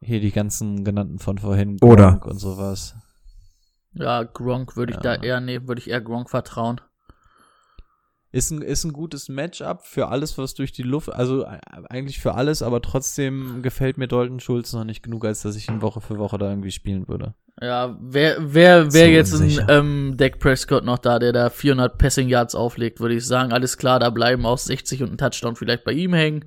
[0.00, 2.12] hier die ganzen genannten von vorhin Oder.
[2.12, 2.94] Gronk und sowas.
[3.94, 5.16] Ja, Gronk würde ich Ja.
[5.16, 6.80] da eher nehmen, würde ich eher Gronk vertrauen.
[8.32, 11.60] Ist ein, ist ein gutes Matchup für alles, was durch die Luft, also äh,
[11.90, 15.68] eigentlich für alles, aber trotzdem gefällt mir Dalton Schulz noch nicht genug, als dass ich
[15.68, 17.34] ihn Woche für Woche da irgendwie spielen würde.
[17.60, 21.98] Ja, wer, wer, wer So jetzt ein ähm, Dak Prescott noch da, der da 400
[21.98, 25.54] Passing Yards auflegt, würde ich sagen, alles klar, da bleiben auch 60 und ein Touchdown
[25.54, 26.46] vielleicht bei ihm hängen.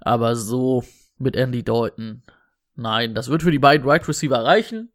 [0.00, 0.82] Aber so
[1.18, 2.24] mit Andy Dalton,
[2.74, 4.90] nein, das wird für die beiden Wide Receiver reichen.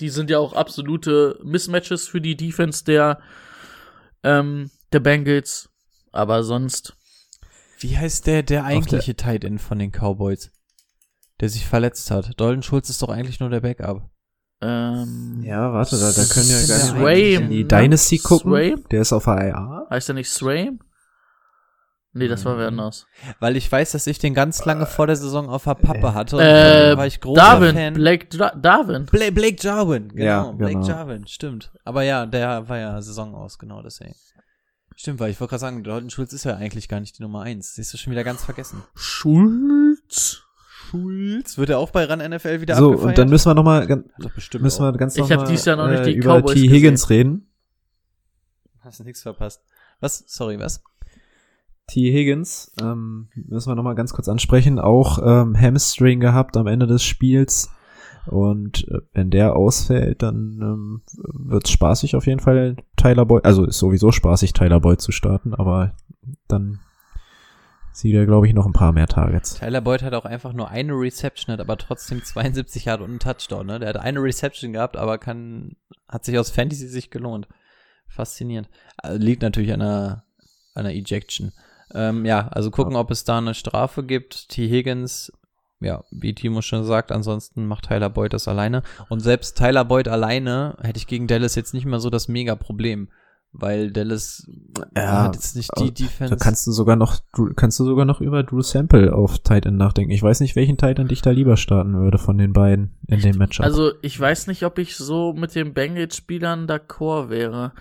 [0.00, 3.20] Die sind ja auch absolute Mismatches für die Defense der,
[4.22, 5.68] ähm, der Bengals.
[6.12, 6.94] Aber sonst,
[7.80, 10.50] Wie heißt der, der eigentliche Tight End von den Cowboys?
[11.40, 12.38] Der sich verletzt hat.
[12.40, 14.08] Dalton Schulz ist doch eigentlich nur der Backup.
[14.60, 17.68] ähm, ja, warte, da, da können wir Sway, gerne in die ne?
[17.68, 18.52] Dynasty gucken.
[18.52, 18.76] Sway?
[18.90, 19.86] Der ist auf der IA.
[19.90, 20.78] heißt er nicht Swaim?
[22.14, 23.06] Nee, das war wer anders.
[23.40, 26.36] Weil ich weiß, dass ich den ganz lange vor der Saison auf der Pappe hatte.
[26.36, 27.94] Und Äh, da war ich großer Darwin, Fan.
[27.94, 29.06] Blake Dra Darwin.
[29.06, 30.24] Bla Blake Jarwin, genau.
[30.24, 30.86] Ja, Blake genau.
[30.86, 31.72] Jarwin, stimmt.
[31.84, 34.14] Aber ja, der war ja Saison aus, genau deswegen.
[35.02, 37.42] Stimmt, weil ich wollte gerade sagen, Dalton Schulz ist ja eigentlich gar nicht die Nummer
[37.42, 37.74] eins.
[37.74, 38.84] Siehst du schon wieder ganz vergessen.
[38.94, 40.44] Schulz.
[40.60, 41.58] Schulz?
[41.58, 43.08] Wird er auch bei Run NFL wieder So, abgefeiert?
[43.08, 45.40] und dann müssen wir noch mal, gan- Doch, bestimmt müssen wir ganz Ich noch hab
[45.40, 46.68] mal, dieses Jahr noch nicht die über Cowboys T.
[46.68, 47.48] Higgins reden.
[48.78, 49.64] Hast nichts verpasst.
[49.98, 50.22] Was?
[50.28, 50.84] Sorry, was?
[51.88, 52.12] T.
[52.12, 56.86] Higgins, ähm, müssen wir noch mal ganz kurz ansprechen, auch ähm, Hamstring gehabt am Ende
[56.86, 57.70] des Spiels.
[58.26, 63.64] Und äh, wenn der ausfällt, dann ähm, wird's spaßig auf jeden Fall, Tyler Boyd, also
[63.64, 65.94] ist sowieso spaßig, Tyler Boyd zu starten, aber
[66.46, 66.78] dann
[67.92, 69.54] sieht er, glaube ich, noch ein paar mehr Targets.
[69.54, 73.18] Tyler Boyd hat auch einfach nur eine Reception, hat aber trotzdem 72 Yard und einen
[73.18, 73.78] Touchdown, ne?
[73.78, 75.76] Der hat eine Reception gehabt, aber kann,
[76.08, 77.48] hat sich aus Fantasy sich gelohnt.
[78.08, 78.68] Faszinierend.
[78.96, 80.24] Also, liegt natürlich an einer,
[80.74, 81.52] an einer Ejection.
[81.94, 84.48] Ähm, ja, also gucken, ob es da eine Strafe gibt.
[84.48, 84.68] T.
[84.68, 85.32] Higgins,
[85.82, 88.82] ja, wie Timo schon sagt, ansonsten macht Tyler Boyd das alleine.
[89.08, 93.08] Und selbst Tyler Boyd alleine hätte ich gegen Dallas jetzt nicht mehr so das Mega-Problem.
[93.54, 94.50] Weil Dallas
[94.96, 96.34] Ja, hat jetzt nicht die Defense.
[96.34, 99.66] Da kannst du sogar noch, du, kannst du sogar noch über Drew Sample auf Tight
[99.66, 100.10] End nachdenken.
[100.10, 103.20] Ich weiß nicht, welchen Tight End ich da lieber starten würde von den beiden in
[103.20, 103.66] dem Matchup.
[103.66, 107.72] Also, ich weiß nicht, ob ich so mit den Bengals-Spielern d'accord wäre.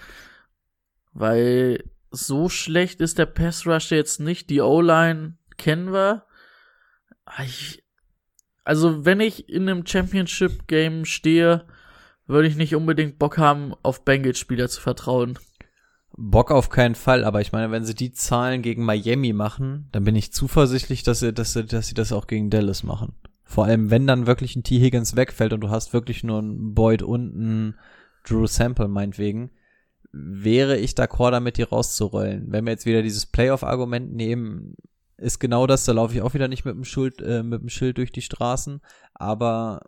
[1.13, 4.49] Weil so schlecht ist der Pass Rush jetzt nicht.
[4.49, 6.23] Die O-Line kennen wir.
[7.23, 7.80] Ah, Ich,
[8.71, 11.65] also, wenn ich in einem Championship-Game stehe,
[12.25, 15.37] würde ich nicht unbedingt Bock haben, auf Bengals-Spieler zu vertrauen.
[16.15, 20.05] Bock auf keinen Fall, aber ich meine, wenn sie die Zahlen gegen Miami machen, dann
[20.05, 23.11] bin ich zuversichtlich, dass sie, dass sie, dass sie das auch gegen Dallas machen.
[23.43, 24.79] Vor allem, wenn dann wirklich ein T.
[24.79, 27.75] Higgins wegfällt und du hast wirklich nur einen Boyd und einen
[28.25, 29.51] Drew Sample, meinetwegen,
[30.13, 32.45] wäre ich d'accord damit, die rauszurollen.
[32.47, 34.77] Wenn wir jetzt wieder dieses Playoff-Argument nehmen,
[35.21, 37.69] ist genau das, da laufe ich auch wieder nicht mit dem Schild, äh, mit dem
[37.69, 38.81] Schild durch die Straßen,
[39.13, 39.83] aber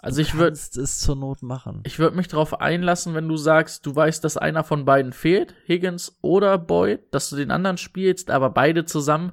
[0.00, 1.80] Also, ich würde es zur Not machen.
[1.86, 5.54] Ich würde mich darauf einlassen, wenn du sagst, du weißt, dass einer von beiden fehlt,
[5.66, 9.32] Higgins oder Boyd, dass du den anderen spielst, aber beide zusammen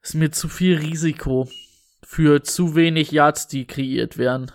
[0.00, 1.48] ist mir zu viel Risiko
[2.04, 4.52] für zu wenig Yards, die kreiert werden.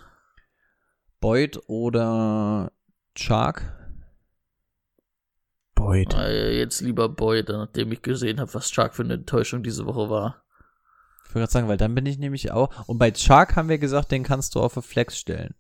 [1.20, 2.72] Boyd oder
[3.18, 3.81] Shark?
[5.82, 6.14] Boyd.
[6.14, 10.10] Äh, jetzt lieber Boyd, nachdem ich gesehen habe, was Stark für eine Enttäuschung diese Woche
[10.10, 10.42] war.
[11.28, 12.88] Ich wollte gerade sagen, weil dann bin ich nämlich auch.
[12.88, 15.54] Und bei Shark haben wir gesagt, den kannst du auf eine Flex stellen.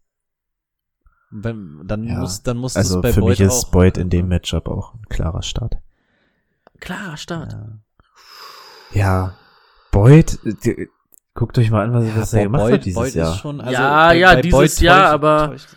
[1.30, 3.98] Wenn, dann Ja, muss, dann muss Also es bei für Boyd mich ist auch, Boyd
[3.98, 5.78] in dem Matchup auch ein klarer Start.
[6.82, 7.54] Klarer Start.
[7.54, 7.78] Ja.
[8.94, 9.36] Ja,
[9.92, 10.90] Boyd, äh, die-
[11.34, 13.32] guckt euch mal an, was, was er gemacht Boyd, hat dieses Boyd Jahr.
[13.34, 15.70] Ist schon, also Ja, ja, dieses Jahr, aber- täuscht-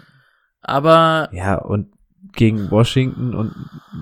[0.61, 1.94] Aber Ja, und
[2.37, 3.55] gegen Washington und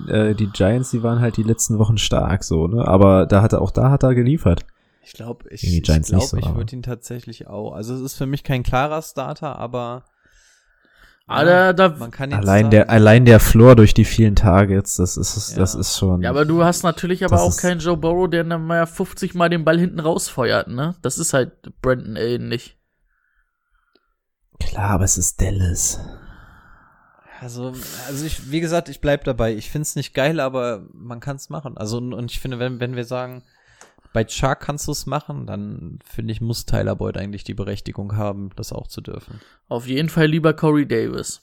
[0.07, 2.87] äh, die Giants, die waren halt die letzten Wochen stark so, ne?
[2.87, 4.65] Aber da hat er auch da hat er geliefert.
[5.05, 7.73] Ich glaube, ich, ich, glaub, so, ich würde ihn tatsächlich auch.
[7.73, 10.05] Also es ist für mich kein klarer Starter, aber
[11.25, 14.35] Ah, da- da- man kann jetzt Allein sagen, der allein der Floor durch die vielen
[14.35, 15.57] Targets, das ist Ja.
[15.59, 18.65] das ist schon Ja, aber du hast natürlich aber auch keinen Joe Burrow, der dann
[18.65, 20.95] mal 50 Mal den Ball hinten rausfeuert, ne?
[21.01, 22.77] Das ist halt Brandon Allen nicht.
[24.59, 25.99] klar, aber es ist Dallas.
[27.43, 27.73] Also,
[28.07, 29.53] also ich, wie gesagt, ich bleib dabei.
[29.53, 31.75] Ich find's nicht geil, aber man kann's machen.
[31.77, 33.43] Also, und, und ich finde, wenn, wenn wir sagen,
[34.13, 38.51] bei Shark kannst du's machen, dann finde ich, muss Tyler Boyd eigentlich die Berechtigung haben,
[38.55, 39.41] das auch zu dürfen.
[39.67, 41.41] Auf jeden Fall lieber Corey Davis,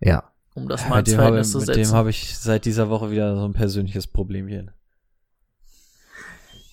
[0.00, 0.30] Ja.
[0.54, 1.94] um das mal mit ins dem habe Verhältnis zu mit dem setzen.
[1.96, 4.70] habe ich seit dieser Woche wieder so ein persönliches Problemchen.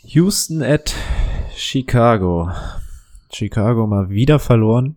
[0.02, 0.94] Houston at
[1.56, 2.52] Chicago.
[3.32, 4.97] Chicago mal wieder verloren.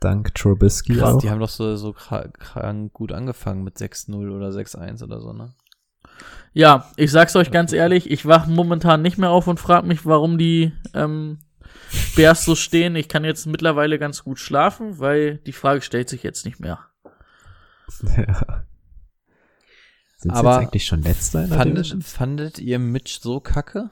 [0.00, 1.20] Dank Trubisky Krass, auch.
[1.20, 5.32] die haben doch so, so kra- krank gut angefangen mit 6-0 oder 6-1 oder so,
[5.32, 5.54] ne?
[6.52, 10.06] Ja, ich sag's euch ganz ehrlich, ich wach momentan nicht mehr auf und frag mich,
[10.06, 11.38] warum die ähm,
[12.16, 12.96] Bears so stehen.
[12.96, 16.78] Ich kann jetzt mittlerweile ganz gut schlafen, weil die Frage stellt sich jetzt nicht mehr.
[18.16, 18.64] Ja.
[20.20, 23.88] Sind sie Aber jetzt eigentlich schon letzter in der Fandet, fandet ihr Mitch so kacke?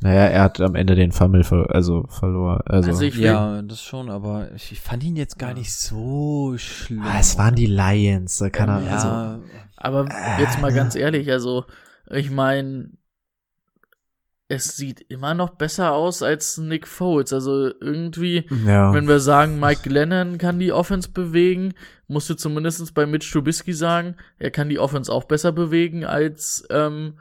[0.00, 2.60] Naja, er hat am Ende den Fumble ver also verloren.
[2.66, 6.54] Also, Also ich Ja, das schon, aber ich, ich fand ihn jetzt gar nicht so
[6.56, 7.02] schlimm.
[7.02, 9.44] ah, es waren die Lions, da kann er, ja, also,
[9.76, 11.64] aber jetzt mal ganz ehrlich, also
[12.10, 12.90] ich meine,
[14.48, 17.32] es sieht immer noch besser aus als Nick Foles.
[17.32, 18.94] Also irgendwie, ja.
[18.94, 21.74] wenn wir sagen, Mike Glennon kann die Offense bewegen,
[22.06, 26.66] musst du zumindest bei Mitch Trubisky sagen, er kann die Offense auch besser bewegen als,
[26.70, 27.14] ähm,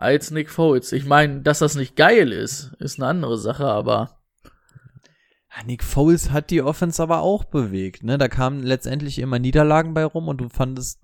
[0.00, 0.92] als Nick Foles.
[0.92, 4.16] Ich meine, dass das nicht geil ist, ist eine andere Sache, aber
[5.66, 8.16] Nick Foles hat die Offense aber auch bewegt, ne?
[8.16, 11.00] Da kamen letztendlich immer Niederlagen bei rum und du fandest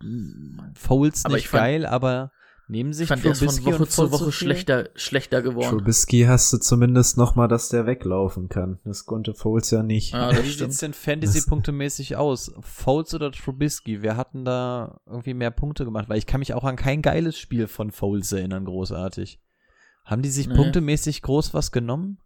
[0.75, 2.31] Foles Aber nicht ich fand- geil, aber
[2.69, 5.71] nehmen sich Ich fand, ist von Trubisky Woche und zu Woche schlechter, schlechter geworden.
[5.71, 8.79] Trubisky hast du zumindest noch mal, dass der weglaufen kann.
[8.85, 10.13] Das konnte Foles ja nicht.
[10.13, 12.53] Ja, Wie sieht's denn Fantasy-Punkte-mäßig aus?
[12.61, 14.03] Foles oder Trubisky?
[14.03, 16.09] Wer hatten da irgendwie mehr Punkte gemacht?
[16.09, 19.41] Weil ich kann mich auch an kein geiles Spiel von Foles erinnern, großartig.
[20.05, 20.55] Haben die sich Nee.
[20.55, 22.19] punktemäßig groß was genommen?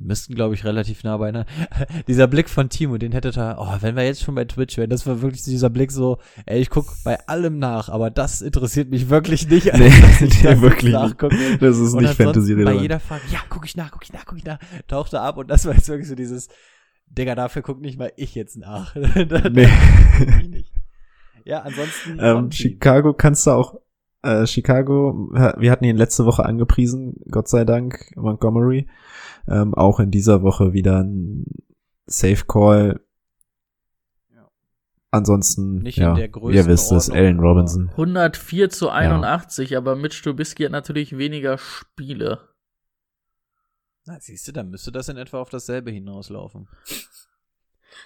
[0.00, 1.48] Die müssten, glaube ich, relativ nah beieinander.
[2.08, 4.88] dieser Blick von Timo, den hätte da, oh, wenn wir jetzt schon bei Twitch wären,
[4.88, 8.90] das war wirklich dieser Blick so, ey, ich guck bei allem nach, aber das interessiert
[8.90, 9.70] mich wirklich nicht.
[9.72, 9.90] als Nee,
[10.20, 11.36] nee, das wirklich nachgucke.
[11.36, 11.60] nicht.
[11.60, 12.76] Das ist Und nicht fantasy-relevant.
[12.76, 15.36] Bei jeder Frage, ja, guck ich nach, guck ich nach, guck ich nach, tauchte ab
[15.36, 16.48] und das war jetzt wirklich so dieses,
[17.10, 18.94] Digga, dafür guckt nicht mal ich jetzt nach.
[19.50, 19.68] Nee.
[20.40, 20.72] ich nicht.
[21.44, 22.18] Ja, ansonsten.
[22.20, 22.52] Ähm.
[22.52, 23.74] Chicago kannst du auch,
[24.22, 25.28] äh, Chicago,
[25.58, 28.86] wir hatten ihn letzte Woche angepriesen, Gott sei Dank, Montgomery.
[29.48, 31.44] Ähm, auch in dieser Woche wieder ein
[32.06, 33.00] Safe Call.
[35.12, 37.88] Ansonsten, Nicht in ja, der ihr wisst es, Allen Robinson.
[37.90, 42.48] 104 zu 81, aber Mitch Trubisky hat natürlich weniger Spiele.
[44.04, 46.68] Na, siehst du, dann müsste das in etwa auf dasselbe hinauslaufen.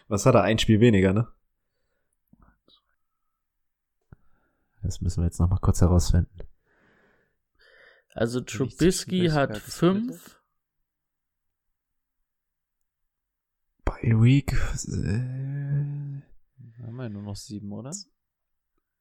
[0.09, 0.43] Was hat er?
[0.43, 1.29] Ein Spiel weniger, ne?
[4.83, 6.41] Das müssen wir jetzt noch mal kurz herausfinden.
[8.15, 10.41] Also Trubisky hat gesplittet?
[13.85, 14.03] 5.
[14.03, 15.21] Bei Week, äh,
[16.83, 17.93] Haben wir nur noch sieben, oder?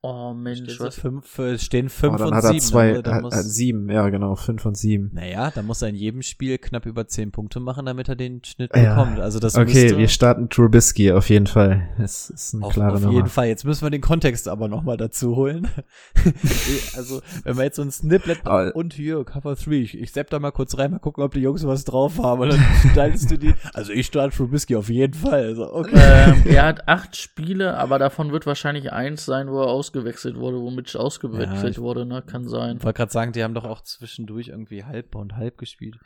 [0.05, 0.95] Oh Mensch, was?
[0.97, 2.59] so fünf, äh, stehen fünf aber dann und hat er sieben.
[2.61, 3.03] zwei, ne?
[3.03, 5.11] Da hat, muss, hat sieben, ja genau, fünf und sieben.
[5.13, 8.43] naja, da muss er in jedem Spiel knapp über zehn Punkte machen, damit er den
[8.43, 8.95] Schnitt Ja.
[8.95, 9.21] bekommt.
[9.21, 11.87] Also das okay, müsste wir starten Trubisky auf jeden Fall.
[11.97, 13.13] Das ist eine Auf, klare auf Nummer.
[13.13, 13.47] jeden Fall.
[13.47, 15.69] Jetzt müssen wir den Kontext aber nochmal dazu holen.
[16.97, 20.29] also, wenn wir jetzt so ein Snippet Aber- und hier, Cover 3, ich, ich sepp
[20.29, 22.41] da mal kurz rein, mal gucken, ob die Jungs was drauf haben.
[22.41, 23.53] Und dann teilst du die.
[23.73, 25.43] Also ich starte Trubisky auf jeden Fall.
[25.45, 25.91] Also, okay.
[25.95, 30.59] ähm, er hat acht Spiele, aber davon wird wahrscheinlich eins sein, wo er ausgewechselt wurde,
[30.59, 32.21] wo Mitch ausgewechselt Ja, wurde, ne?
[32.25, 32.77] Kann sein.
[32.77, 35.99] Ich wollte gerade sagen, die haben doch auch zwischendurch irgendwie halb und halb gespielt.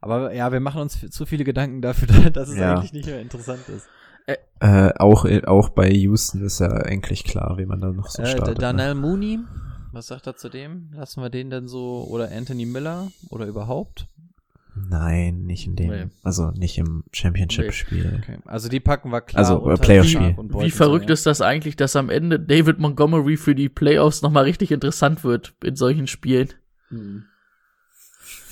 [0.00, 2.76] Aber ja, wir machen uns zu viele Gedanken dafür, dass es Ja.
[2.76, 3.86] eigentlich nicht mehr interessant ist.
[4.60, 8.26] Äh, auch, auch bei Houston ist ja eigentlich klar, wie man da noch so Äh,
[8.26, 8.56] startet.
[8.56, 8.62] ne?
[8.62, 9.40] Daniel Mooney,
[9.92, 10.90] was sagt er zu dem?
[10.94, 14.08] Lassen wir den denn so, oder Anthony Miller, oder überhaupt?
[14.76, 16.06] Nein, nicht in dem, Nee.
[16.22, 18.20] also nicht im Championship-Spiel.
[18.22, 18.38] Okay.
[18.44, 19.38] Also die packen wir klar.
[19.38, 20.36] Also, äh, Playoff-Spiel.
[20.36, 24.72] Wie verrückt ist das eigentlich, dass am Ende David Montgomery für die Playoffs nochmal richtig
[24.72, 26.48] interessant wird in solchen Spielen?
[26.90, 26.98] ja.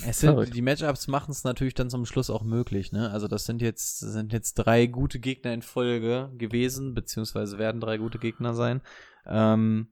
[0.04, 0.54] Es sind, Verrückt.
[0.54, 3.10] die Matchups machen es natürlich dann zum Schluss auch möglich, ne?
[3.10, 7.98] Also das sind jetzt, sind jetzt drei gute Gegner in Folge gewesen, beziehungsweise werden drei
[7.98, 8.80] gute Gegner sein.
[9.26, 9.88] Ähm,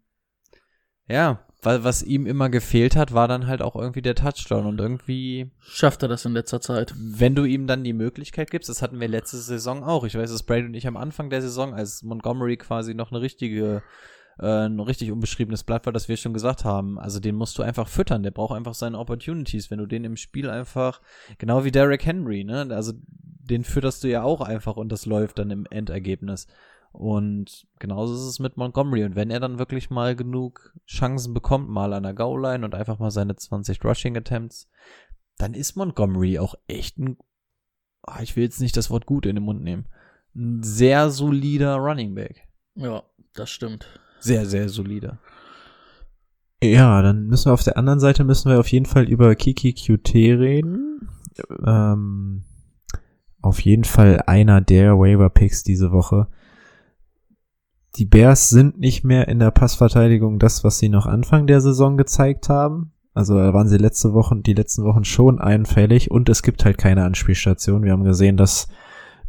[1.07, 4.81] ja, weil was ihm immer gefehlt hat, war dann halt auch irgendwie der Touchdown und
[4.81, 6.95] irgendwie Schafft er das in letzter Zeit?
[6.97, 10.05] wenn du ihm dann die Möglichkeit gibst, das hatten wir letzte Saison auch.
[10.05, 13.21] Ich weiß, dass Brady und ich am Anfang der Saison, als Montgomery quasi noch eine
[13.21, 13.83] richtige,
[14.39, 17.63] äh, ein richtig unbeschriebenes Blatt war, dass wir schon gesagt haben, also den musst du
[17.63, 19.71] einfach füttern, der braucht einfach seine Opportunities.
[19.71, 21.01] Wenn du den im Spiel einfach,
[21.39, 22.93] genau wie Derrick Henry, ne, also
[23.51, 26.47] den fütterst du ja auch einfach und das läuft dann im Endergebnis.
[26.93, 29.05] Und genauso ist es mit Montgomery.
[29.05, 32.99] Und wenn er dann wirklich mal genug Chancen bekommt, mal an der Goal-Line und einfach
[32.99, 34.69] mal seine 20 Rushing-Attempts,
[35.39, 37.17] dann ist Montgomery auch echt ein,
[38.03, 39.87] ah, ich will jetzt nicht das Wort gut in den Mund nehmen,
[40.35, 42.49] ein sehr solider Running Back.
[42.75, 43.03] Ja,
[43.35, 43.87] das stimmt.
[44.19, 45.19] Sehr, sehr solider.
[46.63, 49.73] Ja, dann müssen wir auf der anderen Seite müssen wir auf jeden Fall über Kiki
[49.73, 51.09] QT reden.
[51.67, 52.45] Ähm,
[53.41, 56.29] auf jeden Fall einer der Waiver Picks diese Woche.
[57.97, 61.97] Die Bears sind nicht mehr in der Passverteidigung das, was sie noch Anfang der Saison
[61.97, 62.93] gezeigt haben.
[63.15, 66.79] Also da waren sie letzte Wochen, die letzten Wochen schon einfällig und es gibt halt
[66.79, 67.83] keine Anspielstation.
[67.83, 68.69] Wir haben gesehen, dass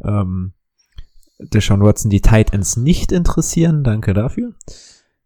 [0.04, 0.52] ähm,
[1.40, 3.82] Deshaun Watson die Tight Ends nicht interessieren.
[3.82, 4.52] Danke dafür.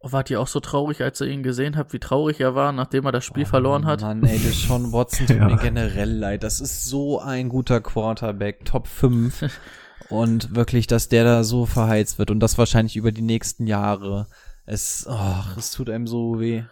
[0.00, 2.72] Oh, wart ihr auch so traurig, als ihr ihn gesehen habt, wie traurig er war,
[2.72, 4.00] nachdem er das Spiel Oh, verloren hat?
[4.00, 5.46] Mann, ey, Deshaun Watson tut Ja.
[5.46, 6.42] mir generell leid.
[6.42, 9.44] Das ist so ein guter Quarterback, Top 5.
[10.08, 14.26] und wirklich, dass der da so verheizt wird und das wahrscheinlich über die nächsten Jahre.
[14.64, 16.64] Es, ach, es tut einem so weh.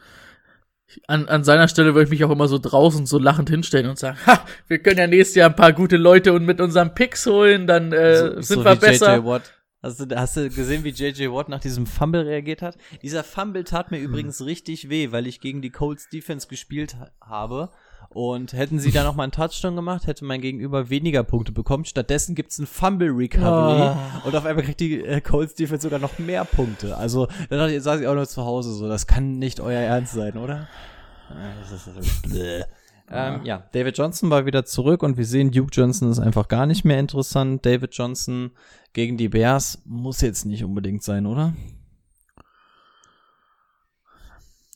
[1.09, 3.99] An, an seiner Stelle würde ich mich auch immer so draußen so lachend hinstellen und
[3.99, 7.26] sagen, ha, wir können ja nächstes Jahr ein paar gute Leute und mit unseren Picks
[7.26, 9.16] holen, dann äh, so, sind so wir besser.
[9.16, 9.53] JJ Watt.
[9.82, 12.78] Hast du, hast du gesehen, wie JJ Watt nach diesem Fumble reagiert hat?
[13.03, 17.11] Dieser Fumble tat mir übrigens richtig weh, weil ich gegen die Colts Defense gespielt ha
[17.20, 17.70] habe.
[18.14, 21.84] Und hätten sie da noch mal einen Touchdown gemacht, hätte mein Gegenüber weniger Punkte bekommen.
[21.84, 23.96] Stattdessen gibt's ein Fumble Recovery.
[24.24, 26.96] Und auf einmal kriegt die äh, Colts Defense sogar noch mehr Punkte.
[26.96, 28.88] Also, dann dachte ich, saß ich auch nur zu Hause so.
[28.88, 30.68] Das kann nicht euer Ernst sein, oder?
[33.10, 36.66] Ähm, ja, David Johnson war wieder zurück und wir sehen, Duke Johnson ist einfach gar
[36.66, 37.66] nicht mehr interessant.
[37.66, 38.52] David Johnson
[38.92, 41.52] gegen die Bears muss jetzt nicht unbedingt sein, oder?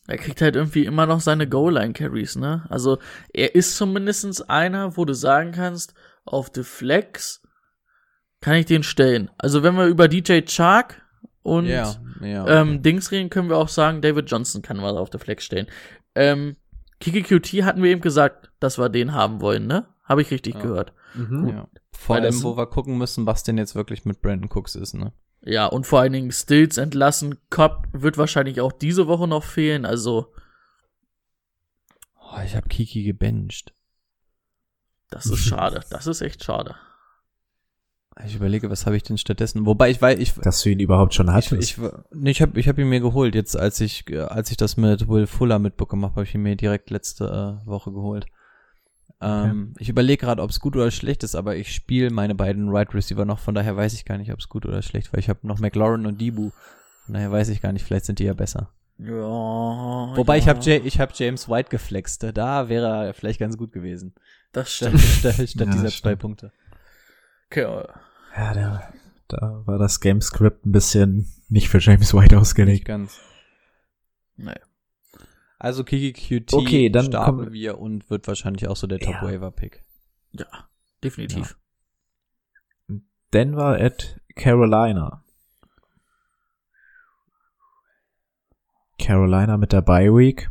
[0.09, 2.67] Er kriegt halt irgendwie immer noch seine Goal-Line-Carries, ne?
[2.71, 2.99] Also,
[3.33, 5.95] er ist zumindest einer, wo du sagen kannst,
[6.25, 7.43] auf the Flex
[8.41, 9.31] kann ich den stellen.
[9.37, 11.03] Also, wenn wir über DJ Chark
[11.43, 11.95] und ja.
[12.21, 12.45] okay.
[12.47, 15.67] ähm, Dings reden, können wir auch sagen, David Johnson kann mal auf der Flex stellen.
[16.15, 16.57] Ähm,
[17.01, 19.89] Kiki QT hatten wir eben gesagt, dass wir den haben wollen, ne?
[20.05, 20.63] Habe ich richtig Ja.
[20.63, 20.95] gehört.
[21.15, 21.49] Mhm.
[21.49, 21.69] ja.
[21.93, 25.13] Vor allem, wo wir gucken müssen, was denn jetzt wirklich mit Brandon Cooks ist, ne?
[25.41, 27.39] Ja, und vor allen Dingen Stills entlassen.
[27.51, 29.85] Cobb wird wahrscheinlich auch diese Woche noch fehlen.
[29.87, 30.33] Also,
[32.31, 33.73] Oh, ich habe Kiki gebencht.
[35.11, 35.81] das ist schade.
[35.91, 36.75] Das ist echt schade.
[38.27, 39.65] Ich überlege, was habe ich denn stattdessen?
[39.65, 41.53] Wobei ich weiß, ich, Dass du ihn überhaupt schon ich, hattest.
[41.63, 41.79] ich,
[42.13, 43.35] nee, ich habe ich hab ihn mir geholt.
[43.35, 46.43] Jetzt, als ich, äh, als ich das mit Will Fuller mitbekommen habe, habe ich ihn
[46.43, 48.27] mir direkt letzte äh, Woche geholt.
[49.21, 52.69] Ähm, Ich überlege gerade, ob es gut oder schlecht ist, aber ich spiele meine beiden
[52.69, 55.21] Right Receiver noch, von daher weiß ich gar nicht, ob es gut oder schlecht, weil
[55.21, 56.51] ich habe noch McLaurin und Debu.
[57.07, 58.71] Von daher weiß ich gar nicht, vielleicht sind die ja besser.
[58.99, 59.13] Ja.
[59.15, 62.25] Wobei ja, ich habe ich hab James White geflext.
[62.35, 64.15] Da wäre er vielleicht ganz gut gewesen.
[64.53, 65.03] Das Statt, stimmt.
[65.37, 66.19] statt, statt Ja, dieser das zwei stimmt.
[66.21, 66.53] Punkte.
[67.51, 67.85] Okay, äh,
[68.37, 68.93] Ja, da,
[69.29, 72.85] da war das Gamescript ein bisschen nicht für James White Nicht ausgelegt.
[72.85, 73.19] ganz.
[74.37, 74.53] nee.
[75.59, 79.07] Also Kiki QT Okay, dann starten kommen- wir und wird wahrscheinlich auch so der Ja.
[79.13, 79.83] Top-Waiver-Pick.
[80.33, 80.47] Ja,
[81.03, 81.59] definitiv.
[83.33, 85.25] Denver at Carolina.
[88.99, 90.51] Carolina mit der Bye Week.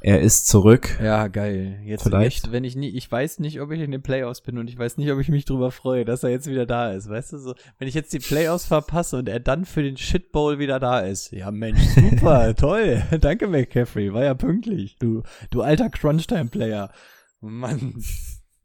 [0.00, 0.98] Er ist zurück.
[1.02, 1.80] Ja, geil.
[1.84, 2.44] Jetzt, Vielleicht.
[2.44, 4.78] jetzt, wenn ich nie, ich weiß nicht, ob ich in den Playoffs bin und ich
[4.78, 7.08] weiß nicht, ob ich mich drüber freue, dass er jetzt wieder da ist.
[7.08, 10.30] Weißt du so, wenn ich jetzt die Playoffs verpasse und er dann für den Shit
[10.30, 11.32] Bowl wieder da ist.
[11.32, 13.02] Ja, Mensch, super, toll.
[13.20, 14.12] Danke, McCaffrey.
[14.12, 14.96] War ja pünktlich.
[14.98, 16.92] Du, du alter Crunchtime-Player.
[17.40, 17.94] Mann.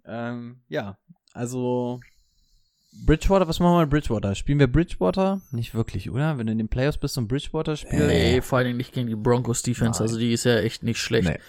[0.06, 0.98] ähm, ja,
[1.34, 2.00] also
[3.06, 4.36] Bridgewater, was machen wir mit Bridgewater?
[4.36, 5.42] Spielen wir Bridgewater?
[5.52, 6.38] Nicht wirklich, oder?
[6.38, 8.08] Wenn du in den Playoffs bist und Bridgewater spielst.
[8.08, 10.00] Nee, vor allen Dingen nicht gegen die Broncos Defense.
[10.00, 10.08] Nein.
[10.08, 11.28] Also die ist ja echt nicht schlecht.
[11.28, 11.40] Nee.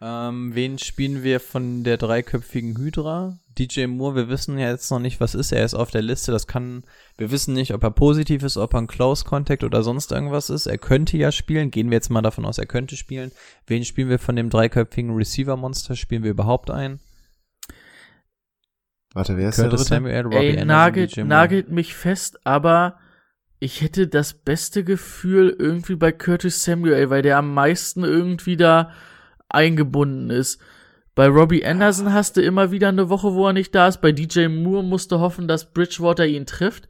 [0.00, 3.38] Ähm, wen spielen wir von der dreiköpfigen Hydra?
[3.58, 5.52] DJ Moore, wir wissen ja jetzt noch nicht, was ist.
[5.52, 6.32] Er ist auf der Liste.
[6.32, 6.84] Das kann,
[7.16, 10.50] wir wissen nicht, ob er positiv ist, ob er ein Close Contact oder sonst irgendwas
[10.50, 10.66] ist.
[10.66, 11.70] Er könnte ja spielen.
[11.70, 13.32] Gehen wir jetzt mal davon aus, er könnte spielen.
[13.66, 15.94] Wen spielen wir von dem dreiköpfigen Receiver Monster?
[15.94, 17.00] Spielen wir überhaupt ein?
[19.14, 19.94] Warte, wer ist der Curtis dritte?
[19.94, 22.98] Samuel, Robbie Ey, Anderson, nagelt, nagelt mich fest, aber
[23.60, 28.90] ich hätte das beste Gefühl irgendwie bei Curtis Samuel, weil der am meisten irgendwie da
[29.48, 30.60] eingebunden ist.
[31.14, 34.00] Bei Robbie Anderson hast du immer wieder eine Woche, wo er nicht da ist.
[34.00, 36.88] Bei DJ Moore musst du hoffen, dass Bridgewater ihn trifft.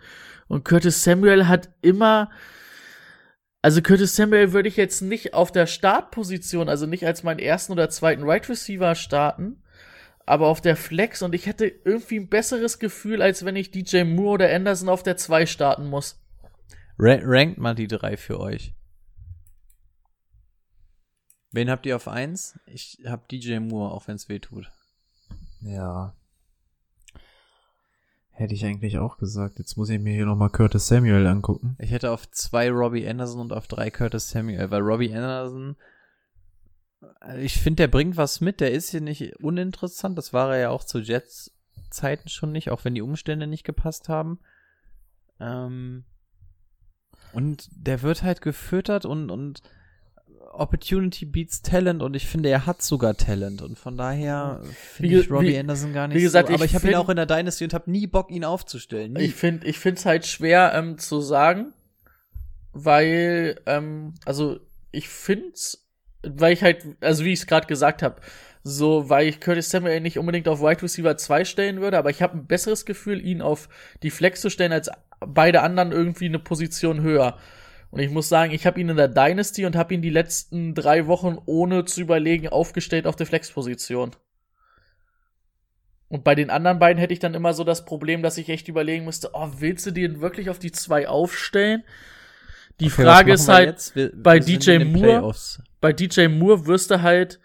[0.48, 2.30] Und Curtis Samuel hat immer,
[3.60, 7.72] also Curtis Samuel würde ich jetzt nicht auf der Startposition, also nicht als meinen ersten
[7.72, 9.62] oder zweiten Right Receiver starten,
[10.26, 14.04] aber auf der Flex und ich hätte irgendwie ein besseres Gefühl, als wenn ich DJ
[14.04, 16.20] Moore oder Anderson auf der 2 starten muss.
[16.98, 18.74] Ra rankt mal die drei für euch.
[21.50, 22.58] Wen habt ihr auf eins?
[22.66, 24.70] Ich hab DJ Moore, auch wenn es weh tut.
[25.60, 26.14] Ja.
[28.30, 29.60] Hätte ich eigentlich auch gesagt.
[29.60, 31.76] Jetzt muss ich mir hier nochmal Curtis Samuel angucken.
[31.78, 35.76] Ich hätte auf zwei Robbie Anderson und auf drei Curtis Samuel, weil Robbie Anderson,
[37.40, 38.60] ich finde, der bringt was mit.
[38.60, 40.16] Der ist hier nicht uninteressant.
[40.18, 41.50] Das war er ja auch zu Jets
[41.90, 44.40] Zeiten schon nicht, auch wenn die Umstände nicht gepasst haben.
[45.40, 46.04] Ähm,
[47.32, 49.62] und der wird halt gefüttert und, und
[50.52, 55.30] Opportunity beats Talent und ich finde, er hat sogar Talent und von daher finde ich
[55.30, 56.54] Robbie wie- Anderson gar nicht wie gesagt, so.
[56.54, 59.14] Aber ich ich habe ihn auch in der Dynasty und habe nie Bock, ihn aufzustellen.
[59.14, 59.22] Nie.
[59.22, 61.72] Ich finde ich find's halt schwer ähm, zu sagen,
[62.72, 64.60] weil, ähm, also
[64.92, 65.83] ich find's,
[66.26, 68.20] weil ich halt, also wie ich es gerade gesagt habe,
[68.62, 72.22] so, weil ich Curtis Samuel nicht unbedingt auf Wide Receiver 2 stellen würde, aber ich
[72.22, 73.68] habe ein besseres Gefühl, ihn auf
[74.02, 77.38] die Flex zu stellen, als beide anderen irgendwie eine Position höher.
[77.90, 80.74] Und ich muss sagen, ich habe ihn in der Dynasty und habe ihn die letzten
[80.74, 84.16] drei Wochen ohne zu überlegen aufgestellt auf der Flex-Position.
[86.08, 88.68] Und bei den anderen beiden hätte ich dann immer so das Problem, dass ich echt
[88.68, 91.84] überlegen müsste, oh, willst du den wirklich auf die zwei aufstellen?
[92.80, 93.96] Die Okay, Frage ist wir halt, jetzt?
[93.96, 95.62] Wir- bei wir sind DJ Moore- Playoffs.
[95.80, 97.40] bei DJ Moore wirst du halt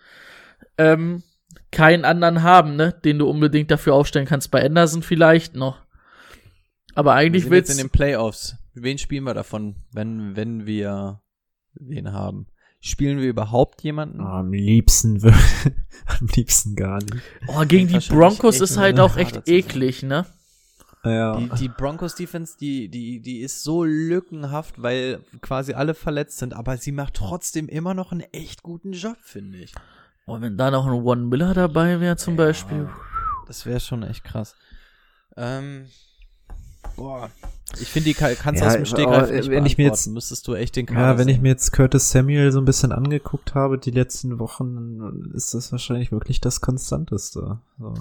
[0.77, 1.23] ähm,
[1.71, 4.49] keinen anderen haben, ne, den du unbedingt dafür aufstellen kannst.
[4.51, 5.81] Bei Anderson vielleicht noch.
[6.95, 8.55] Aber Wir eigentlich sind jetzt in willst den Playoffs.
[8.73, 11.21] Wen spielen wir davon, wenn, wenn wir
[11.73, 12.47] wen haben?
[12.81, 14.21] Spielen wir überhaupt jemanden?
[14.21, 15.37] Am liebsten würde,
[16.05, 17.17] am liebsten gar nicht.
[17.47, 20.25] oh, gegen die Broncos ist halt auch echt eklig, ne?
[21.03, 21.37] Ja.
[21.37, 26.53] Die, die Broncos Defense, die, die, die ist so lückenhaft, weil quasi alle verletzt sind,
[26.53, 29.73] aber sie macht trotzdem immer noch einen echt guten Job, finde ich.
[30.25, 32.89] Und wenn da noch ein One Miller dabei wäre zum Beispiel.
[33.47, 34.55] Das wäre schon echt krass.
[35.37, 35.85] Ähm,
[36.95, 37.29] boah.
[37.79, 39.85] Ich finde, die kann- kannst du Ja, aus dem Stegreif aber, nicht wenn ich mir
[39.85, 41.43] jetzt- müsstest du echt den Kader Ja, wenn ich sehen.
[41.43, 46.11] mir jetzt Curtis Samuel so ein bisschen angeguckt habe, die letzten Wochen, ist das wahrscheinlich
[46.11, 47.59] wirklich das Konstanteste.
[47.79, 47.93] So.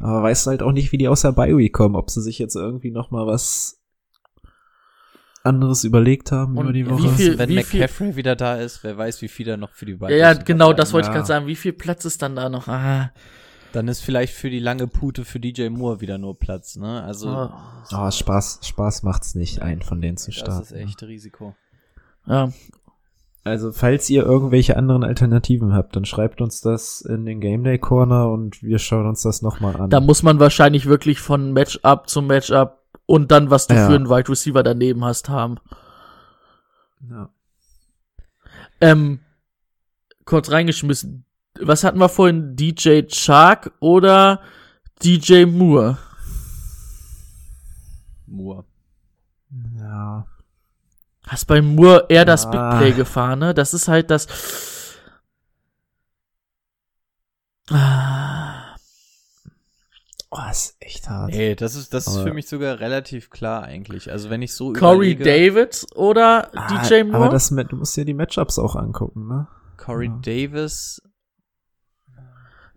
[0.00, 2.54] Aber weißt halt auch nicht, wie die aus der Bi-Week kommen, ob sie sich jetzt
[2.56, 3.80] irgendwie noch mal was
[5.44, 7.08] anderes überlegt haben Und über die wie Woche.
[7.10, 9.86] viel- wenn wie viel- McCaffrey wieder da ist, wer weiß, wie viel er noch für
[9.86, 11.14] die Ja, Vikings ja, genau, das wollte ich Ja.
[11.14, 11.46] gerade sagen.
[11.46, 12.68] Wie viel Platz ist dann da noch?
[12.68, 13.12] Ah,
[13.72, 17.02] Dann ist vielleicht für die lange Pute für DJ Moore wieder nur Platz, ne?
[17.02, 20.58] Also, ah, Oh, Spaß, Spaß macht's nicht, einen von denen zu starten.
[20.60, 21.54] das ist echt Risiko.
[22.26, 22.50] ja.
[23.44, 27.78] Also, falls ihr irgendwelche anderen Alternativen habt, dann schreibt uns das in den Game Day
[27.78, 29.88] Corner und wir schauen uns das nochmal an.
[29.90, 33.86] Da muss man wahrscheinlich wirklich von Matchup zu Matchup und dann, was du Ja.
[33.88, 35.56] für einen Wide Receiver daneben hast, haben.
[37.08, 37.30] ja.
[38.80, 39.20] Ähm,
[40.24, 41.24] kurz reingeschmissen.
[41.60, 42.54] Was hatten wir vorhin?
[42.54, 44.40] DJ Chark oder
[45.02, 45.96] DJ Moore?
[48.26, 48.64] Moore.
[49.78, 50.26] ja.
[51.28, 52.50] Hast bei Moore eher das Ah.
[52.50, 53.54] Big Play gefahren, ne?
[53.54, 54.26] Das ist halt das.
[57.70, 58.54] Ah,
[60.30, 61.30] Oh, ist echt hart.
[61.30, 64.10] Nee, das ist, das ist für mich sogar relativ klar eigentlich.
[64.12, 67.16] Also wenn ich so Corey überlege, David oder Ah, DJ Moore?
[67.16, 69.48] Aber das, du musst dir die Matchups auch angucken, ne?
[69.78, 70.18] Corey Ja.
[70.20, 71.00] Davis,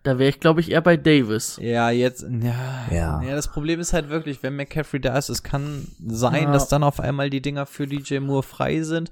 [0.03, 1.57] da wäre ich, glaube ich, eher bei Davis.
[1.61, 3.21] ja, jetzt, ja, Ja.
[3.21, 3.35] ja.
[3.35, 6.51] das Problem ist halt wirklich, wenn McCaffrey da ist, es kann sein, Ja.
[6.51, 9.11] dass dann auf einmal die Dinger für DJ Moore frei sind.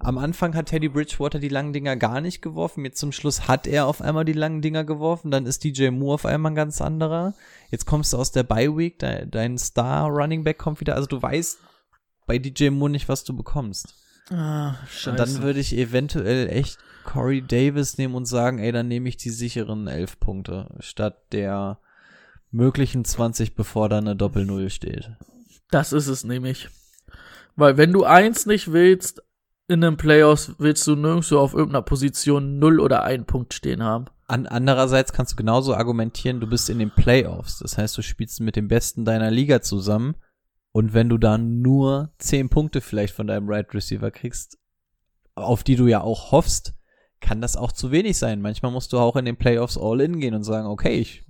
[0.00, 2.84] Am Anfang hat Teddy Bridgewater die langen Dinger gar nicht geworfen.
[2.84, 5.30] Jetzt zum Schluss hat er auf einmal die langen Dinger geworfen.
[5.30, 7.34] Dann ist DJ Moore auf einmal ein ganz anderer.
[7.70, 10.96] Jetzt kommst du aus der Bye Week, de dein Star Running Back kommt wieder.
[10.96, 11.58] Also du weißt
[12.26, 13.94] bei DJ Moore nicht, was du bekommst.
[14.30, 15.10] Ah, scheiße.
[15.10, 19.16] Und dann würde ich eventuell echt Corey Davis nehmen und sagen, ey, dann nehme ich
[19.16, 21.78] die sicheren elf Punkte statt der
[22.50, 25.10] möglichen 20, bevor da eine Doppel-Null steht.
[25.70, 26.68] Das ist es nämlich.
[27.56, 29.22] Weil wenn du eins nicht willst,
[29.66, 34.06] in den Playoffs willst du nirgendwo auf irgendeiner Position 0 oder 1 Punkt stehen haben.
[34.26, 37.58] An, andererseits kannst du genauso argumentieren, du bist in den Playoffs.
[37.58, 40.16] Das heißt, du spielst mit dem Besten deiner Liga zusammen.
[40.72, 44.58] Und wenn du dann nur 10 Punkte vielleicht von deinem Right Receiver kriegst,
[45.34, 46.74] auf die du ja auch hoffst,
[47.24, 48.40] kann das auch zu wenig sein.
[48.40, 51.24] Manchmal musst du auch in den Playoffs all in gehen und sagen, okay, ich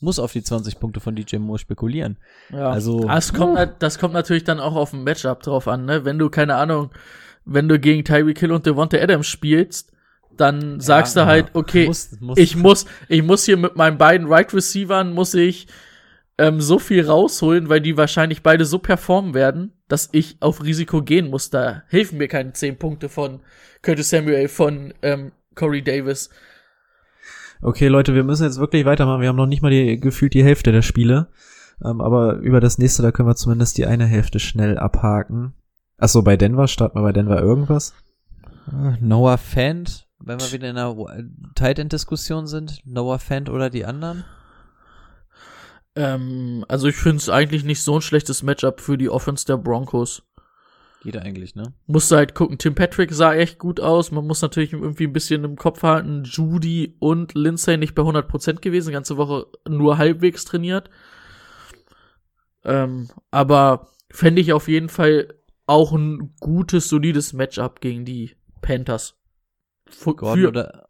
[0.00, 2.18] muss auf die 20 Punkte von DJ Moore spekulieren.
[2.50, 2.70] Ja.
[2.70, 6.04] Also- das kommt, nat- das kommt natürlich dann auch auf ein Matchup drauf an, ne?
[6.04, 6.90] Wenn du, keine Ahnung,
[7.44, 9.92] wenn du gegen Tyreek Hill und Devonta Adams spielst,
[10.36, 14.26] dann sagst du halt, okay, Muss- muss- ich muss, ich muss hier mit meinen beiden
[14.26, 15.66] Right Receivern, muss ich
[16.38, 21.02] ähm, so viel rausholen, weil die wahrscheinlich beide so performen werden, dass ich auf Risiko
[21.02, 21.50] gehen muss.
[21.50, 23.40] Da helfen mir keine 10 Punkte von
[23.82, 26.30] Curtis Samuel, von ähm, Corey Davis.
[27.60, 29.20] Okay, Leute, wir müssen jetzt wirklich weitermachen.
[29.20, 31.28] Wir haben noch nicht mal die, gefühlt die Hälfte der Spiele.
[31.84, 35.54] Ähm, aber über das nächste, da können wir zumindest die eine Hälfte schnell abhaken.
[35.98, 37.94] Achso, bei Denver, starten wir bei Denver irgendwas?
[39.00, 40.96] Noah Fant, wenn wir wieder in einer
[41.54, 44.24] Tight End Diskussion sind, Noah Fant oder die anderen?
[45.94, 49.58] Ähm, also ich finde es eigentlich nicht so ein schlechtes Matchup für die Offense der
[49.58, 50.22] Broncos.
[51.02, 51.72] Geht eigentlich, ne?
[51.88, 54.12] Musste halt gucken, Tim Patrick sah echt gut aus.
[54.12, 58.60] Man muss natürlich irgendwie ein bisschen im Kopf halten, Judy und Lindsay nicht bei 100%
[58.60, 60.90] gewesen, ganze Woche nur halbwegs trainiert.
[62.64, 65.34] Ähm, aber fände ich auf jeden Fall
[65.66, 69.16] auch ein gutes, solides Matchup gegen die Panthers.
[69.86, 70.88] Für, Gordon oder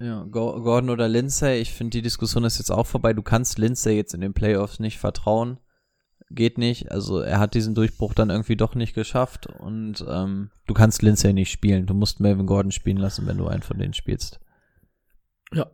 [0.00, 3.12] ja, Go- Gordon oder Lindsay, ich finde die Diskussion ist jetzt auch vorbei.
[3.12, 5.58] Du kannst Lindsay jetzt in den Playoffs nicht vertrauen.
[6.34, 6.90] Geht nicht.
[6.90, 11.32] Also er hat diesen Durchbruch dann irgendwie doch nicht geschafft und ähm, du kannst Lindsay
[11.32, 11.86] nicht spielen.
[11.86, 14.40] Du musst Melvin Gordon spielen lassen, wenn du einen von denen spielst.
[15.52, 15.66] ja.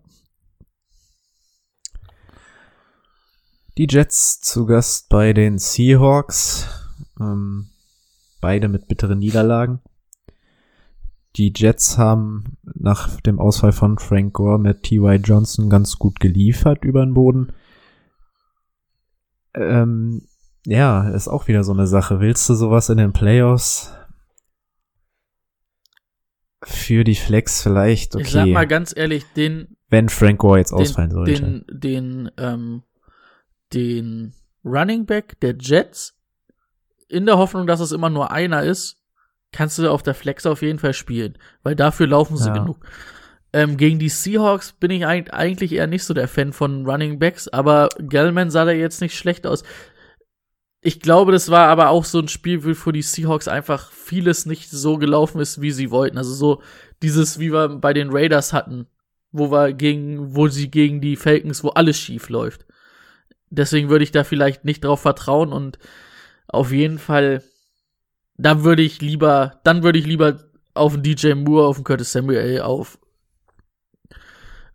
[3.76, 6.66] Die Jets zu Gast bei den Seahawks.
[7.20, 7.68] Ähm,
[8.40, 9.80] beide mit bitteren Niederlagen.
[11.36, 15.22] Die Jets haben nach dem Ausfall von Frank Gore mit T.Y.
[15.22, 17.52] Johnson ganz gut geliefert über den Boden.
[19.54, 20.27] Ähm,
[20.68, 22.20] ja, ist auch wieder so eine Sache.
[22.20, 23.94] Willst du sowas in den Playoffs?
[26.62, 28.24] Für die Flex vielleicht, okay.
[28.24, 31.32] Ich sag mal ganz ehrlich, den, wenn Frank Gore jetzt den, ausfallen sollte.
[31.32, 32.82] den, den, ähm,
[33.72, 34.34] den
[34.64, 36.16] Running Back der Jets,
[37.08, 38.96] in der Hoffnung, dass es immer nur einer ist,
[39.52, 42.58] kannst du auf der Flex auf jeden Fall spielen, weil dafür laufen sie Ja.
[42.58, 42.84] genug.
[43.54, 47.48] Ähm, gegen die Seahawks bin ich eigentlich eher nicht so der Fan von Running Backs,
[47.48, 49.62] aber Gellman sah da jetzt nicht schlecht aus.
[50.80, 54.46] Ich glaube, das war aber auch so ein Spiel, wo für die Seahawks einfach vieles
[54.46, 56.18] nicht so gelaufen ist, wie sie wollten.
[56.18, 56.62] Also so
[57.02, 58.86] dieses, wie wir bei den Raiders hatten,
[59.32, 62.64] wo wir gegen, wo sie gegen die Falcons, wo alles schief läuft.
[63.50, 65.78] Deswegen würde ich da vielleicht nicht drauf vertrauen und
[66.46, 67.42] auf jeden Fall,
[68.36, 70.38] da würde ich lieber, dann würde ich lieber
[70.74, 72.98] auf den DJ Moore, auf den Curtis Samuel, auf,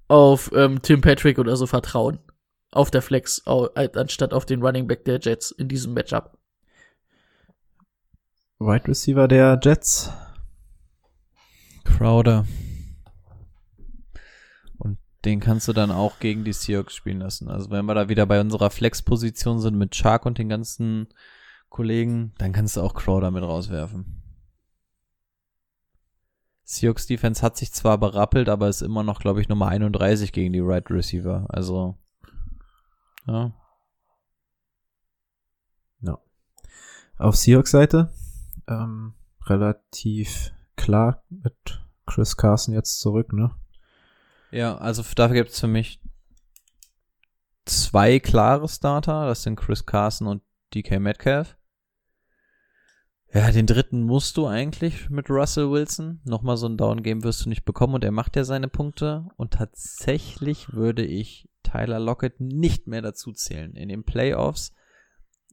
[0.07, 2.19] auf ähm, Tim Patrick oder so vertrauen.
[2.73, 6.37] Auf der Flex, anstatt auf den Running Back der Jets in diesem Matchup.
[8.57, 10.11] Wide Receiver der Jets.
[11.83, 12.47] Crowder.
[14.79, 17.47] Und den kannst du dann auch gegen die Seahawks spielen lassen.
[17.47, 21.09] Also wenn wir da wieder bei unserer Flex-Position sind mit Shark und den ganzen
[21.69, 24.23] Kollegen, dann kannst du auch Crowder mit rauswerfen.
[26.63, 30.53] Seahawks Defense hat sich zwar berappelt, aber ist immer noch, glaube ich, Nummer 31 gegen
[30.53, 31.45] die Right Receiver.
[31.49, 31.97] Also,
[33.27, 33.51] ja.
[36.01, 36.19] Ja.
[37.17, 38.11] Auf Seahawks Seite
[38.67, 39.13] ähm,
[39.45, 43.51] relativ klar mit Chris Carson jetzt zurück, ne?
[44.51, 45.99] Ja, also dafür gibt es für mich
[47.65, 49.25] zwei klare Starter.
[49.27, 50.43] Das sind Chris Carson und
[50.73, 51.57] DK Metcalf.
[53.33, 56.21] Ja, den dritten musst du eigentlich mit Russell Wilson.
[56.23, 59.27] Nochmal so ein Down-Game wirst du nicht bekommen und er macht ja seine Punkte.
[59.37, 63.75] Und tatsächlich würde ich Tyler Lockett nicht mehr dazu zählen.
[63.75, 64.73] In den Playoffs.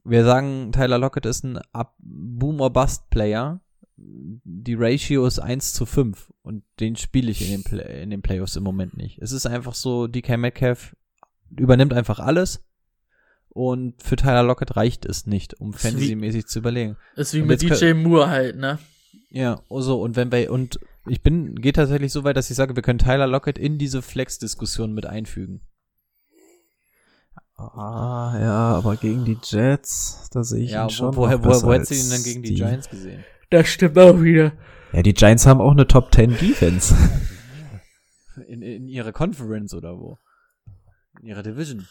[0.03, 1.59] Wir sagen, Tyler Lockett ist ein
[1.99, 3.61] Boom-or-Bust-Player.
[3.97, 8.23] Die Ratio ist 1 zu 5 und den spiele ich in den, Play in den
[8.23, 9.19] Playoffs im Moment nicht.
[9.19, 10.95] Es ist einfach so, DK Metcalf
[11.55, 12.63] übernimmt einfach alles
[13.49, 16.97] und für Tyler Lockett reicht es nicht, um Fantasy-mäßig zu überlegen.
[17.15, 18.79] Ist wie und mit DJ Moore halt, ne?
[19.29, 22.75] Ja, so, und wenn bei, und ich bin, geht tatsächlich so weit, dass ich sage,
[22.75, 25.61] wir können Tyler Lockett in diese Flex-Diskussion mit einfügen.
[27.75, 31.15] Ah, ja, aber gegen die Jets, da sehe ich ja, ihn schon.
[31.15, 33.23] Wo, woher, woher, wo hättest du ihn dann gegen die, die Giants gesehen?
[33.49, 34.53] Das stimmt auch wieder.
[34.93, 36.95] Ja, die Giants haben auch eine Top 10 Defense.
[38.47, 40.17] In, in ihrer Conference oder wo?
[41.19, 41.87] In ihrer Division.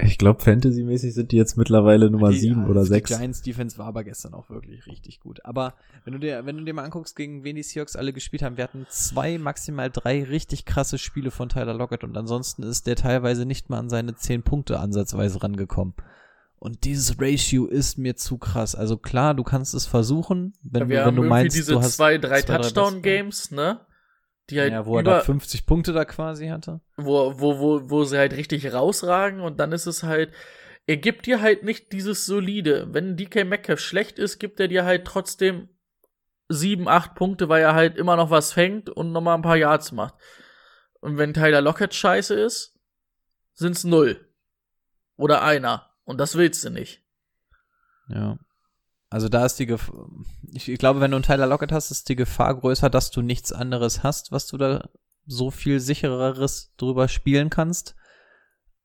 [0.00, 3.08] Ich glaube, Fantasy-mäßig sind die jetzt mittlerweile Nummer die, 7 oder 6.
[3.08, 5.44] Die Giants Defense war aber gestern auch wirklich richtig gut.
[5.44, 8.42] Aber wenn du dir, wenn du dir mal anguckst, gegen wen die Seahawks alle gespielt
[8.42, 12.86] haben, wir hatten zwei, maximal drei richtig krasse Spiele von Tyler Lockett und ansonsten ist
[12.86, 15.94] der teilweise nicht mal an seine 10 Punkte ansatzweise rangekommen.
[16.60, 18.74] Und dieses Ratio ist mir zu krass.
[18.74, 22.18] Also klar, du kannst es versuchen, wenn, ja, wenn du meinst, diese du hast zwei,
[22.18, 23.80] drei Touchdown-Games, ne?
[24.50, 26.80] Die halt ja, wo er da 50 Punkte da quasi hatte.
[26.96, 30.32] Wo, wo, wo, wo sie halt richtig rausragen und dann ist es halt,
[30.86, 32.88] er gibt dir halt nicht dieses solide.
[32.92, 35.68] Wenn DK Metcalf schlecht ist, gibt er dir halt trotzdem
[36.48, 39.92] sieben, acht Punkte, weil er halt immer noch was fängt und nochmal ein paar Yards
[39.92, 40.14] macht.
[41.00, 42.74] Und wenn Tyler Lockett scheiße ist,
[43.52, 44.28] sind's null.
[45.16, 45.90] Oder einer.
[46.04, 47.04] Und das willst du nicht.
[48.08, 48.38] Ja.
[49.10, 50.06] Also da ist die Gefahr,
[50.52, 53.52] ich, glaube, wenn du einen Tyler Lockett hast, ist die Gefahr größer, dass du nichts
[53.52, 54.88] anderes hast, was du da
[55.26, 57.94] so viel sichereres drüber spielen kannst.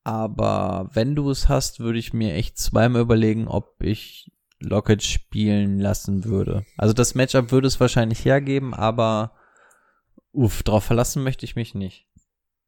[0.04, 5.80] Aber wenn du es hast, würde ich mir echt zweimal überlegen, ob ich Lockett spielen
[5.80, 6.66] lassen würde.
[6.78, 9.36] Also das Matchup würde es wahrscheinlich hergeben, aber
[10.32, 12.08] uff, drauf verlassen möchte ich mich nicht.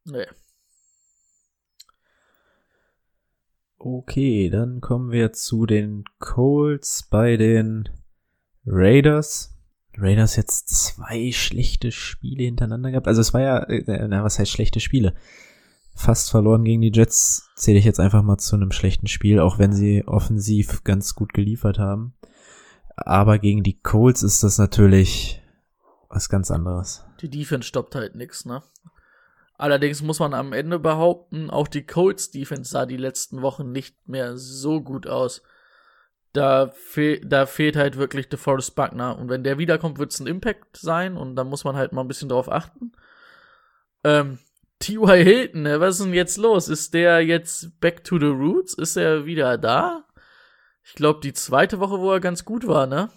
[0.05, 0.25] Nee.
[3.77, 7.89] Okay, dann kommen wir zu den Colts bei den
[8.65, 9.55] Raiders.
[9.97, 13.07] Raiders jetzt zwei schlechte Spiele hintereinander gehabt.
[13.07, 15.13] Also es war ja, äh, na, was heißt schlechte Spiele?
[15.95, 19.59] Fast verloren gegen die Jets zähle ich jetzt einfach mal zu einem schlechten Spiel, auch
[19.59, 22.13] wenn sie offensiv ganz gut geliefert haben.
[22.97, 25.41] Aber gegen die Colts ist das natürlich
[26.09, 27.05] was ganz anderes.
[27.21, 28.61] Die Defense stoppt halt nix, ne?
[29.57, 34.07] Allerdings muss man am Ende behaupten, auch die Colts Defense sah die letzten Wochen nicht
[34.07, 35.41] mehr so gut aus.
[36.33, 39.17] Da, fehl, da fehlt halt wirklich DeForest Buckner.
[39.17, 41.15] Und wenn der wiederkommt, wird es ein Impact sein.
[41.15, 42.91] Und da muss man halt mal ein bisschen drauf achten.
[44.03, 44.39] Ähm,
[44.79, 45.23] T.Y.
[45.23, 45.79] Hilton, ne?
[45.79, 46.67] was ist denn jetzt los?
[46.67, 48.73] Ist der jetzt back to the roots?
[48.73, 50.03] Ist er wieder da?
[50.83, 53.09] Ich glaube, die zweite Woche, wo er ganz gut war, ne?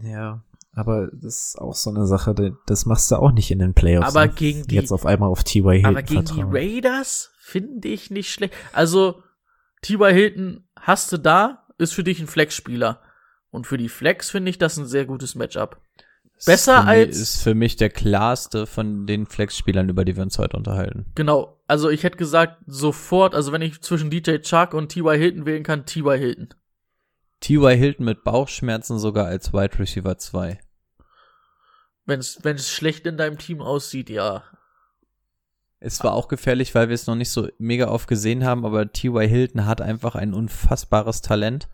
[0.00, 0.42] Ja.
[0.74, 2.34] Aber das ist auch so eine Sache,
[2.66, 4.08] das machst du auch nicht in den Playoffs.
[4.08, 4.32] Aber ne?
[4.32, 4.74] gegen die.
[4.74, 5.72] Jetzt auf einmal auf T.Y.
[5.72, 5.90] Hilton.
[5.90, 6.50] Aber gegen vertrauen.
[6.50, 8.54] die Raiders finde ich nicht schlecht.
[8.72, 9.22] Also,
[9.82, 10.12] T.Y.
[10.12, 13.00] Hilton hast du da, ist für dich ein Flex-Spieler.
[13.50, 15.80] Und für die Flex finde ich das ein sehr gutes Matchup.
[16.44, 17.16] Besser ist als.
[17.18, 21.06] Ist für mich der klarste von den Flex-Spielern, über die wir uns heute unterhalten.
[21.14, 21.60] Genau.
[21.68, 25.16] Also, ich hätte gesagt, sofort, also wenn ich zwischen DJ Chuck und T.Y.
[25.16, 26.18] Hilton wählen kann, T.Y.
[26.18, 26.48] Hilton.
[27.44, 27.76] T.Y.
[27.76, 30.58] Hilton mit Bauchschmerzen sogar als Wide Receiver 2.
[32.06, 34.44] Wenn es schlecht in deinem Team aussieht, ja.
[35.78, 38.90] Es war auch gefährlich, weil wir es noch nicht so mega oft gesehen haben, aber
[38.90, 39.28] T.Y.
[39.28, 41.68] Hilton hat einfach ein unfassbares Talent.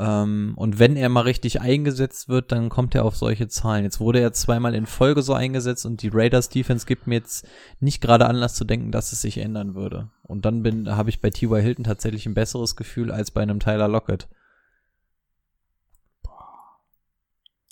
[0.00, 3.84] Ähm, und wenn er mal richtig eingesetzt wird, dann kommt er auf solche Zahlen.
[3.84, 7.46] Jetzt wurde er zweimal in Folge so eingesetzt und die Raiders Defense gibt mir jetzt
[7.78, 10.10] nicht gerade Anlass zu denken, dass es sich ändern würde.
[10.22, 11.62] Und dann bin, habe ich bei T.Y.
[11.62, 14.26] Hilton tatsächlich ein besseres Gefühl als bei einem Tyler Lockett.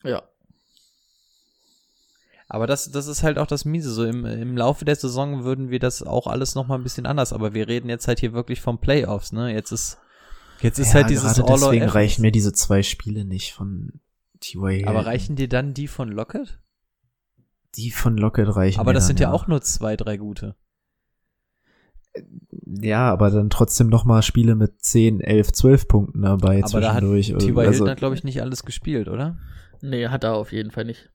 [0.04, 0.22] Ja.
[2.48, 3.90] Aber das, das ist halt auch das Miese.
[3.92, 7.32] So im, im Laufe der Saison würden wir das auch alles nochmal ein bisschen anders.
[7.32, 9.52] Aber wir reden jetzt halt hier wirklich vom Playoffs, ne?
[9.52, 9.98] Jetzt ist,
[10.60, 14.00] jetzt ist ja, halt dieses All deswegen reichen mir diese zwei Spiele nicht von
[14.40, 14.86] T.Y.
[14.86, 16.58] Aber reichen dir dann die von Lockett?
[17.76, 20.56] die von Lockett reichen Aber mir das dann, sind ja auch nur zwei, drei gute.
[22.66, 26.92] Ja, aber dann trotzdem noch mal Spiele mit 10, 11, 12 Punkten dabei Aber da
[26.92, 27.28] hat zwischendurch.
[27.28, 27.58] T.Y.
[27.58, 29.38] also, Hilton hat, glaube ich, nicht alles gespielt, oder?
[29.82, 31.12] Nee, hat er auf jeden Fall nicht.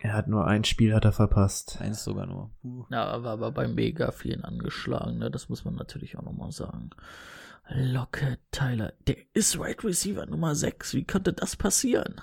[0.00, 1.78] er hat nur ein Spiel hat er verpasst.
[1.80, 2.50] Eins sogar nur.
[2.90, 5.30] Ja, er war aber bei mega vielen angeschlagen, ne?
[5.30, 6.90] Das muss man natürlich auch nochmal sagen.
[7.68, 10.94] Lockett Tyler, der ist Right Receiver Nummer 6.
[10.94, 12.20] Wie konnte das passieren?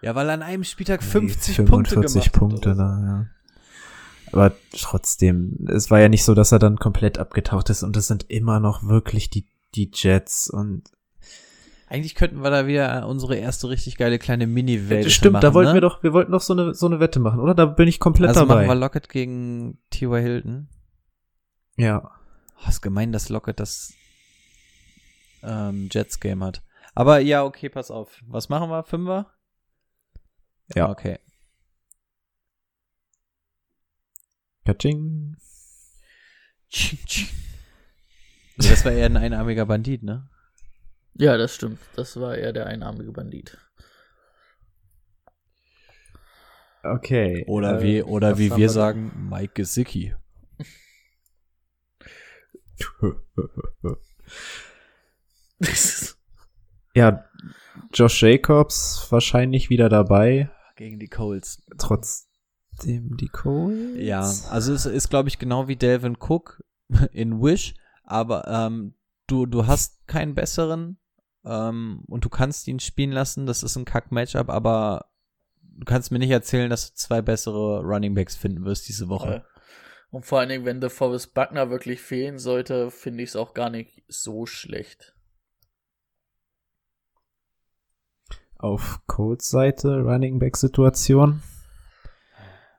[0.00, 3.26] Ja, weil an einem Spieltag 50 45 Punkte gemacht Punkte da, ja.
[4.32, 8.06] Aber trotzdem, es war ja nicht so, dass er dann komplett abgetaucht ist und es
[8.06, 10.84] sind immer noch wirklich die, die Jets und.
[11.90, 15.70] Eigentlich könnten wir da wieder unsere erste richtig geile kleine Mini-Welt Stimmt, machen, da wollten
[15.70, 15.74] ne?
[15.74, 17.52] wir doch, wir wollten doch so eine, so eine Wette machen, oder?
[17.52, 18.54] Da bin ich komplett Also dabei.
[18.64, 20.22] machen wir Lockett gegen T.Y.
[20.22, 20.68] Hilton.
[21.76, 22.10] ja.
[22.62, 23.92] Oh, ist gemein, dass Lockett das
[25.42, 26.62] ähm, Jets-Game hat.
[26.94, 28.20] Aber ja, okay, pass auf.
[28.26, 28.84] Was machen wir?
[28.84, 29.32] Fünfer?
[30.74, 30.90] Ja.
[30.90, 31.18] Okay.
[34.64, 35.36] Katsching.
[38.58, 40.28] Also das war eher ein einarmiger Bandit, ne?
[41.20, 41.78] Ja, das stimmt.
[41.96, 43.58] Das war eher der einarmige Bandit.
[46.82, 47.44] Okay.
[47.46, 50.14] Oder äh, wie, oder wie wir wir sagen, Mike Gesicki.
[56.94, 57.22] ja,
[57.92, 60.48] Josh Jacobs wahrscheinlich wieder dabei.
[60.76, 61.62] Gegen die Colts.
[61.76, 63.98] Trotzdem die Colts.
[63.98, 66.64] Ja, also es ist, glaube ich, genau wie Delvin Cook
[67.12, 67.74] in Wish,
[68.04, 68.94] aber ähm,
[69.26, 70.96] du, du hast keinen besseren
[71.44, 75.06] ähm, und du kannst ihn spielen lassen, das ist ein Kack-Matchup, aber
[75.62, 79.44] du kannst mir nicht erzählen, dass du zwei bessere Running Backs finden wirst diese Woche.
[80.10, 83.54] Und vor allen Dingen, wenn der Forrest Buckner wirklich fehlen sollte, finde ich es auch
[83.54, 85.14] gar nicht so schlecht.
[88.56, 91.42] Auf Colts Seite Running Back Situation.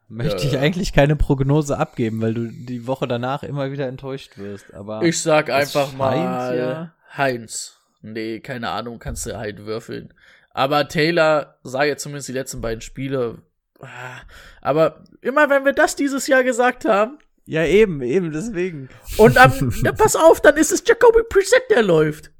[0.08, 0.50] Möchte Ja.
[0.50, 5.02] ich eigentlich keine Prognose abgeben, weil du die Woche danach immer wieder enttäuscht wirst, aber
[5.04, 7.78] Ich sag einfach mal ja- Heinz.
[8.02, 10.14] Nee, keine Ahnung, kannst du halt würfeln.
[10.52, 13.42] Aber Taylor sah jetzt zumindest die letzten beiden Spiele.
[13.80, 14.22] ah,
[14.62, 18.90] Aber immer wenn wir das dieses Jahr gesagt haben, ja eben, eben deswegen.
[19.18, 19.52] und am,
[19.84, 22.32] na, pass auf, dann ist es Jacoby Preset, der läuft.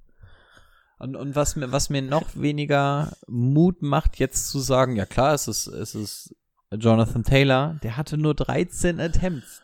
[1.00, 5.34] Und, und was mir, was mir noch weniger Mut macht, jetzt zu sagen, ja klar,
[5.34, 6.36] es ist, es ist
[6.72, 9.64] Jonathan Taylor, der hatte nur 13 Attempts.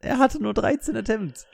[0.00, 1.46] Er hatte nur 13 Attempts.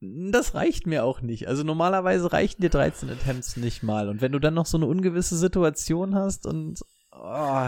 [0.00, 1.48] Das reicht mir auch nicht.
[1.48, 4.08] Also normalerweise reichen dir 13 Attempts nicht mal.
[4.08, 6.80] Und wenn du dann noch so eine ungewisse Situation hast und
[7.10, 7.66] oh,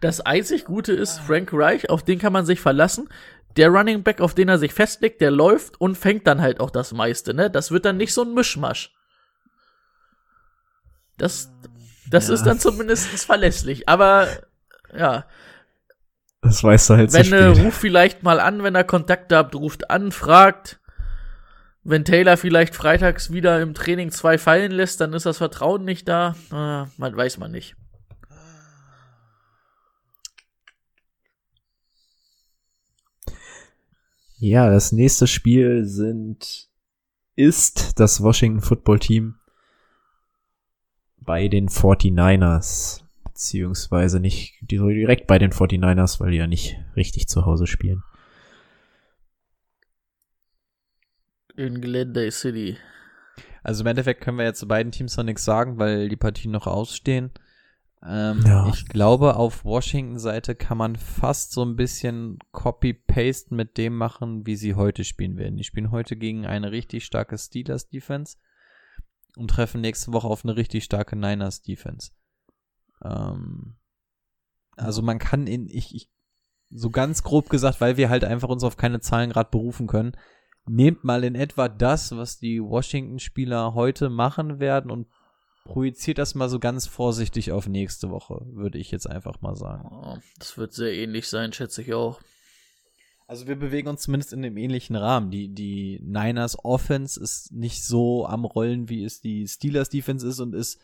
[0.00, 3.08] Das einzig Gute ist Frank Reich, auf den kann man sich verlassen.
[3.56, 6.70] Der Running Back, auf den er sich festlegt, der läuft und fängt dann halt auch
[6.70, 7.50] das meiste, ne?
[7.50, 8.94] Das wird dann nicht so ein Mischmasch.
[11.18, 11.50] Das,
[12.10, 12.34] das Ja.
[12.34, 13.88] ist dann zumindest verlässlich.
[13.88, 14.28] Aber
[14.96, 15.26] ja,
[16.42, 19.54] Das weißt du halt wenn so äh, ruft vielleicht mal an, wenn er Kontakte habt,
[19.54, 20.79] ruft an, fragt.
[21.82, 26.06] Wenn Taylor vielleicht freitags wieder im Training zwei fallen lässt, dann ist das Vertrauen nicht
[26.08, 26.36] da.
[26.50, 27.74] Ah, man weiß man nicht.
[34.38, 36.68] Ja, das nächste Spiel sind
[37.36, 39.36] ist das Washington Football Team
[41.18, 43.02] bei den 49ers.
[43.24, 48.02] Beziehungsweise nicht direkt bei den 49ers, weil die ja nicht richtig zu Hause spielen.
[51.60, 52.78] In Glendale City.
[53.62, 56.52] Also im Endeffekt können wir jetzt zu beiden Teams noch nichts sagen, weil die Partien
[56.52, 57.30] noch ausstehen.
[58.02, 58.66] Ähm, Ja.
[58.68, 64.56] Ich glaube, auf Washington-Seite kann man fast so ein bisschen Copy-Paste mit dem machen, wie
[64.56, 65.58] sie heute spielen werden.
[65.58, 68.38] Die spielen heute gegen eine richtig starke Steelers-Defense
[69.36, 72.12] und treffen nächste Woche auf eine richtig starke Niners-Defense.
[73.04, 73.76] Ähm,
[74.76, 76.10] also man kann in, ich, ich,
[76.70, 80.12] so ganz grob gesagt, weil wir halt einfach uns auf keine Zahlen gerade berufen können,
[80.70, 85.08] nehmt mal in etwa das, was die Washington-Spieler heute machen werden und
[85.64, 89.88] projiziert das mal so ganz vorsichtig auf nächste Woche, würde ich jetzt einfach mal sagen.
[89.90, 92.20] Oh, das wird sehr ähnlich sein, schätze ich auch.
[93.26, 95.30] Also wir bewegen uns zumindest in dem ähnlichen Rahmen.
[95.30, 100.40] Die, die Niners Offense ist nicht so am Rollen, wie es die Steelers Defense ist
[100.40, 100.80] und ist,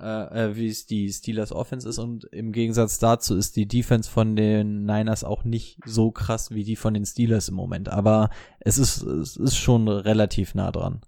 [0.00, 4.10] äh, äh, wie es die Steelers Offense ist und im Gegensatz dazu ist die Defense
[4.10, 7.88] von den Niners auch nicht so krass wie die von den Steelers im Moment.
[7.88, 8.30] Aber
[8.60, 11.02] es ist, es ist schon relativ nah dran.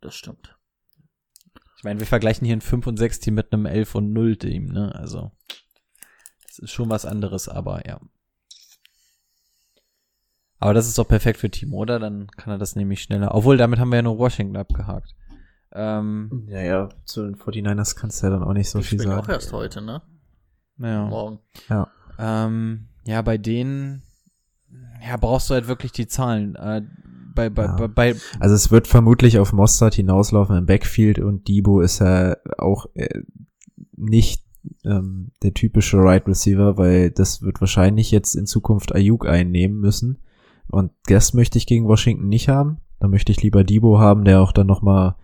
[0.00, 0.56] Das stimmt.
[1.78, 4.36] Ich meine, wir vergleichen hier ein 5 und 6 Team mit einem 11 und 0
[4.36, 4.94] Team, ne?
[4.94, 5.30] Also,
[6.46, 8.00] das ist schon was anderes, aber ja.
[10.58, 11.98] Aber das ist doch perfekt für Team, oder?
[11.98, 13.34] Dann kann er das nämlich schneller.
[13.34, 15.14] Obwohl, damit haben wir ja nur Washington abgehakt.
[15.78, 18.98] Ähm, Ja, ja, zu den 49ers kannst du ja dann auch nicht so Die viel
[19.00, 19.26] spielen sagen.
[19.26, 20.00] auch erst heute, ne?
[20.78, 21.06] ja.
[21.06, 21.38] Morgen.
[22.18, 24.02] Ähm, ja, bei denen,
[25.06, 26.54] ja, brauchst du halt wirklich die Zahlen.
[26.56, 26.82] Äh,
[27.34, 27.76] bei, bei, Ja.
[27.76, 32.36] bei, bei, Also es wird vermutlich auf Mostert hinauslaufen im Backfield und Debo ist ja
[32.58, 33.20] auch äh,
[33.96, 34.42] nicht
[34.84, 40.18] ähm, der typische Right Receiver, weil das wird wahrscheinlich jetzt in Zukunft Ayuk einnehmen müssen.
[40.68, 42.78] Und das möchte ich gegen Washington nicht haben.
[42.98, 45.14] Da möchte ich lieber Debo haben, der auch dann nochmal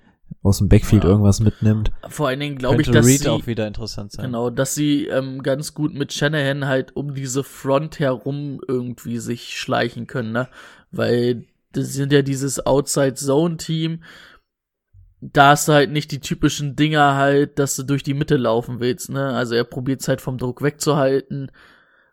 [0.42, 1.10] aus dem Backfield Ja.
[1.10, 1.92] irgendwas mitnimmt.
[2.08, 4.26] Vor allen Dingen glaube ich, dass Reed sie, auch wieder interessant sein.
[4.26, 9.56] genau, dass sie ähm, ganz gut mit Shanahan halt um diese Front herum irgendwie sich
[9.58, 10.48] schleichen können, ne?
[10.90, 14.02] Weil das sind ja dieses Outside-Zone-Team.
[15.20, 18.80] Da hast du halt nicht die typischen Dinger halt, dass du durch die Mitte laufen
[18.80, 19.28] willst, ne?
[19.28, 21.52] Also er probiert es halt vom Druck wegzuhalten,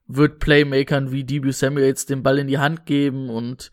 [0.05, 3.71] wird Playmakern wie Debut Samuels den Ball in die Hand geben und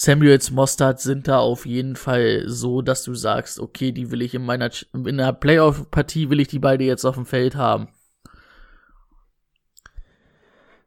[0.00, 4.32] Samuels Mostard sind da auf jeden Fall so, dass du sagst, okay, die will ich
[4.32, 7.88] in meiner in einer Playoff-Partie will ich die beide jetzt auf dem Feld haben.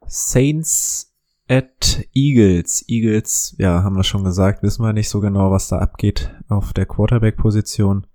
[0.06, 1.14] Saints
[1.46, 2.88] at Eagles.
[2.88, 6.72] Eagles, ja, haben wir schon gesagt, wissen wir nicht so genau, was da abgeht auf
[6.72, 8.06] der Quarterback-Position.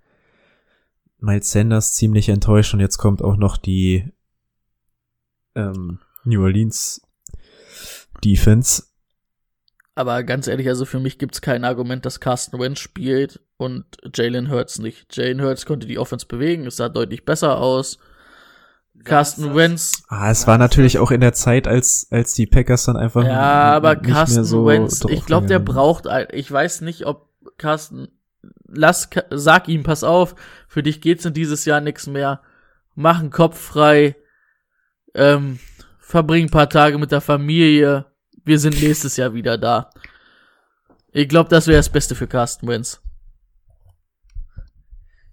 [1.20, 4.12] Miles Sanders ziemlich enttäuscht und jetzt kommt auch noch die
[5.54, 7.00] ähm, New Orleans
[8.24, 8.82] Defense.
[9.98, 13.84] Aber ganz ehrlich, also für mich gibt's kein Argument, dass Carsten Wentz spielt und
[14.14, 15.16] Jalen Hurts nicht.
[15.16, 17.98] Jalen Hurts konnte die Offense bewegen, es sah deutlich besser aus.
[19.02, 22.96] Carsten Wentz, Ah, es war natürlich auch in der Zeit, als, als die Packers dann
[22.96, 23.32] einfach ja,
[23.74, 27.28] aber nicht mehr Carsten so Wentz, ich glaube, der braucht, ein- ich weiß nicht, ob
[27.58, 28.06] Carsten,
[28.68, 30.36] lass, sag ihm, pass auf,
[30.68, 32.40] für dich geht's in dieses Jahr nix mehr.
[32.94, 34.14] Mach einen Kopf frei,
[35.14, 35.58] ähm,
[35.98, 38.06] verbring ein paar Tage mit der Familie.
[38.48, 39.90] Wir sind nächstes Jahr wieder da.
[41.12, 43.02] Ich glaube, das wäre das Beste für Carsten Wentz.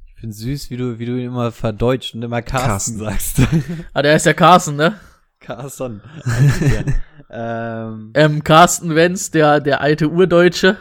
[0.08, 3.38] Ich finde süß, wie du, wie du ihn immer verdeutscht und immer Carsten, sagst.
[3.94, 5.00] Ah, der ist ja Carsten, ne?
[5.40, 6.02] Carsten.
[7.30, 10.76] ähm, Ähm, Carsten Wenz, der, der alte Urdeutsche.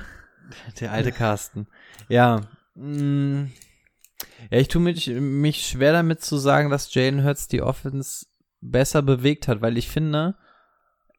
[0.81, 1.69] der alte Carsten.
[2.09, 2.41] Ja.
[2.75, 3.47] Mh,
[4.51, 8.27] ja, ich tue mich, mich schwer damit zu sagen, dass Jalen Hurts die Offense
[8.61, 10.35] besser bewegt hat, weil ich finde,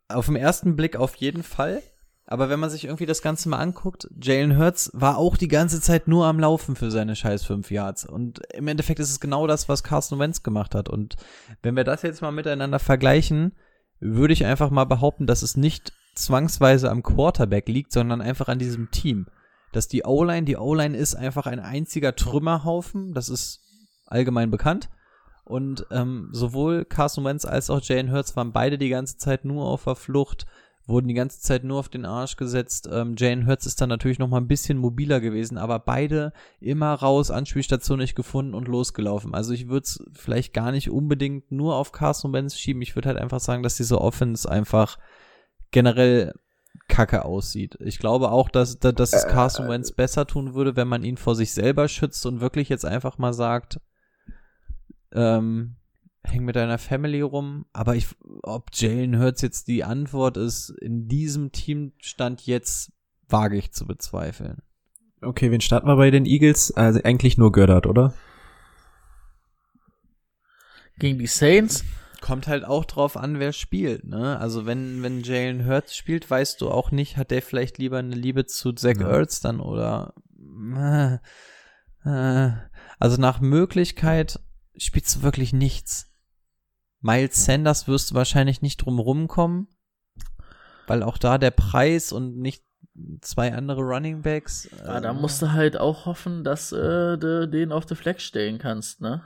[0.08, 1.82] auf den ersten Blick auf jeden Fall.
[2.28, 5.80] Aber wenn man sich irgendwie das Ganze mal anguckt, Jalen Hurts war auch die ganze
[5.80, 8.06] Zeit nur am Laufen für seine scheiß fünf Yards.
[8.06, 10.90] Und im Endeffekt ist es genau das, was Carson Wentz gemacht hat.
[10.90, 11.18] Und
[11.62, 13.54] wenn wir das jetzt mal miteinander vergleichen,
[14.00, 18.58] würde ich einfach mal behaupten, dass es nicht zwangsweise am Quarterback liegt, sondern einfach an
[18.58, 19.28] diesem Team.
[19.72, 23.62] Dass die O-Line, die O-Line ist einfach ein einziger Trümmerhaufen, das ist
[24.08, 24.90] allgemein bekannt.
[25.46, 29.66] Und ähm, sowohl Carson Wentz als auch Jalen Hurts waren beide die ganze Zeit nur
[29.66, 30.48] auf der Flucht,
[30.88, 32.90] wurden die ganze Zeit nur auf den Arsch gesetzt.
[32.92, 36.94] Ähm, Jalen Hurts ist dann natürlich noch mal ein bisschen mobiler gewesen, aber beide immer
[36.94, 39.36] raus, Anspielstation nicht gefunden und losgelaufen.
[39.36, 42.82] Also ich würde es vielleicht gar nicht unbedingt nur auf Carson Wentz schieben.
[42.82, 44.98] Ich würde halt einfach sagen, dass diese Offense einfach
[45.70, 46.34] generell
[46.88, 47.78] kacke aussieht.
[47.82, 51.18] Ich glaube auch, dass, dass, dass es Carson Wentz besser tun würde, wenn man ihn
[51.18, 53.80] vor sich selber schützt und wirklich jetzt einfach mal sagt,
[55.16, 55.76] ähm,
[56.24, 57.66] häng mit deiner Family rum.
[57.74, 58.08] Aber ich,
[58.44, 62.92] ob Jalen Hurts jetzt die Antwort ist, in diesem Teamstand jetzt
[63.28, 64.62] wage ich zu bezweifeln.
[65.22, 66.72] Okay, wen starten wir bei den Eagles?
[66.72, 68.14] Also eigentlich nur Gördert, oder?
[71.00, 71.84] Gegen die Saints.
[72.22, 74.40] Kommt halt auch drauf an, wer spielt, ne?
[74.40, 78.16] Also wenn, wenn Jalen Hurts spielt, weißt du auch nicht, hat der vielleicht lieber eine
[78.16, 79.10] Liebe zu Zach Ja.
[79.10, 80.16] Ertz dann oder
[80.76, 81.18] äh,
[82.10, 82.52] äh,
[83.00, 84.40] also nach Möglichkeit
[84.78, 86.12] spielst du wirklich nichts.
[87.02, 89.68] Miles Sanders wirst du wahrscheinlich nicht drum rumkommen,
[90.88, 92.64] weil auch da der Preis und nicht
[93.22, 94.70] zwei andere Running Backs.
[94.78, 98.24] Ja, da äh, musst du halt auch hoffen, dass äh, du den auf die Flex
[98.24, 99.24] stellen kannst, ne?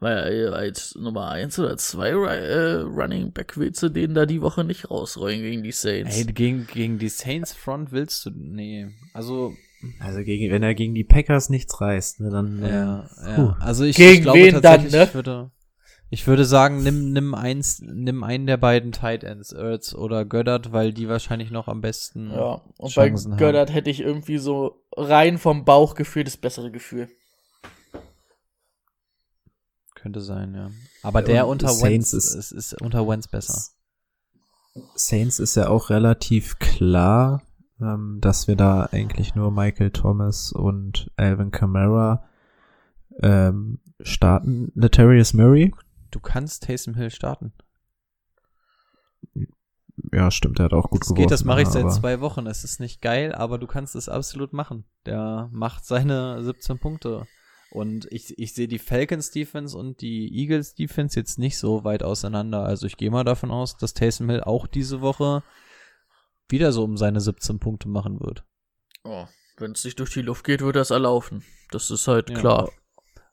[0.00, 4.26] Weil äh, als Nummer eins oder zwei Ru- äh, Running Back willst du den da
[4.26, 6.16] die Woche nicht rausrollen gegen die Saints.
[6.16, 8.90] Ey, gegen, gegen die Saints Front willst du, nee.
[9.12, 9.54] Also,
[9.98, 13.42] Also gegen, wenn er gegen die Packers nichts reißt, ne, dann äh, Ja, puh.
[13.42, 13.56] ja.
[13.60, 15.04] Also ich, Gegen ich glaube wen dann, tatsächlich, ne?
[15.04, 15.50] ich würde,
[16.10, 20.72] ich würde sagen, nimm, nimm eins, nimm einen der beiden Tight Ends, Ertz oder Göttert,
[20.72, 23.38] weil die wahrscheinlich noch am besten Ja, und Chancen bei haben.
[23.38, 27.08] Göttert hätte ich irgendwie so rein vom Bauchgefühl das bessere Gefühl.
[29.94, 30.70] Könnte sein, ja.
[31.02, 33.62] Aber Ja, der und unter Saints Wentz ist- ist, ist, ist unter Wentz besser.
[34.94, 37.42] Saints ist ja auch relativ klar,
[37.80, 42.24] ähm, dass wir da eigentlich nur Michael Thomas und Alvin Kamara
[43.22, 44.72] ähm, starten.
[44.74, 45.72] Letarius Murray,
[46.10, 47.52] Du kannst Taysom Hill starten.
[50.12, 52.46] ja stimmt, er hat auch gut Das geht, das geworfen, mache ich seit zwei Wochen.
[52.46, 54.84] Es ist nicht geil, aber du kannst es absolut machen.
[55.06, 57.26] Der macht seine 17 Punkte.
[57.70, 62.02] Und ich, ich sehe die Falcons Defense und die Eagles Defense jetzt nicht so weit
[62.02, 62.64] auseinander.
[62.64, 65.44] Also ich gehe mal davon aus, dass Taysom Hill auch diese Woche
[66.50, 68.44] wieder so um seine 17 Punkte machen wird.
[69.04, 69.24] Oh,
[69.58, 71.44] wenn es nicht durch die Luft geht, wird das erlaufen.
[71.70, 72.36] Das ist halt Ja.
[72.38, 72.70] klar.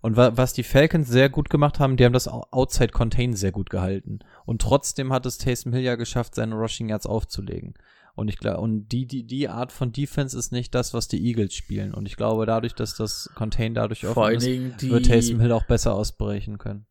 [0.02, 3.52] Und wa was die Falcons sehr gut gemacht haben, die haben das Outside Contain sehr
[3.52, 4.20] gut gehalten.
[4.46, 7.74] Und trotzdem hat es Taysom Hill ja geschafft, seine Rushing Yards aufzulegen.
[8.16, 11.24] Und ich glaube, und die, die, die Art von Defense ist nicht das, was die
[11.24, 11.94] Eagles spielen.
[11.94, 15.66] Und ich glaube, dadurch, dass das Contain dadurch offen allen ist, wird Taysom Hill auch
[15.66, 16.86] besser ausbrechen können.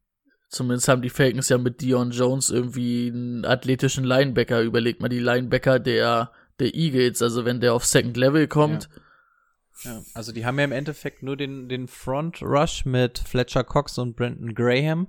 [0.57, 4.61] Zumindest haben die Falcons ja mit Dion Jones irgendwie einen athletischen Linebacker.
[4.63, 7.23] Überlegt mal die Linebacker der, der Eagles.
[7.23, 9.03] Also wenn der auf Second Level kommt, Ja,
[10.15, 14.17] also die haben ja im Endeffekt nur den, den Front Rush mit Fletcher Cox und
[14.17, 15.09] Brandon Graham.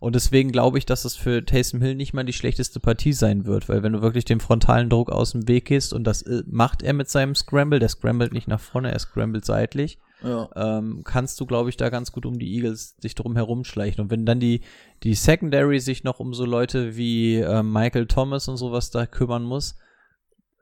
[0.00, 3.46] Und deswegen glaube ich, dass es für Taysom Hill nicht mal die schlechteste Partie sein
[3.46, 6.44] wird, weil wenn du wirklich den frontalen Druck aus dem Weg gehst und das äh,
[6.46, 10.48] macht er mit seinem Scramble, der scrambled nicht nach vorne, er scrambled seitlich, ja.
[10.54, 14.02] ähm, kannst du, glaube ich, da ganz gut um die Eagles sich drum herumschleichen.
[14.04, 14.60] Und wenn dann die,
[15.02, 19.42] die Secondary sich noch um so Leute wie äh, Michael Thomas und sowas da kümmern
[19.42, 19.76] muss,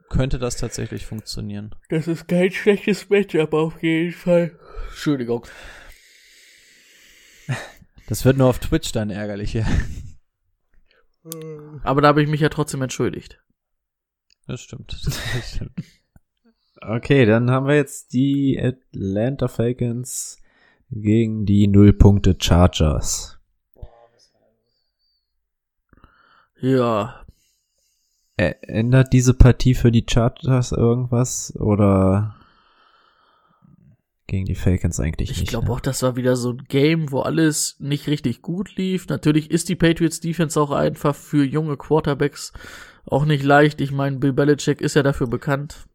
[0.09, 1.75] könnte das tatsächlich funktionieren.
[1.89, 4.59] Das ist kein schlechtes Matchup auf jeden Fall.
[4.89, 5.47] Entschuldigung.
[8.09, 9.67] Das wird nur auf Twitch dann ärgerlich, ja.
[11.83, 13.43] Aber da habe ich mich ja trotzdem entschuldigt.
[14.47, 14.97] Das stimmt.
[15.05, 15.73] Das stimmt.
[16.81, 20.41] Okay, dann haben wir jetzt die Atlanta Falcons
[20.91, 23.41] gegen die Nullpunkte Chargers.
[26.61, 27.26] Ja,
[28.37, 32.37] ändert diese Partie für die Chargers irgendwas oder
[34.27, 35.51] gegen die Falcons eigentlich ich nicht?
[35.51, 35.73] glaube ne?
[35.73, 39.09] auch, das war wieder so ein Game, wo alles nicht richtig gut lief.
[39.09, 42.53] Natürlich ist die Patriots Defense auch einfach für junge Quarterbacks
[43.07, 43.81] auch nicht leicht.
[43.81, 45.87] Ich meine, Bill Belichick ist ja dafür bekannt.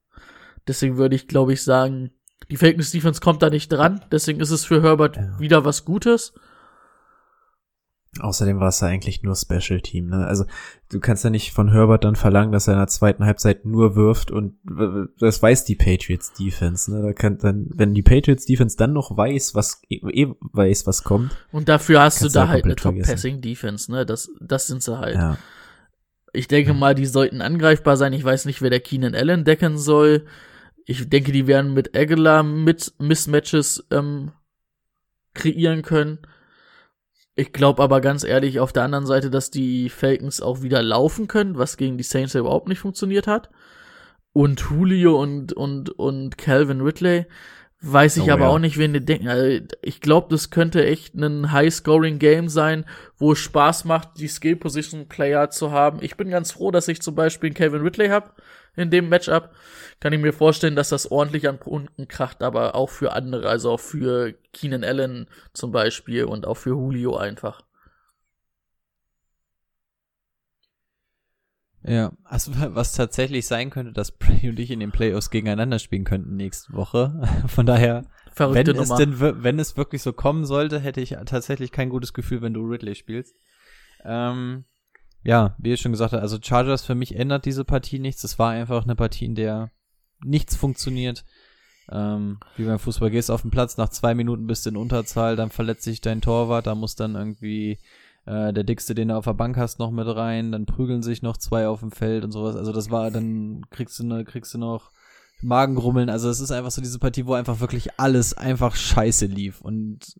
[0.68, 2.11] Deswegen würde ich, glaube ich, sagen,
[2.49, 4.01] die Falcons Defense kommt da nicht dran.
[4.11, 5.39] Deswegen ist es für Herbert Ja.
[5.39, 6.34] wieder was Gutes.
[8.19, 10.27] Außerdem war es ja eigentlich nur Special Team, ne?
[10.27, 10.43] Also
[10.89, 13.95] du kannst ja nicht von Herbert dann verlangen, dass er in der zweiten Halbzeit nur
[13.95, 14.57] wirft und
[15.17, 17.01] das weiß die Patriots Defense, ne?
[17.01, 21.31] Da kann dann, wenn die Patriots Defense dann noch weiß, was eh, weiß, was kommt,
[21.53, 23.07] Und dafür hast du da halt eine komplett vergessen.
[23.07, 24.05] Top-Passing-Defense, ne?
[24.05, 25.15] Das, das sind sie halt.
[25.15, 25.38] ja.
[26.33, 28.13] Ich denke mal, die sollten angreifbar sein.
[28.13, 30.25] Ich weiß nicht, wer der Keenan Allen decken soll.
[30.85, 34.31] Ich denke, die werden mit Aguilar mit Mismatches ähm,
[35.33, 36.19] kreieren können.
[37.35, 41.27] Ich glaube aber ganz ehrlich auf der anderen Seite, dass die Falcons auch wieder laufen
[41.27, 43.49] können, was gegen die Saints ja überhaupt nicht funktioniert hat.
[44.33, 47.25] Und Julio und, und, und Calvin Ridley
[47.81, 48.49] weiß ich Oh, aber ja.
[48.49, 49.27] auch nicht, wen die denken.
[49.27, 52.85] Also, ich glaube, das könnte echt ein High-Scoring-Game sein,
[53.17, 55.99] wo es Spaß macht, die Skill-Position-Player zu haben.
[56.01, 58.31] Ich bin ganz froh, dass ich zum Beispiel einen Calvin Ridley habe
[58.75, 59.51] in dem Matchup.
[60.02, 63.69] Kann ich mir vorstellen, dass das ordentlich an Punkten kracht, aber auch für andere, also
[63.72, 67.61] auch für Keenan Allen zum Beispiel und auch für Julio einfach.
[71.84, 76.03] Ja, also was tatsächlich sein könnte, dass Bray und ich in den Playoffs gegeneinander spielen
[76.03, 77.22] könnten nächste Woche.
[77.48, 78.03] Von daher,
[78.36, 82.41] wenn es denn, wenn es wirklich so kommen sollte, hätte ich tatsächlich kein gutes Gefühl,
[82.41, 83.36] wenn du Ridley spielst.
[84.03, 84.65] Ähm,
[85.22, 88.23] ja, wie ich schon gesagt habe, also Chargers für mich ändert diese Partie nichts.
[88.23, 89.69] Es war einfach eine Partie, in der
[90.23, 91.26] nichts funktioniert.
[91.91, 95.35] Ähm, wie beim Fußball gehst auf den Platz, nach zwei Minuten bist du in Unterzahl,
[95.35, 97.80] dann verletzt sich dein Torwart, da muss dann irgendwie
[98.26, 101.22] äh, der dickste, den du auf der Bank hast, noch mit rein, dann prügeln sich
[101.22, 102.56] noch zwei auf dem Feld und sowas.
[102.56, 104.91] Also das war, dann kriegst du ne, kriegst du noch
[105.41, 106.10] Magengrummeln.
[106.10, 109.61] Also es ist einfach so diese Partie, wo einfach wirklich alles einfach scheiße lief.
[109.61, 110.15] Und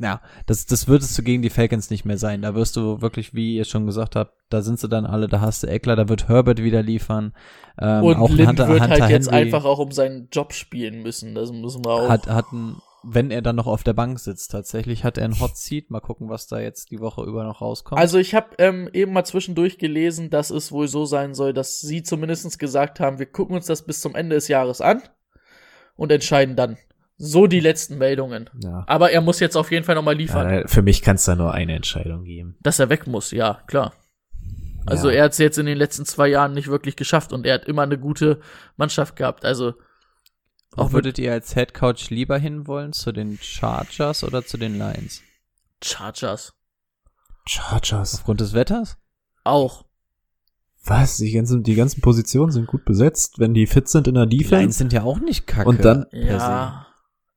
[0.00, 2.42] ja, das, das würdest du gegen die Falcons nicht mehr sein.
[2.42, 5.40] Da wirst du wirklich, wie ihr schon gesagt habt, da sind sie dann alle, da
[5.40, 7.32] hast du Eckler, da wird Herbert wieder liefern.
[7.80, 10.52] Ähm, und auch Lynn Hunter, wird Hunter halt jetzt Henry einfach auch um seinen Job
[10.52, 11.34] spielen müssen.
[11.34, 12.08] Das müssen wir auch.
[12.08, 15.40] hat, hat ein, wenn er dann noch auf der Bank sitzt, tatsächlich hat er ein
[15.40, 15.90] Hot Seat.
[15.90, 18.00] Mal gucken, was da jetzt die Woche über noch rauskommt.
[18.00, 21.80] Also ich habe ähm, eben mal zwischendurch gelesen, dass es wohl so sein soll, dass
[21.80, 25.02] sie zumindest gesagt haben, wir gucken uns das bis zum Ende des Jahres an.
[25.96, 26.78] und entscheiden dann.
[27.20, 28.48] So die letzten Meldungen.
[28.62, 28.84] Ja.
[28.86, 30.48] Aber er muss jetzt auf jeden Fall nochmal liefern.
[30.48, 32.56] Äh, für mich kann es da nur eine Entscheidung geben.
[32.60, 33.92] Dass er weg muss, ja, klar.
[34.86, 35.16] Also Ja.
[35.16, 37.64] er hat es jetzt in den letzten zwei Jahren nicht wirklich geschafft und er hat
[37.64, 38.40] immer eine gute
[38.76, 39.44] Mannschaft gehabt.
[39.44, 39.74] Also
[40.76, 45.20] Auch würdet ihr als Head Coach lieber hinwollen zu den Chargers oder zu den Lions?
[45.82, 46.54] Chargers
[47.46, 48.14] Chargers.
[48.14, 48.96] Aufgrund des Wetters?
[49.44, 49.84] auch.
[50.84, 51.16] Was?
[51.16, 54.38] Die ganzen, die ganzen Positionen sind gut besetzt, wenn die fit sind in der Die
[54.38, 54.78] Lions Defense.
[54.78, 55.68] sind ja auch nicht kacke.
[55.68, 56.86] Und dann- Ja.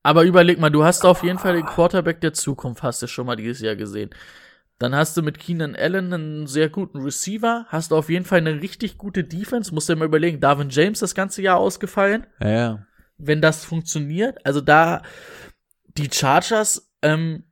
[0.03, 3.27] Aber überleg mal, du hast auf jeden Fall den Quarterback der Zukunft, hast du schon
[3.27, 4.09] mal dieses Jahr gesehen.
[4.79, 8.39] Dann hast du mit Keenan Allen einen sehr guten Receiver, hast du auf jeden Fall
[8.39, 12.25] eine richtig gute Defense, musst dir mal überlegen, Darwin James das ganze Jahr ausgefallen.
[12.39, 12.87] Ja, ja.
[13.19, 14.43] wenn das funktioniert.
[14.43, 15.03] Also da
[15.97, 17.43] die Chargers ähm,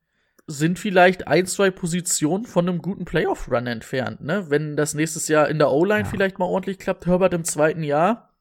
[0.48, 4.50] sind vielleicht ein, zwei Positionen von einem guten Playoff-Run entfernt, ne?
[4.50, 8.34] Wenn das nächstes Jahr in der O-Line vielleicht mal ordentlich klappt, Herbert im zweiten Jahr.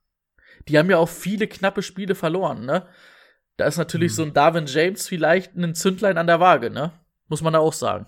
[0.67, 2.87] Die haben ja auch viele knappe Spiele verloren, ne?
[3.59, 6.93] Da ist natürlich so ein Darwin James vielleicht ein Zündlein an der Waage, ne?
[7.27, 8.07] Muss man da auch sagen.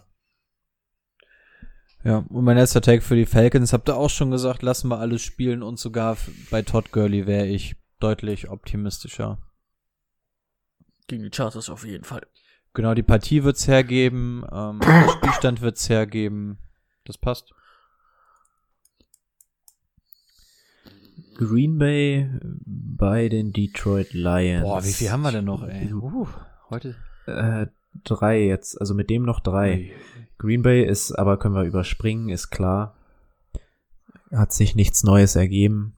[2.05, 4.99] Ja, und mein letzter Take für die Falcons, habt ihr auch schon gesagt, lassen wir
[4.99, 6.17] alles spielen und sogar
[6.51, 9.39] bei Todd Gurley wäre ich deutlich optimistischer.
[11.09, 12.23] Gegen die Chargers auf jeden Fall.
[12.73, 16.59] Genau, die Partie wird's hergeben, ähm, der Spielstand wird's hergeben.
[17.05, 17.53] Das passt.
[21.41, 22.29] Green Bay
[22.67, 24.63] bei den Detroit Lions.
[24.63, 25.91] Boah, wie viel haben wir denn noch, ey?
[25.91, 26.29] Uh,
[26.69, 26.97] heute.
[27.25, 27.69] Äh,
[28.05, 29.91] drei jetzt, also mit dem noch drei.
[30.37, 32.95] Green Bay ist, aber können wir überspringen, ist klar.
[34.31, 35.97] Hat sich nichts Neues ergeben.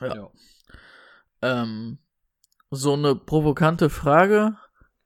[0.00, 0.30] Ja.
[1.42, 1.98] Ähm,
[2.70, 4.56] so eine provokante Frage.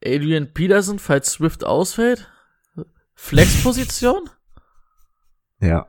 [0.04, 2.30] Adrian Peterson, falls Swift ausfällt?
[3.14, 4.28] Flexposition?
[5.58, 5.86] Ja.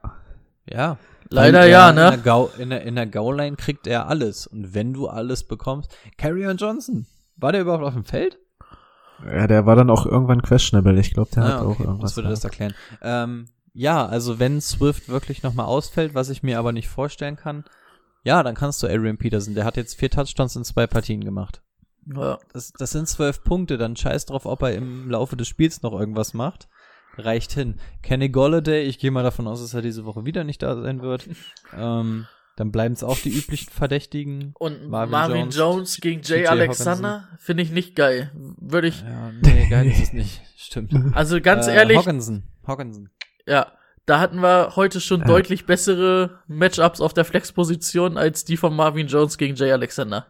[0.66, 0.98] Ja.
[1.30, 2.10] Leider ja, er In ne?
[2.12, 4.48] der, Gau, in der, in der Goal-Line kriegt er alles.
[4.48, 7.06] Und wenn du alles bekommst, Carrion Johnson,
[7.36, 8.38] war der überhaupt auf dem Feld?
[9.26, 11.00] Ja, der war dann auch irgendwann questionable.
[11.00, 11.84] Ich glaube, der hat Ah, auch okay.
[11.84, 12.12] irgendwas.
[12.12, 12.74] Das würde das erklären.
[13.02, 17.64] Ähm, ja, also wenn Swift wirklich nochmal ausfällt, was ich mir aber nicht vorstellen kann,
[18.24, 19.56] ja, dann kannst du Adrian Peterson.
[19.56, 21.62] Der hat jetzt vier Touchdowns in zwei Partien gemacht.
[22.06, 22.38] Ja.
[22.54, 25.94] Das, das sind zwölf Punkte, dann scheiß drauf, ob er im Laufe des Spiels noch
[25.98, 26.68] irgendwas macht.
[27.18, 27.76] Reicht hin.
[28.04, 31.02] Kenny Golladay, ich gehe mal davon aus, dass er diese Woche wieder nicht da sein
[31.02, 31.28] wird.
[31.78, 34.54] ähm, dann bleiben es auch die üblichen Verdächtigen.
[34.58, 38.32] Und Marvin Marvin, Jones, Jones, gegen Jay Alexander finde ich nicht geil.
[38.60, 40.42] Würde ich, Ja, nee, geil ist es nicht.
[40.58, 40.94] Stimmt.
[41.16, 42.44] also ganz Äh, ehrlich, Hawkinson.
[42.66, 43.10] Hawkinson.
[43.46, 43.68] ja,
[44.08, 45.26] da hatten wir heute schon Ja.
[45.28, 50.26] deutlich bessere Matchups auf der Flexposition als die von Marvin Jones gegen Jay Alexander.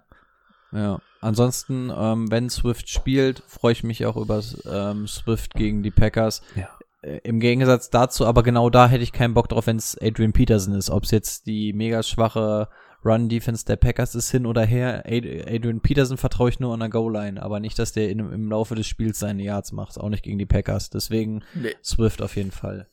[0.72, 1.00] Ja.
[1.22, 6.42] Ansonsten, ähm, wenn Swift spielt, freue ich mich auch über ähm, Swift gegen die Packers.
[6.56, 6.70] Ja.
[7.02, 10.34] Äh, Im Gegensatz dazu, aber genau da hätte ich keinen Bock drauf, wenn es Adrian
[10.34, 10.90] Peterson ist.
[10.90, 12.70] Ob es jetzt die mega schwache
[13.06, 15.04] Run-Defense der Packers ist, hin oder her.
[15.06, 18.50] Ad Adrian Peterson vertraue ich nur an der Goal-Line, aber nicht, dass der in, im
[18.50, 19.98] Laufe des Spiels seine Yards macht.
[20.00, 20.90] Auch nicht gegen die Packers.
[20.90, 21.76] Deswegen Nee.
[21.84, 22.88] Swift auf jeden Fall.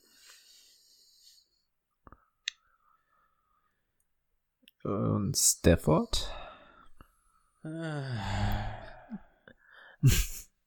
[4.83, 6.29] Und Stafford?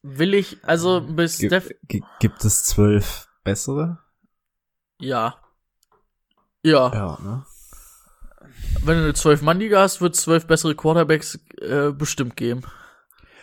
[0.02, 3.98] Will ich, also bis gi- gibt es zwölf bessere?
[5.00, 5.36] ja.
[6.64, 7.44] Ja, Ja, ne?
[8.84, 12.62] wenn du eine 12-Mann-Liga hast, wird es zwölf bessere Quarterbacks äh, bestimmt geben.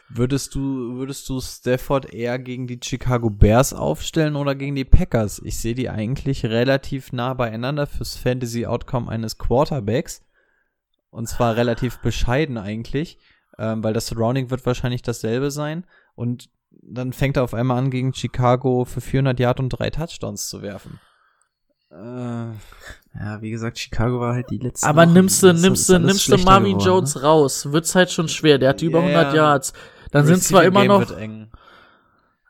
[0.09, 5.41] Würdest du, würdest du Stafford eher gegen die Chicago Bears aufstellen oder gegen die Packers?
[5.43, 10.23] Ich sehe die eigentlich relativ nah beieinander fürs Fantasy Outcome eines Quarterbacks.
[11.09, 13.17] Und zwar relativ bescheiden eigentlich,
[13.57, 15.85] ähm, weil das Surrounding wird wahrscheinlich dasselbe sein.
[16.13, 16.49] Und
[16.81, 20.61] dann fängt er auf einmal an, gegen Chicago für 400 Yard und drei Touchdowns zu
[20.61, 20.99] werfen.
[21.91, 21.95] Äh,
[23.17, 24.85] Ja, wie gesagt, Chicago war halt die letzte.
[24.87, 27.21] Aber nimmst du, nimmst du, nimmst du Marvin geworden, Jones ne?
[27.21, 28.57] raus, wird's halt schon schwer.
[28.57, 29.35] Der hat über Ja, 100 ja.
[29.35, 29.73] Yards.
[30.11, 31.11] Dann sind zwar immer Game noch.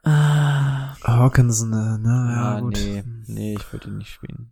[0.03, 2.73] Ah, Hawkinson, äh, ne, ja, Ah, gut.
[2.75, 4.51] nee, nee, ich würde ihn nicht spielen.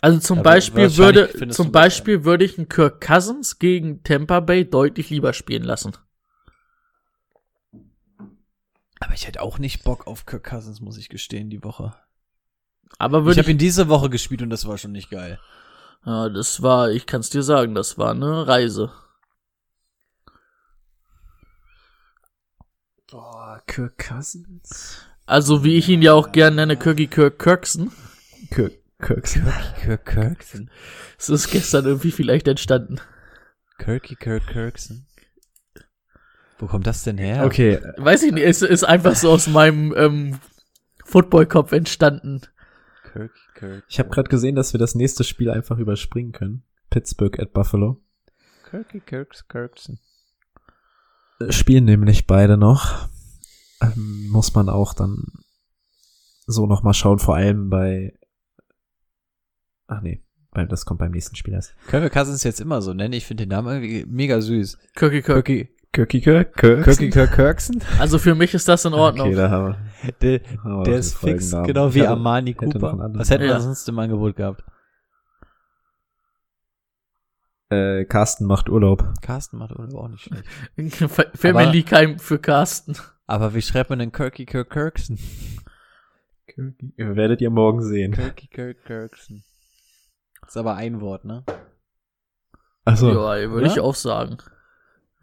[0.00, 4.64] also zum Aber Beispiel würde, zum Beispiel würde ich einen Kirk Cousins gegen Tampa Bay
[4.68, 5.92] deutlich lieber spielen lassen.
[9.00, 11.94] Aber ich hätte auch nicht Bock auf Kirk Cousins, muss ich gestehen, die Woche.
[12.98, 15.38] Aber Ich würde habe ich, ihn diese Woche gespielt und das war schon nicht geil.
[16.04, 18.92] ja, das war, ich kann's dir sagen, das war eine Reise.
[23.10, 25.02] Boah, Kirk Cousins?
[25.26, 27.92] Also wie ich ihn ja auch gern nenne, Kirky Kirk Kirksen.
[28.50, 29.24] Kirk, Kirk.
[29.24, 30.70] Kirk Kirkson.
[31.18, 33.00] Es ist gestern irgendwie vielleicht entstanden.
[33.78, 35.06] Kirky Kirk Kirkson.
[36.58, 37.44] Wo kommt das denn her?
[37.44, 40.38] Okay, Weiß ich nicht, es ist einfach so aus meinem ähm,
[41.04, 42.42] Football-Kopf entstanden.
[43.12, 43.84] Kirky Kirk.
[43.88, 46.64] ich habe gerade gesehen, dass wir das nächste Spiel einfach überspringen können.
[46.90, 48.00] Pittsburgh at Buffalo.
[48.68, 49.98] Kirky Kirk Kirkson.
[51.50, 53.08] spielen nämlich beide noch.
[53.80, 55.24] Ähm, muss man auch dann
[56.46, 58.18] so noch mal schauen, vor allem bei.
[59.86, 61.74] Ach nee, beim, das kommt beim nächsten Spiel erst.
[61.86, 63.14] Können wir Cousins jetzt immer so nennen?
[63.14, 64.78] Ich finde den Namen irgendwie mega süß.
[64.94, 65.46] Kirky Kirk.
[65.46, 66.84] Kirky, Kirky Kirk, Kirk.
[66.84, 67.82] Kirky Kirk Kirksen?
[67.98, 69.28] Also für mich ist das in Ordnung.
[69.28, 69.66] Okay, da haben
[70.02, 70.12] wir.
[70.20, 71.66] Der, haben wir der ist fix, Folgennamen.
[71.66, 73.10] genau wie hatte- Armani Cooper.
[73.14, 73.60] Was hätten wir Ja.
[73.60, 74.62] sonst im Angebot gehabt?
[77.70, 79.04] Äh, Carsten macht Urlaub.
[79.20, 80.44] Carsten macht Urlaub auch nicht schlecht.
[81.12, 82.94] Fa- Family kein für Carsten.
[83.26, 85.18] Aber wie schreibt man denn Kirky Kirk Kirksen?
[86.46, 86.94] Kirky.
[86.96, 88.12] Werdet ihr morgen sehen.
[88.12, 89.44] Kirky Kirk Kirksen.
[90.46, 91.44] Ist aber ein Wort, ne?
[92.86, 93.10] Achso.
[93.10, 94.38] Ja, würde ich auch sagen.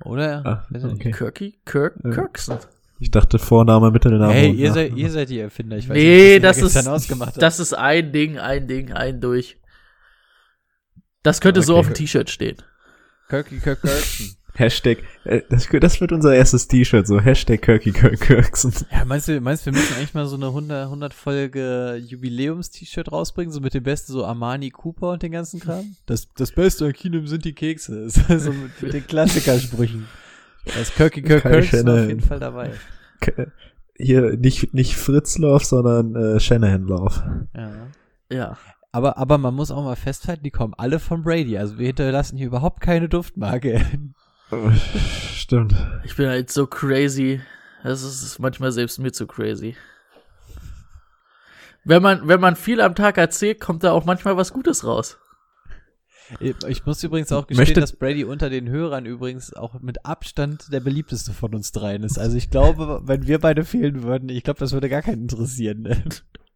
[0.04, 0.46] Oder?
[0.46, 1.12] Ah, okay.
[1.12, 2.12] Kirky Kirk Ja.
[2.12, 2.58] Kirksen.
[3.00, 4.34] Ich dachte Vorname, Mittelname.
[4.34, 5.78] Hey, ihr seid, ihr seid die Erfinder.
[5.78, 7.42] Ich weiß Nee, nicht, was das ist, ausgemacht habt.
[7.42, 9.58] das ist ein Ding, ein Ding, ein durch.
[11.24, 11.80] Das könnte so Okay.
[11.80, 12.58] auf dem T-Shirt stehen.
[13.30, 14.38] Kirky Kirk Kirksen.
[14.56, 18.74] Hashtag, äh, das, das wird unser erstes T-Shirt, so Hashtag Kirky Kirk Kirksen.
[18.92, 23.12] Ja, meinst du, meinst du, wir müssen eigentlich mal so eine 100, 100 Folge Jubiläums-T-Shirt
[23.12, 25.96] rausbringen, so mit dem besten so Armani Cooper und den ganzen Kram?
[26.06, 28.10] Das, das Beste an Kinem sind die Kekse.
[28.10, 30.08] so mit, mit den Klassikersprüchen.
[30.66, 32.10] Da ist Kirky Kirk Kirksen auf Shanahan.
[32.10, 32.72] jeden Fall dabei.
[33.98, 37.24] Hier nicht, nicht Fritzlauf, sondern äh, Shanahan-Lauf.
[37.56, 37.72] Ja.
[38.32, 38.58] Ja.
[38.92, 41.58] Aber, aber man muss auch mal festhalten, die kommen alle von Brady.
[41.58, 43.82] Also wir hinterlassen hier überhaupt keine Duftmarke.
[45.36, 45.76] Stimmt.
[46.04, 47.42] Ich bin halt so crazy.
[47.84, 49.76] Das ist manchmal selbst mir zu crazy.
[51.84, 55.18] Wenn man, wenn man viel am Tag erzählt, kommt da auch manchmal was Gutes raus.
[56.64, 60.74] Ich muss übrigens auch gestehen, Möchte- dass Brady unter den Hörern übrigens auch mit Abstand
[60.74, 62.18] der beliebteste von uns dreien ist.
[62.18, 65.88] Also ich glaube, wenn wir beide fehlen würden, ich glaube, das würde gar keinen interessieren.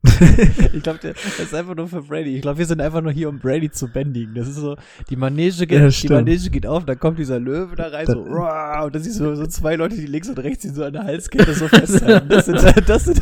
[0.73, 2.35] Ich glaube, das ist einfach nur für Brady.
[2.35, 4.34] Ich glaube, wir sind einfach nur hier, um Brady zu bändigen.
[4.34, 4.77] Das ist so,
[5.09, 6.07] die Manege geht, Ja, die.
[6.09, 9.35] Manege geht auf, dann kommt dieser Löwe da rein, so, "Ruah", und dann siehst du
[9.35, 12.30] so zwei Leute, die links und rechts ihn so an der Halskette so festhalten.
[12.30, 12.57] Das sind,
[12.88, 13.21] das sind,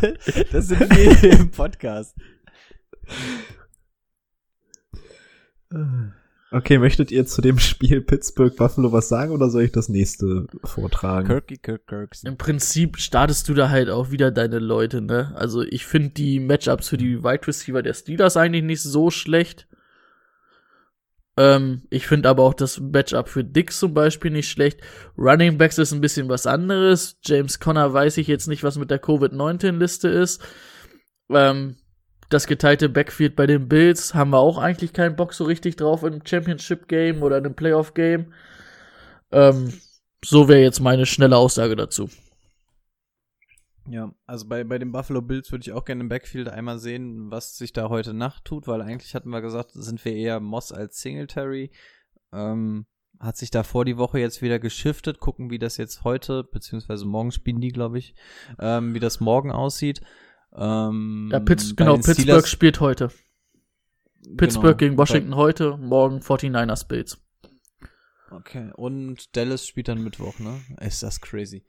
[0.51, 2.15] das sind wir im Podcast.
[6.49, 10.47] Okay, möchtet ihr zu dem Spiel Pittsburgh Buffalo was sagen oder soll ich das nächste
[10.63, 11.27] vortragen?
[11.27, 12.27] Kirky Kirk Kirksen.
[12.27, 15.33] Im Prinzip startest du da halt auch wieder deine Leute, ne?
[15.35, 19.67] Also ich finde die Matchups für die Wide Receiver der Steelers eigentlich nicht so schlecht.
[21.35, 24.79] Ähm, ich finde aber auch das Matchup für Dix zum Beispiel nicht schlecht.
[25.17, 27.17] Running Backs ist ein bisschen was anderes.
[27.25, 30.41] James Conner weiß ich jetzt nicht, was mit der Covid-19-Liste ist.
[31.29, 31.75] Ähm,
[32.29, 36.03] das geteilte Backfield bei den Bills haben wir auch eigentlich keinen Bock so richtig drauf
[36.03, 38.33] im Championship-Game oder einem Playoff-Game.
[39.31, 39.73] Ähm,
[40.23, 42.09] so wäre jetzt meine schnelle Aussage dazu.
[43.89, 47.31] Ja, also bei, bei den Buffalo Bills würde ich auch gerne im Backfield einmal sehen,
[47.31, 50.73] was sich da heute Nacht tut, weil eigentlich hatten wir gesagt, sind wir eher Moss
[50.73, 51.71] als Singletary.
[52.33, 52.85] Ähm,
[53.19, 57.05] hat sich da vor die Woche jetzt wieder geschiftet, gucken, wie das jetzt heute, beziehungsweise
[57.05, 58.13] morgen spielen die, glaube ich,
[58.59, 60.01] ähm, wie das morgen aussieht.
[60.57, 63.09] Ähm, Ja, Pitts, bei genau, den Pittsburgh Steelers- spielt heute.
[64.37, 67.17] Pittsburgh genau, gegen Washington heute, morgen 49ers Bills.
[67.41, 67.49] bei-
[68.29, 70.59] Okay, und Dallas spielt dann Mittwoch, ne?
[70.81, 71.63] Ist das crazy.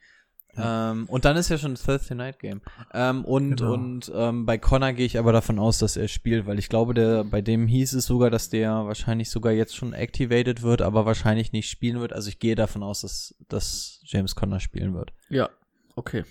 [0.56, 2.62] Ähm, und dann ist ja schon das Thursday Night Game.
[2.93, 3.74] Ähm, und Genau.
[3.74, 6.94] und ähm, bei Connor gehe ich aber davon aus, dass er spielt, weil ich glaube,
[6.94, 11.06] der, bei dem hieß es sogar, dass der wahrscheinlich sogar jetzt schon activated wird, aber
[11.06, 12.12] wahrscheinlich nicht spielen wird.
[12.12, 15.12] Also ich gehe davon aus, dass, dass James Connor spielen wird.
[15.28, 15.48] Ja,
[15.94, 16.24] okay.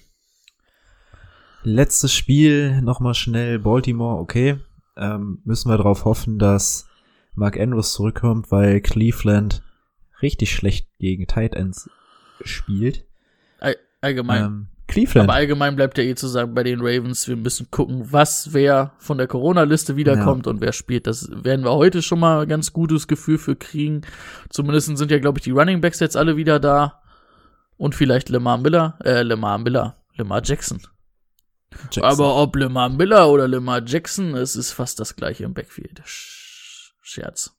[1.69, 4.57] Letztes Spiel, nochmal schnell Baltimore, okay.
[4.95, 6.87] Ähm, müssen wir darauf hoffen, dass
[7.35, 9.63] Mark Andrews zurückkommt, weil Cleveland
[10.21, 11.89] richtig schlecht gegen Tight Ends
[12.45, 13.03] spielt.
[13.59, 14.43] All, allgemein.
[14.45, 15.29] Ähm, Cleveland.
[15.29, 18.93] Aber allgemein bleibt ja eh zu sagen bei den Ravens, wir müssen gucken, was wer
[18.97, 21.05] von der Corona-Liste wiederkommt und wer spielt.
[21.05, 24.03] Das werden wir heute schon mal ein ganz gutes Gefühl für kriegen.
[24.49, 27.01] Zumindest sind ja, glaube ich, die Running Backs jetzt alle wieder da.
[27.75, 30.79] Und vielleicht Lamar Miller, äh, Lamar Miller, Lamar Jackson.
[31.71, 32.03] Jackson.
[32.03, 36.01] Aber ob Lamar Miller oder Lamar Jackson, es ist fast das gleiche im Backfield.
[36.05, 37.53] Sch Scherz.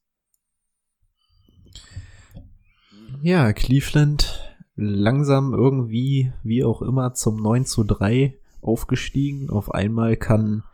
[3.23, 9.51] Ja, Cleveland langsam irgendwie, wie auch immer, zum 9 zu 3 aufgestiegen.
[9.51, 10.65] Auf einmal kann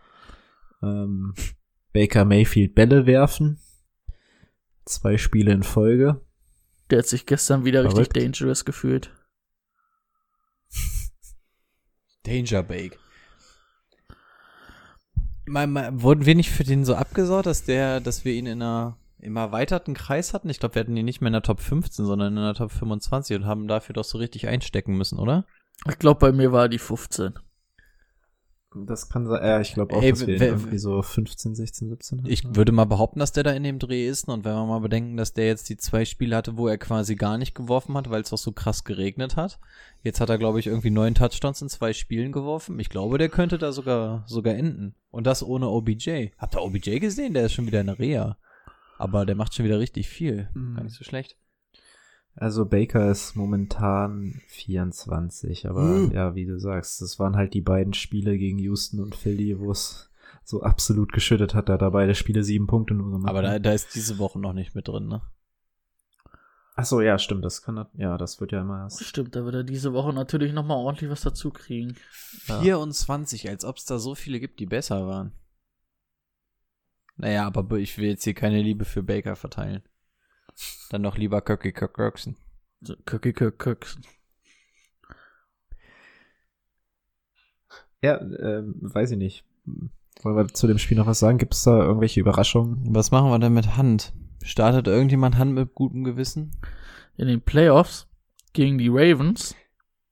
[0.82, 1.35] ähm,
[1.93, 3.59] Baker Mayfield Bälle werfen.
[4.85, 6.20] Zwei Spiele in Folge.
[6.90, 8.16] Der hat sich gestern wieder Verrückt.
[8.16, 9.11] richtig dangerous gefühlt.
[12.24, 12.98] Danger Bake.
[15.47, 18.62] Mal, mal, wurden wir nicht für den so abgesorgt, dass der, dass wir ihn in
[18.62, 20.51] einer im erweiterten Kreis hatten?
[20.51, 22.71] Ich glaube, wir hatten ihn nicht mehr in der Top 15, sondern in der Top
[22.71, 25.47] 25 und haben dafür doch so richtig einstecken müssen, oder?
[25.89, 27.35] Ich glaube, bei mir war die 15.
[28.75, 29.45] Das kann sein.
[29.45, 32.31] Ja, ich glaube auch, Ey, dass wir irgendwie so 15, 16, 17 hatten.
[32.31, 34.29] Ich würde mal behaupten, dass der da in dem Dreh ist.
[34.29, 37.15] Und wenn wir mal bedenken, dass der jetzt die zwei Spiele hatte, wo er quasi
[37.15, 39.61] gar nicht geworfen hat, weil es auch so krass geregnet hat.
[40.03, 42.79] Jetzt hat er, glaube ich, irgendwie neun Touchdowns in zwei Spielen geworfen.
[42.81, 44.95] Ich glaube, der könnte da sogar, sogar enden.
[45.11, 46.31] Und das ohne OBJ.
[46.39, 47.35] Habt ihr OBJ gesehen?
[47.35, 48.37] Der ist schon wieder in der Reha.
[48.99, 50.49] Aber der macht schon wieder richtig viel.
[50.55, 50.75] Mhm.
[50.77, 51.37] Gar nicht so schlecht.
[52.36, 56.11] Also Baker ist momentan 24, aber Mhm.
[56.12, 59.70] ja, wie du sagst, das waren halt die beiden Spiele gegen Houston und Philly, wo
[59.70, 60.11] es
[60.43, 61.69] so absolut geschüttet hat.
[61.69, 63.31] Da hat er beide Spiele sieben Punkte nur gemacht.
[63.31, 65.23] Aber da, da ist diese Woche noch nicht mit drin, ne?
[66.77, 69.05] Ach so, ja, stimmt, das kann, ja, das wird ja immer erst.
[69.05, 71.94] Stimmt, da wird er diese Woche natürlich nochmal ordentlich was dazu kriegen.
[72.48, 72.61] Ja.
[72.61, 75.31] 24, als ob es da so viele gibt, die besser waren.
[77.16, 79.82] Naja, aber ich will jetzt hier keine Liebe für Baker verteilen.
[80.91, 81.73] Dann noch lieber Kirky
[83.11, 83.99] Cookie Cook Cooks.
[88.03, 89.45] Ja, ähm, weiß ich nicht.
[90.23, 91.39] Wollen wir zu dem Spiel noch was sagen?
[91.39, 92.95] Gibt es da irgendwelche Überraschungen?
[92.95, 94.13] Was machen wir denn mit Hand?
[94.43, 96.53] Startet irgendjemand Hand mit gutem Gewissen?
[97.17, 98.07] In den Playoffs
[98.53, 99.55] gegen die Ravens.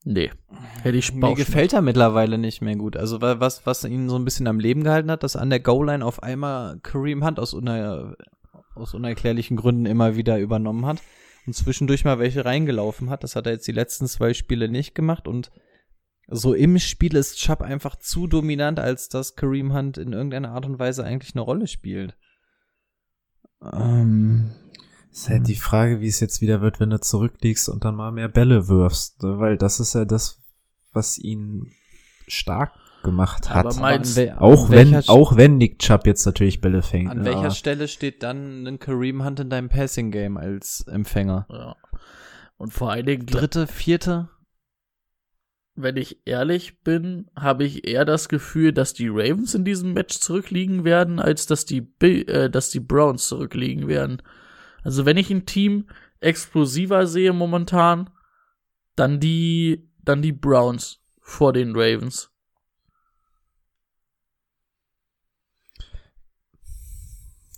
[0.04, 0.32] Nee,
[0.82, 1.52] hätte ich Mir Bauchschmerzen.
[1.52, 2.96] gefällt er mittlerweile nicht mehr gut.
[2.96, 5.60] Also wa- was, was ihn so ein bisschen am Leben gehalten hat, dass an der
[5.60, 8.16] Goal-Line auf einmal Kareem Hunt aus, uner,
[8.74, 11.00] aus unerklärlichen Gründen immer wieder übernommen hat
[11.46, 13.24] und zwischendurch mal welche reingelaufen hat.
[13.24, 15.50] Das hat er jetzt die letzten zwei Spiele nicht gemacht und
[16.28, 20.64] so im Spiel ist Chubb einfach zu dominant, als dass Kareem Hunt in irgendeiner Art
[20.66, 22.16] und Weise eigentlich eine Rolle spielt.
[23.60, 24.52] Ähm,
[25.10, 28.12] Ist halt die Frage, wie es jetzt wieder wird, wenn du zurückliegst und dann mal
[28.12, 29.16] mehr Bälle wirfst.
[29.20, 30.42] Weil das ist ja das,
[30.92, 31.72] was ihn
[32.28, 32.72] stark
[33.02, 33.66] gemacht hat.
[33.66, 37.10] Aber meinst- an auch wenn, auch wenn Nick Chubb jetzt natürlich Bälle fängt.
[37.10, 41.46] An ne, welcher Stelle steht dann ein Kareem Hunt in deinem Passing Game als Empfänger?
[41.50, 41.76] Ja.
[42.56, 44.28] Und vor allen Dingen, Dritte, vierte?
[45.74, 50.18] wenn ich ehrlich bin, habe ich eher das Gefühl, dass die Ravens in diesem Match
[50.18, 54.22] zurückliegen werden, als dass die, Bi- äh, dass die Browns zurückliegen werden.
[54.82, 55.88] Also wenn ich ein Team
[56.20, 58.10] explosiver sehe momentan,
[58.96, 62.30] dann die, dann die Browns vor den Ravens.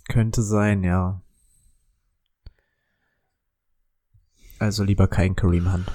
[0.07, 1.21] Könnte sein, ja.
[4.59, 5.91] Also lieber kein Kareem Hunt.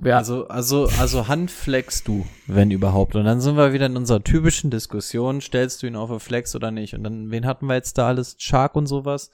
[0.00, 3.16] Wer, Also, also, also Hand flexst du, wenn überhaupt.
[3.16, 6.54] Und dann sind wir wieder in unserer typischen Diskussion, stellst du ihn auf eine Flex
[6.54, 6.94] oder nicht?
[6.94, 8.36] Und dann, wen hatten wir jetzt da alles?
[8.38, 9.30] Shark und sowas?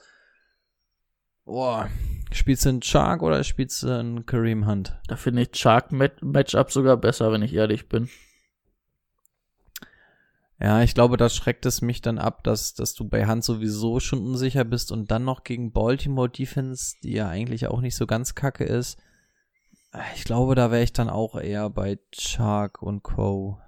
[1.45, 1.87] Boah,
[2.31, 4.99] spielst du einen Shark oder spielst du einen Kareem Hunt?
[5.07, 8.09] da finde ich Shark Mat- Matchup sogar besser, wenn ich ehrlich bin.
[10.65, 13.99] Ja, ich glaube, da schreckt es mich dann ab, dass, dass du bei Hand sowieso
[13.99, 18.07] schon unsicher bist und dann noch gegen Baltimore Defense, die ja eigentlich auch nicht so
[18.07, 18.97] ganz kacke ist.
[20.15, 23.59] Ich glaube, da wäre ich dann auch eher bei Shark und Co.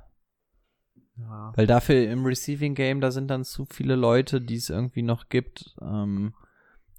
[1.19, 1.53] Ja.
[1.55, 5.29] Weil dafür im Receiving Game, da sind dann zu viele Leute, die es irgendwie noch
[5.29, 5.75] gibt.
[5.79, 6.33] Ähm,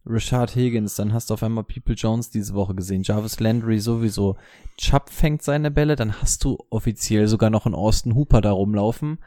[0.06, 4.36] Richard Higgins, dann hast du auf einmal People Jones diese Woche gesehen, Jarvis Landry sowieso.
[4.76, 9.18] Chubb fängt seine Bälle, dann hast du offiziell sogar noch einen Austin Hooper da rumlaufen.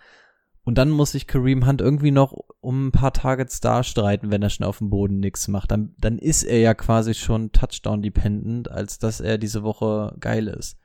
[0.64, 4.44] Und dann muss sich Kareem Hunt irgendwie noch um ein paar Targets da streiten, wenn
[4.44, 5.72] er schon auf dem Boden nichts macht.
[5.72, 10.78] Dann, dann ist er ja quasi schon Touchdown-dependent, als dass er diese Woche geil ist.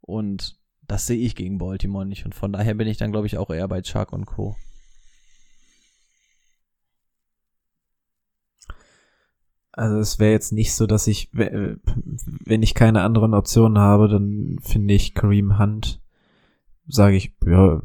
[0.00, 2.24] Und das sehe ich gegen Baltimore nicht.
[2.24, 4.56] Und von daher bin ich dann, glaube ich, auch eher bei Chuck und Co.
[9.72, 14.58] Also es wäre jetzt nicht so, dass ich, wenn ich keine anderen Optionen habe, dann
[14.60, 16.00] finde ich Kareem Hunt,
[16.88, 17.80] sage ich, ja,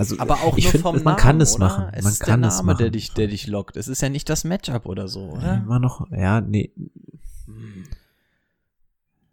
[0.00, 1.66] also Aber auch ich nur find, vom man Namen, kann es oder?
[1.68, 2.78] machen, Es man ist kann der es Name, machen.
[2.78, 3.76] der dich, der dich lockt.
[3.76, 5.58] Es ist ja nicht das Matchup oder so, oder?
[5.64, 6.72] Immer noch, ja, nee.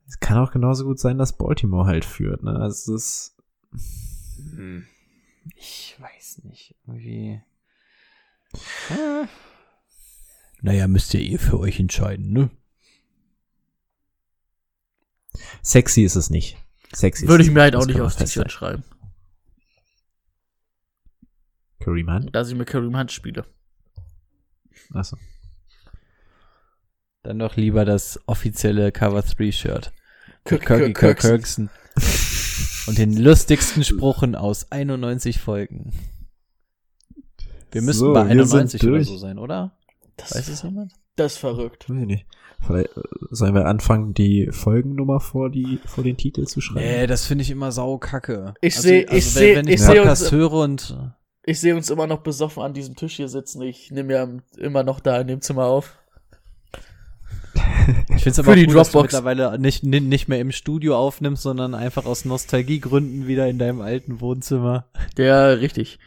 [0.07, 2.51] Es kann auch genauso gut sein, dass Baltimore halt führt, ne?
[2.59, 4.77] Also es ist,
[5.55, 6.75] Ich weiß nicht.
[6.85, 7.41] Irgendwie.
[8.89, 9.27] Ah.
[10.61, 12.49] Naja, müsst ihr eh für euch entscheiden, ne?
[15.61, 16.57] sexy ist es nicht.
[16.93, 18.83] Sexy Würde ich es mir halt auch nicht aufs T-Shirt schreiben,
[21.87, 22.35] Kareem Hunt?
[22.35, 23.45] dass ich mit Kareem Hunt spiele.
[24.93, 25.17] Achso.
[27.23, 29.91] Dann doch lieber das offizielle Cover 3 Shirt.
[30.45, 31.69] Kirk- Kirky Kirk- Kirkirksen.
[32.87, 35.91] Und den lustigsten Spruchen aus 91 Folgen.
[37.71, 39.07] Wir müssen So, bei wir sind 91 oder durch.
[39.07, 39.77] so sein, oder?
[40.15, 40.93] Das, Weiß es jemand?
[41.17, 41.89] das ist verrückt.
[41.89, 42.25] Weiß ich nicht.
[42.65, 46.79] Vielleicht äh, sollen wir anfangen, die Folgennummer vor die vor den Titel zu schreiben?
[46.79, 48.53] Nee, das finde ich immer sau kacke.
[48.61, 50.97] Ich Also- seh- ich wenn- seh- wenn ich ich seh Podcast uns- höre und
[51.47, 53.61] Ich sehe uns immer noch besoffen an diesem Tisch hier sitzen.
[53.61, 55.97] Ich nehme ja immer noch da in dem Zimmer auf.
[58.09, 60.39] Ich finde es aber Für auch die cool, dass du mittlerweile nicht, ni- nicht mehr
[60.41, 64.87] im Studio aufnimmst, sondern einfach aus Nostalgiegründen wieder in deinem alten Wohnzimmer.
[65.17, 65.99] Ja, richtig.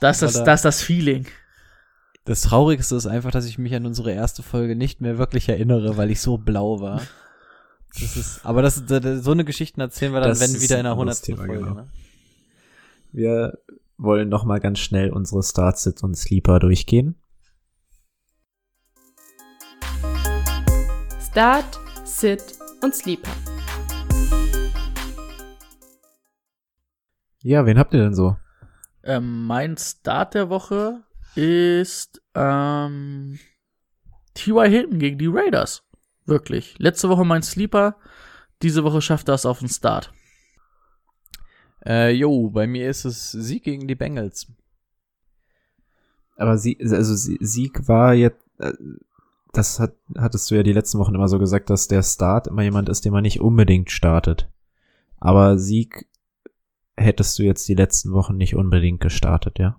[0.00, 1.26] Das ist das, das, ist das Feeling.
[2.24, 5.96] Das Traurigste ist einfach, dass ich mich an unsere erste Folge nicht mehr wirklich erinnere,
[5.96, 7.02] weil ich so blau war.
[8.00, 10.84] Das ist, aber das, das so eine Geschichten erzählen wir dann, Das wenn wieder in
[10.84, 11.24] der anderes 100.
[11.24, 11.58] Thema, Folge.
[11.62, 11.74] genau.
[11.74, 11.88] Ne?
[13.12, 13.58] Wir
[13.96, 17.16] wollen noch mal ganz schnell unsere Starts, Sits und Sleeper durchgehen.
[21.20, 23.30] Start, Sit und Sleeper.
[27.42, 28.36] Ja, wen habt ihr denn so?
[29.02, 31.02] Ähm, mein Start der Woche
[31.34, 33.38] ist ähm,
[34.34, 34.68] T.Y.
[34.68, 35.84] Hilton gegen die Raiders.
[36.24, 36.78] Wirklich.
[36.78, 37.96] Letzte Woche mein Sleeper.
[38.62, 40.12] Diese Woche schafft er es auf den Start.
[41.84, 44.46] Äh, jo, bei mir ist es Sieg gegen die Bengals.
[46.36, 48.72] Aber sie, also Sie- Sieg war jetzt, äh,
[49.52, 52.62] das hat, hattest du ja die letzten Wochen immer so gesagt, dass der Start immer
[52.62, 54.48] jemand ist, den man nicht unbedingt startet.
[55.18, 56.06] Aber Sieg
[56.96, 59.78] hättest du jetzt die letzten Wochen nicht unbedingt gestartet, ja?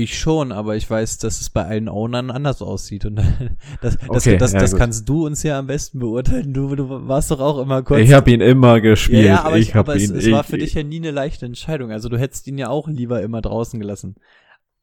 [0.00, 3.04] Ich schon, aber ich weiß, dass es bei allen Ownern anders aussieht.
[3.04, 3.16] Und
[3.80, 6.54] das, das, Okay, das, ja, das kannst du uns ja am besten beurteilen.
[6.54, 8.00] Du, du warst doch auch immer kurz.
[8.00, 9.24] Ich habe ihn immer gespielt.
[9.24, 10.98] ja, ja, aber, ich ich, aber es, ihn, es war ich- für dich ja nie
[10.98, 11.90] eine leichte Entscheidung.
[11.90, 14.14] Also du hättest ihn ja auch lieber immer draußen gelassen.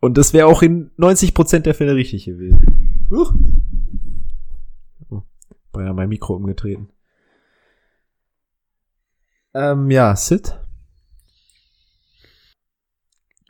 [0.02, 3.08] Und das wäre auch in 90% der Fälle richtig gewesen.
[3.10, 3.34] Huch.
[5.10, 5.22] Oh,
[5.72, 6.90] beinahe mein Mikro umgetreten.
[9.54, 10.60] Ähm, ja, Sid.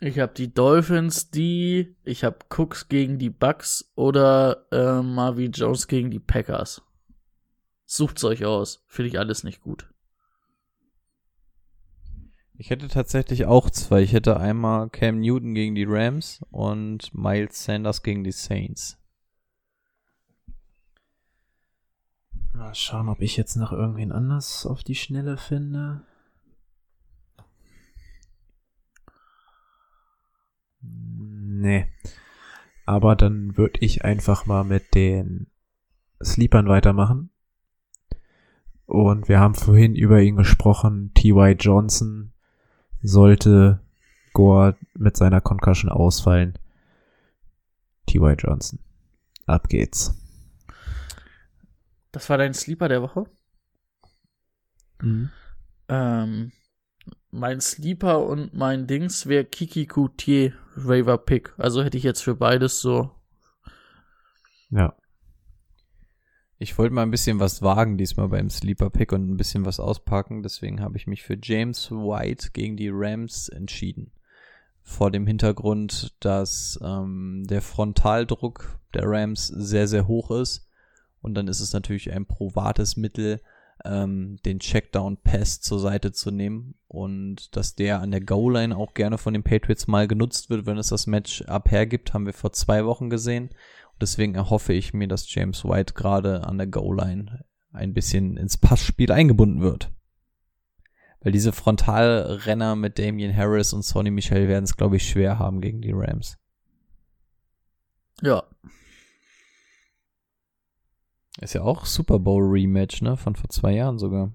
[0.02, 1.96] Ich habe die Dolphins, die.
[2.04, 6.82] Ich habe Cooks gegen die Bucks oder äh, Marvin Jones gegen die Packers.
[7.86, 8.84] Sucht's euch aus.
[8.88, 9.90] Finde ich alles nicht gut.
[12.58, 14.02] Ich hätte tatsächlich auch zwei.
[14.02, 18.98] Ich hätte einmal Cam Newton gegen die Rams und Miles Sanders gegen die Saints.
[22.54, 26.04] Mal schauen, ob ich jetzt noch irgendwen anders auf die Schnelle finde.
[30.86, 31.88] Nee.
[32.86, 35.48] Aber dann würde ich einfach mal mit den
[36.24, 37.30] Sleepern weitermachen.
[38.86, 41.12] Und wir haben vorhin über ihn gesprochen.
[41.16, 41.56] T.Y.
[41.57, 42.34] Johnson
[43.02, 43.82] sollte
[44.34, 46.60] Gore mit seiner Concussion ausfallen.
[48.07, 48.36] T.Y.
[48.38, 48.80] Johnson.
[49.48, 50.14] Ab geht's.
[52.12, 53.26] Das war dein Sleeper der Woche?
[55.02, 55.30] Mhm.
[55.90, 56.52] Ähm,
[57.36, 61.53] mein Sleeper und mein Dings wäre Kiki Coutier Raver Pick.
[61.57, 63.12] Also hätte ich jetzt für beides so.
[64.70, 64.95] Ja.
[66.57, 69.80] Ich wollte mal ein bisschen was wagen diesmal beim Sleeper Pick und ein bisschen was
[69.80, 70.41] auspacken.
[70.41, 74.12] Deswegen habe ich mich für James White gegen die Rams entschieden.
[74.82, 80.70] Vor dem Hintergrund, dass ähm, der Frontaldruck der Rams sehr, sehr hoch ist.
[81.22, 83.41] Und dann ist es natürlich ein probates Mittel,
[83.84, 86.76] ähm, den Checkdown-Pass zur Seite zu nehmen.
[86.88, 90.77] Und dass der an der Goal-Line auch gerne von den Patriots mal genutzt wird, wenn
[90.77, 93.49] es das Match abhergibt, haben wir vor zwei Wochen gesehen.
[93.49, 98.57] Und deswegen erhoffe ich mir, dass James White gerade an der Goal-Line ein bisschen ins
[98.57, 99.91] Passspiel eingebunden wird.
[101.22, 105.60] Weil diese Frontalrenner mit Damian Harris und Sonny Michel werden es, glaube ich, schwer haben
[105.60, 106.38] gegen die Rams.
[108.22, 108.43] Ja.
[111.41, 113.18] Ist ja auch Super Bowl Rematch, ne?
[113.18, 114.32] Von vor zwei Jahren sogar.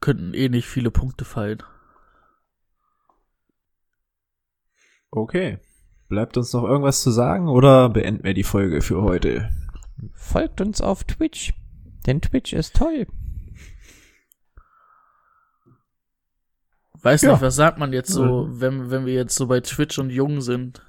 [0.00, 1.62] Könnten eh nicht viele Punkte fallen.
[5.10, 5.58] Okay.
[6.08, 9.50] Bleibt uns noch irgendwas zu sagen oder beenden wir die Folge für heute?
[10.14, 11.52] Folgt uns auf Twitch,
[12.06, 13.06] denn Twitch ist toll.
[17.02, 17.32] Weiß Ja.
[17.32, 20.40] nicht, was sagt man jetzt so, wenn, wenn wir jetzt so bei Twitch und jung
[20.40, 20.82] sind?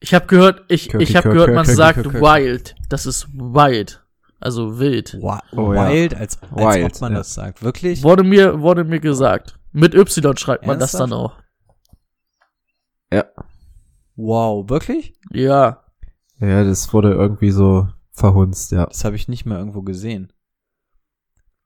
[0.00, 2.76] Ich habe gehört, ich, Kirky, ich habe gehört, man Kirky, sagt wild.
[2.88, 4.04] Das ist wild.
[4.40, 5.20] Also wild.
[5.20, 5.90] Wa Oh ja.
[5.90, 7.18] Wild, als, als Wild, ob man ja.
[7.18, 7.62] das sagt.
[7.62, 8.02] Wirklich?
[8.02, 9.58] Wurde mir, wurde mir gesagt.
[9.72, 11.36] Mit Y schreibt man das dann auch.
[13.12, 13.24] Ja.
[14.16, 15.14] Wow, wirklich?
[15.32, 15.84] Ja.
[16.40, 18.86] Ja, das wurde irgendwie so verhunzt, ja.
[18.86, 20.32] Das habe ich nicht mehr irgendwo gesehen.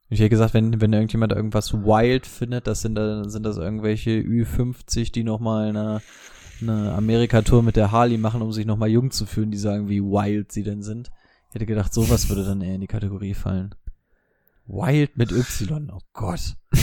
[0.08, 4.10] Ich hätte gesagt, wenn, wenn irgendjemand irgendwas wild findet, das sind, da, sind das irgendwelche
[4.10, 6.02] Ü50, die nochmal eine,
[6.62, 10.00] eine Amerika-Tour mit der Harley machen, um sich nochmal jung zu fühlen, die sagen, wie
[10.02, 11.10] wild sie denn sind.
[11.48, 13.74] Ich hätte gedacht, sowas würde dann eher in die Kategorie fallen.
[14.66, 16.56] Wild mit Y, oh Gott.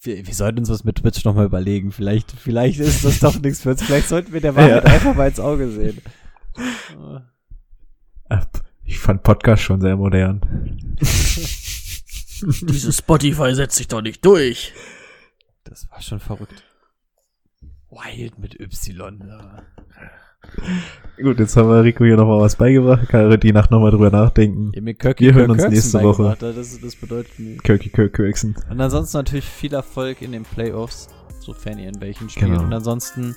[0.00, 1.90] Wir, wir sollten uns was mit Twitch nochmal überlegen.
[1.90, 3.82] Vielleicht, vielleicht ist das doch nichts für uns.
[3.82, 4.90] Vielleicht sollten wir der Wahrheit Ja.
[4.92, 6.00] einfach mal ins Auge sehen.
[8.84, 10.40] Ich fand Podcast schon sehr modern.
[11.00, 14.72] Dieses Spotify setzt sich doch nicht durch.
[15.64, 16.62] Das war schon verrückt.
[17.96, 19.18] Wild mit Y.
[19.26, 19.62] ja.
[21.22, 23.08] Gut, jetzt haben wir Rico hier nochmal was beigebracht.
[23.08, 24.72] Kann er die Nacht nochmal drüber nachdenken.
[24.98, 26.36] Kirky Wir hören uns nächste Woche.
[26.38, 27.32] Das, das bedeutet.
[27.64, 28.54] Kirky Kirk Kirksen.
[28.70, 31.08] Und ansonsten natürlich viel Erfolg in den Playoffs,
[31.40, 32.50] sofern ihr in welchen spielt.
[32.50, 32.62] Genau.
[32.62, 33.34] Und ansonsten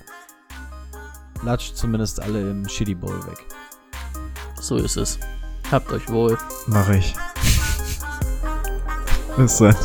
[1.44, 3.46] latscht zumindest alle im Shitty Bowl weg.
[4.56, 5.20] So ist es.
[5.72, 6.38] Habt euch wohl.
[6.68, 7.14] Mach ich.
[9.38, 9.76] Bis dann.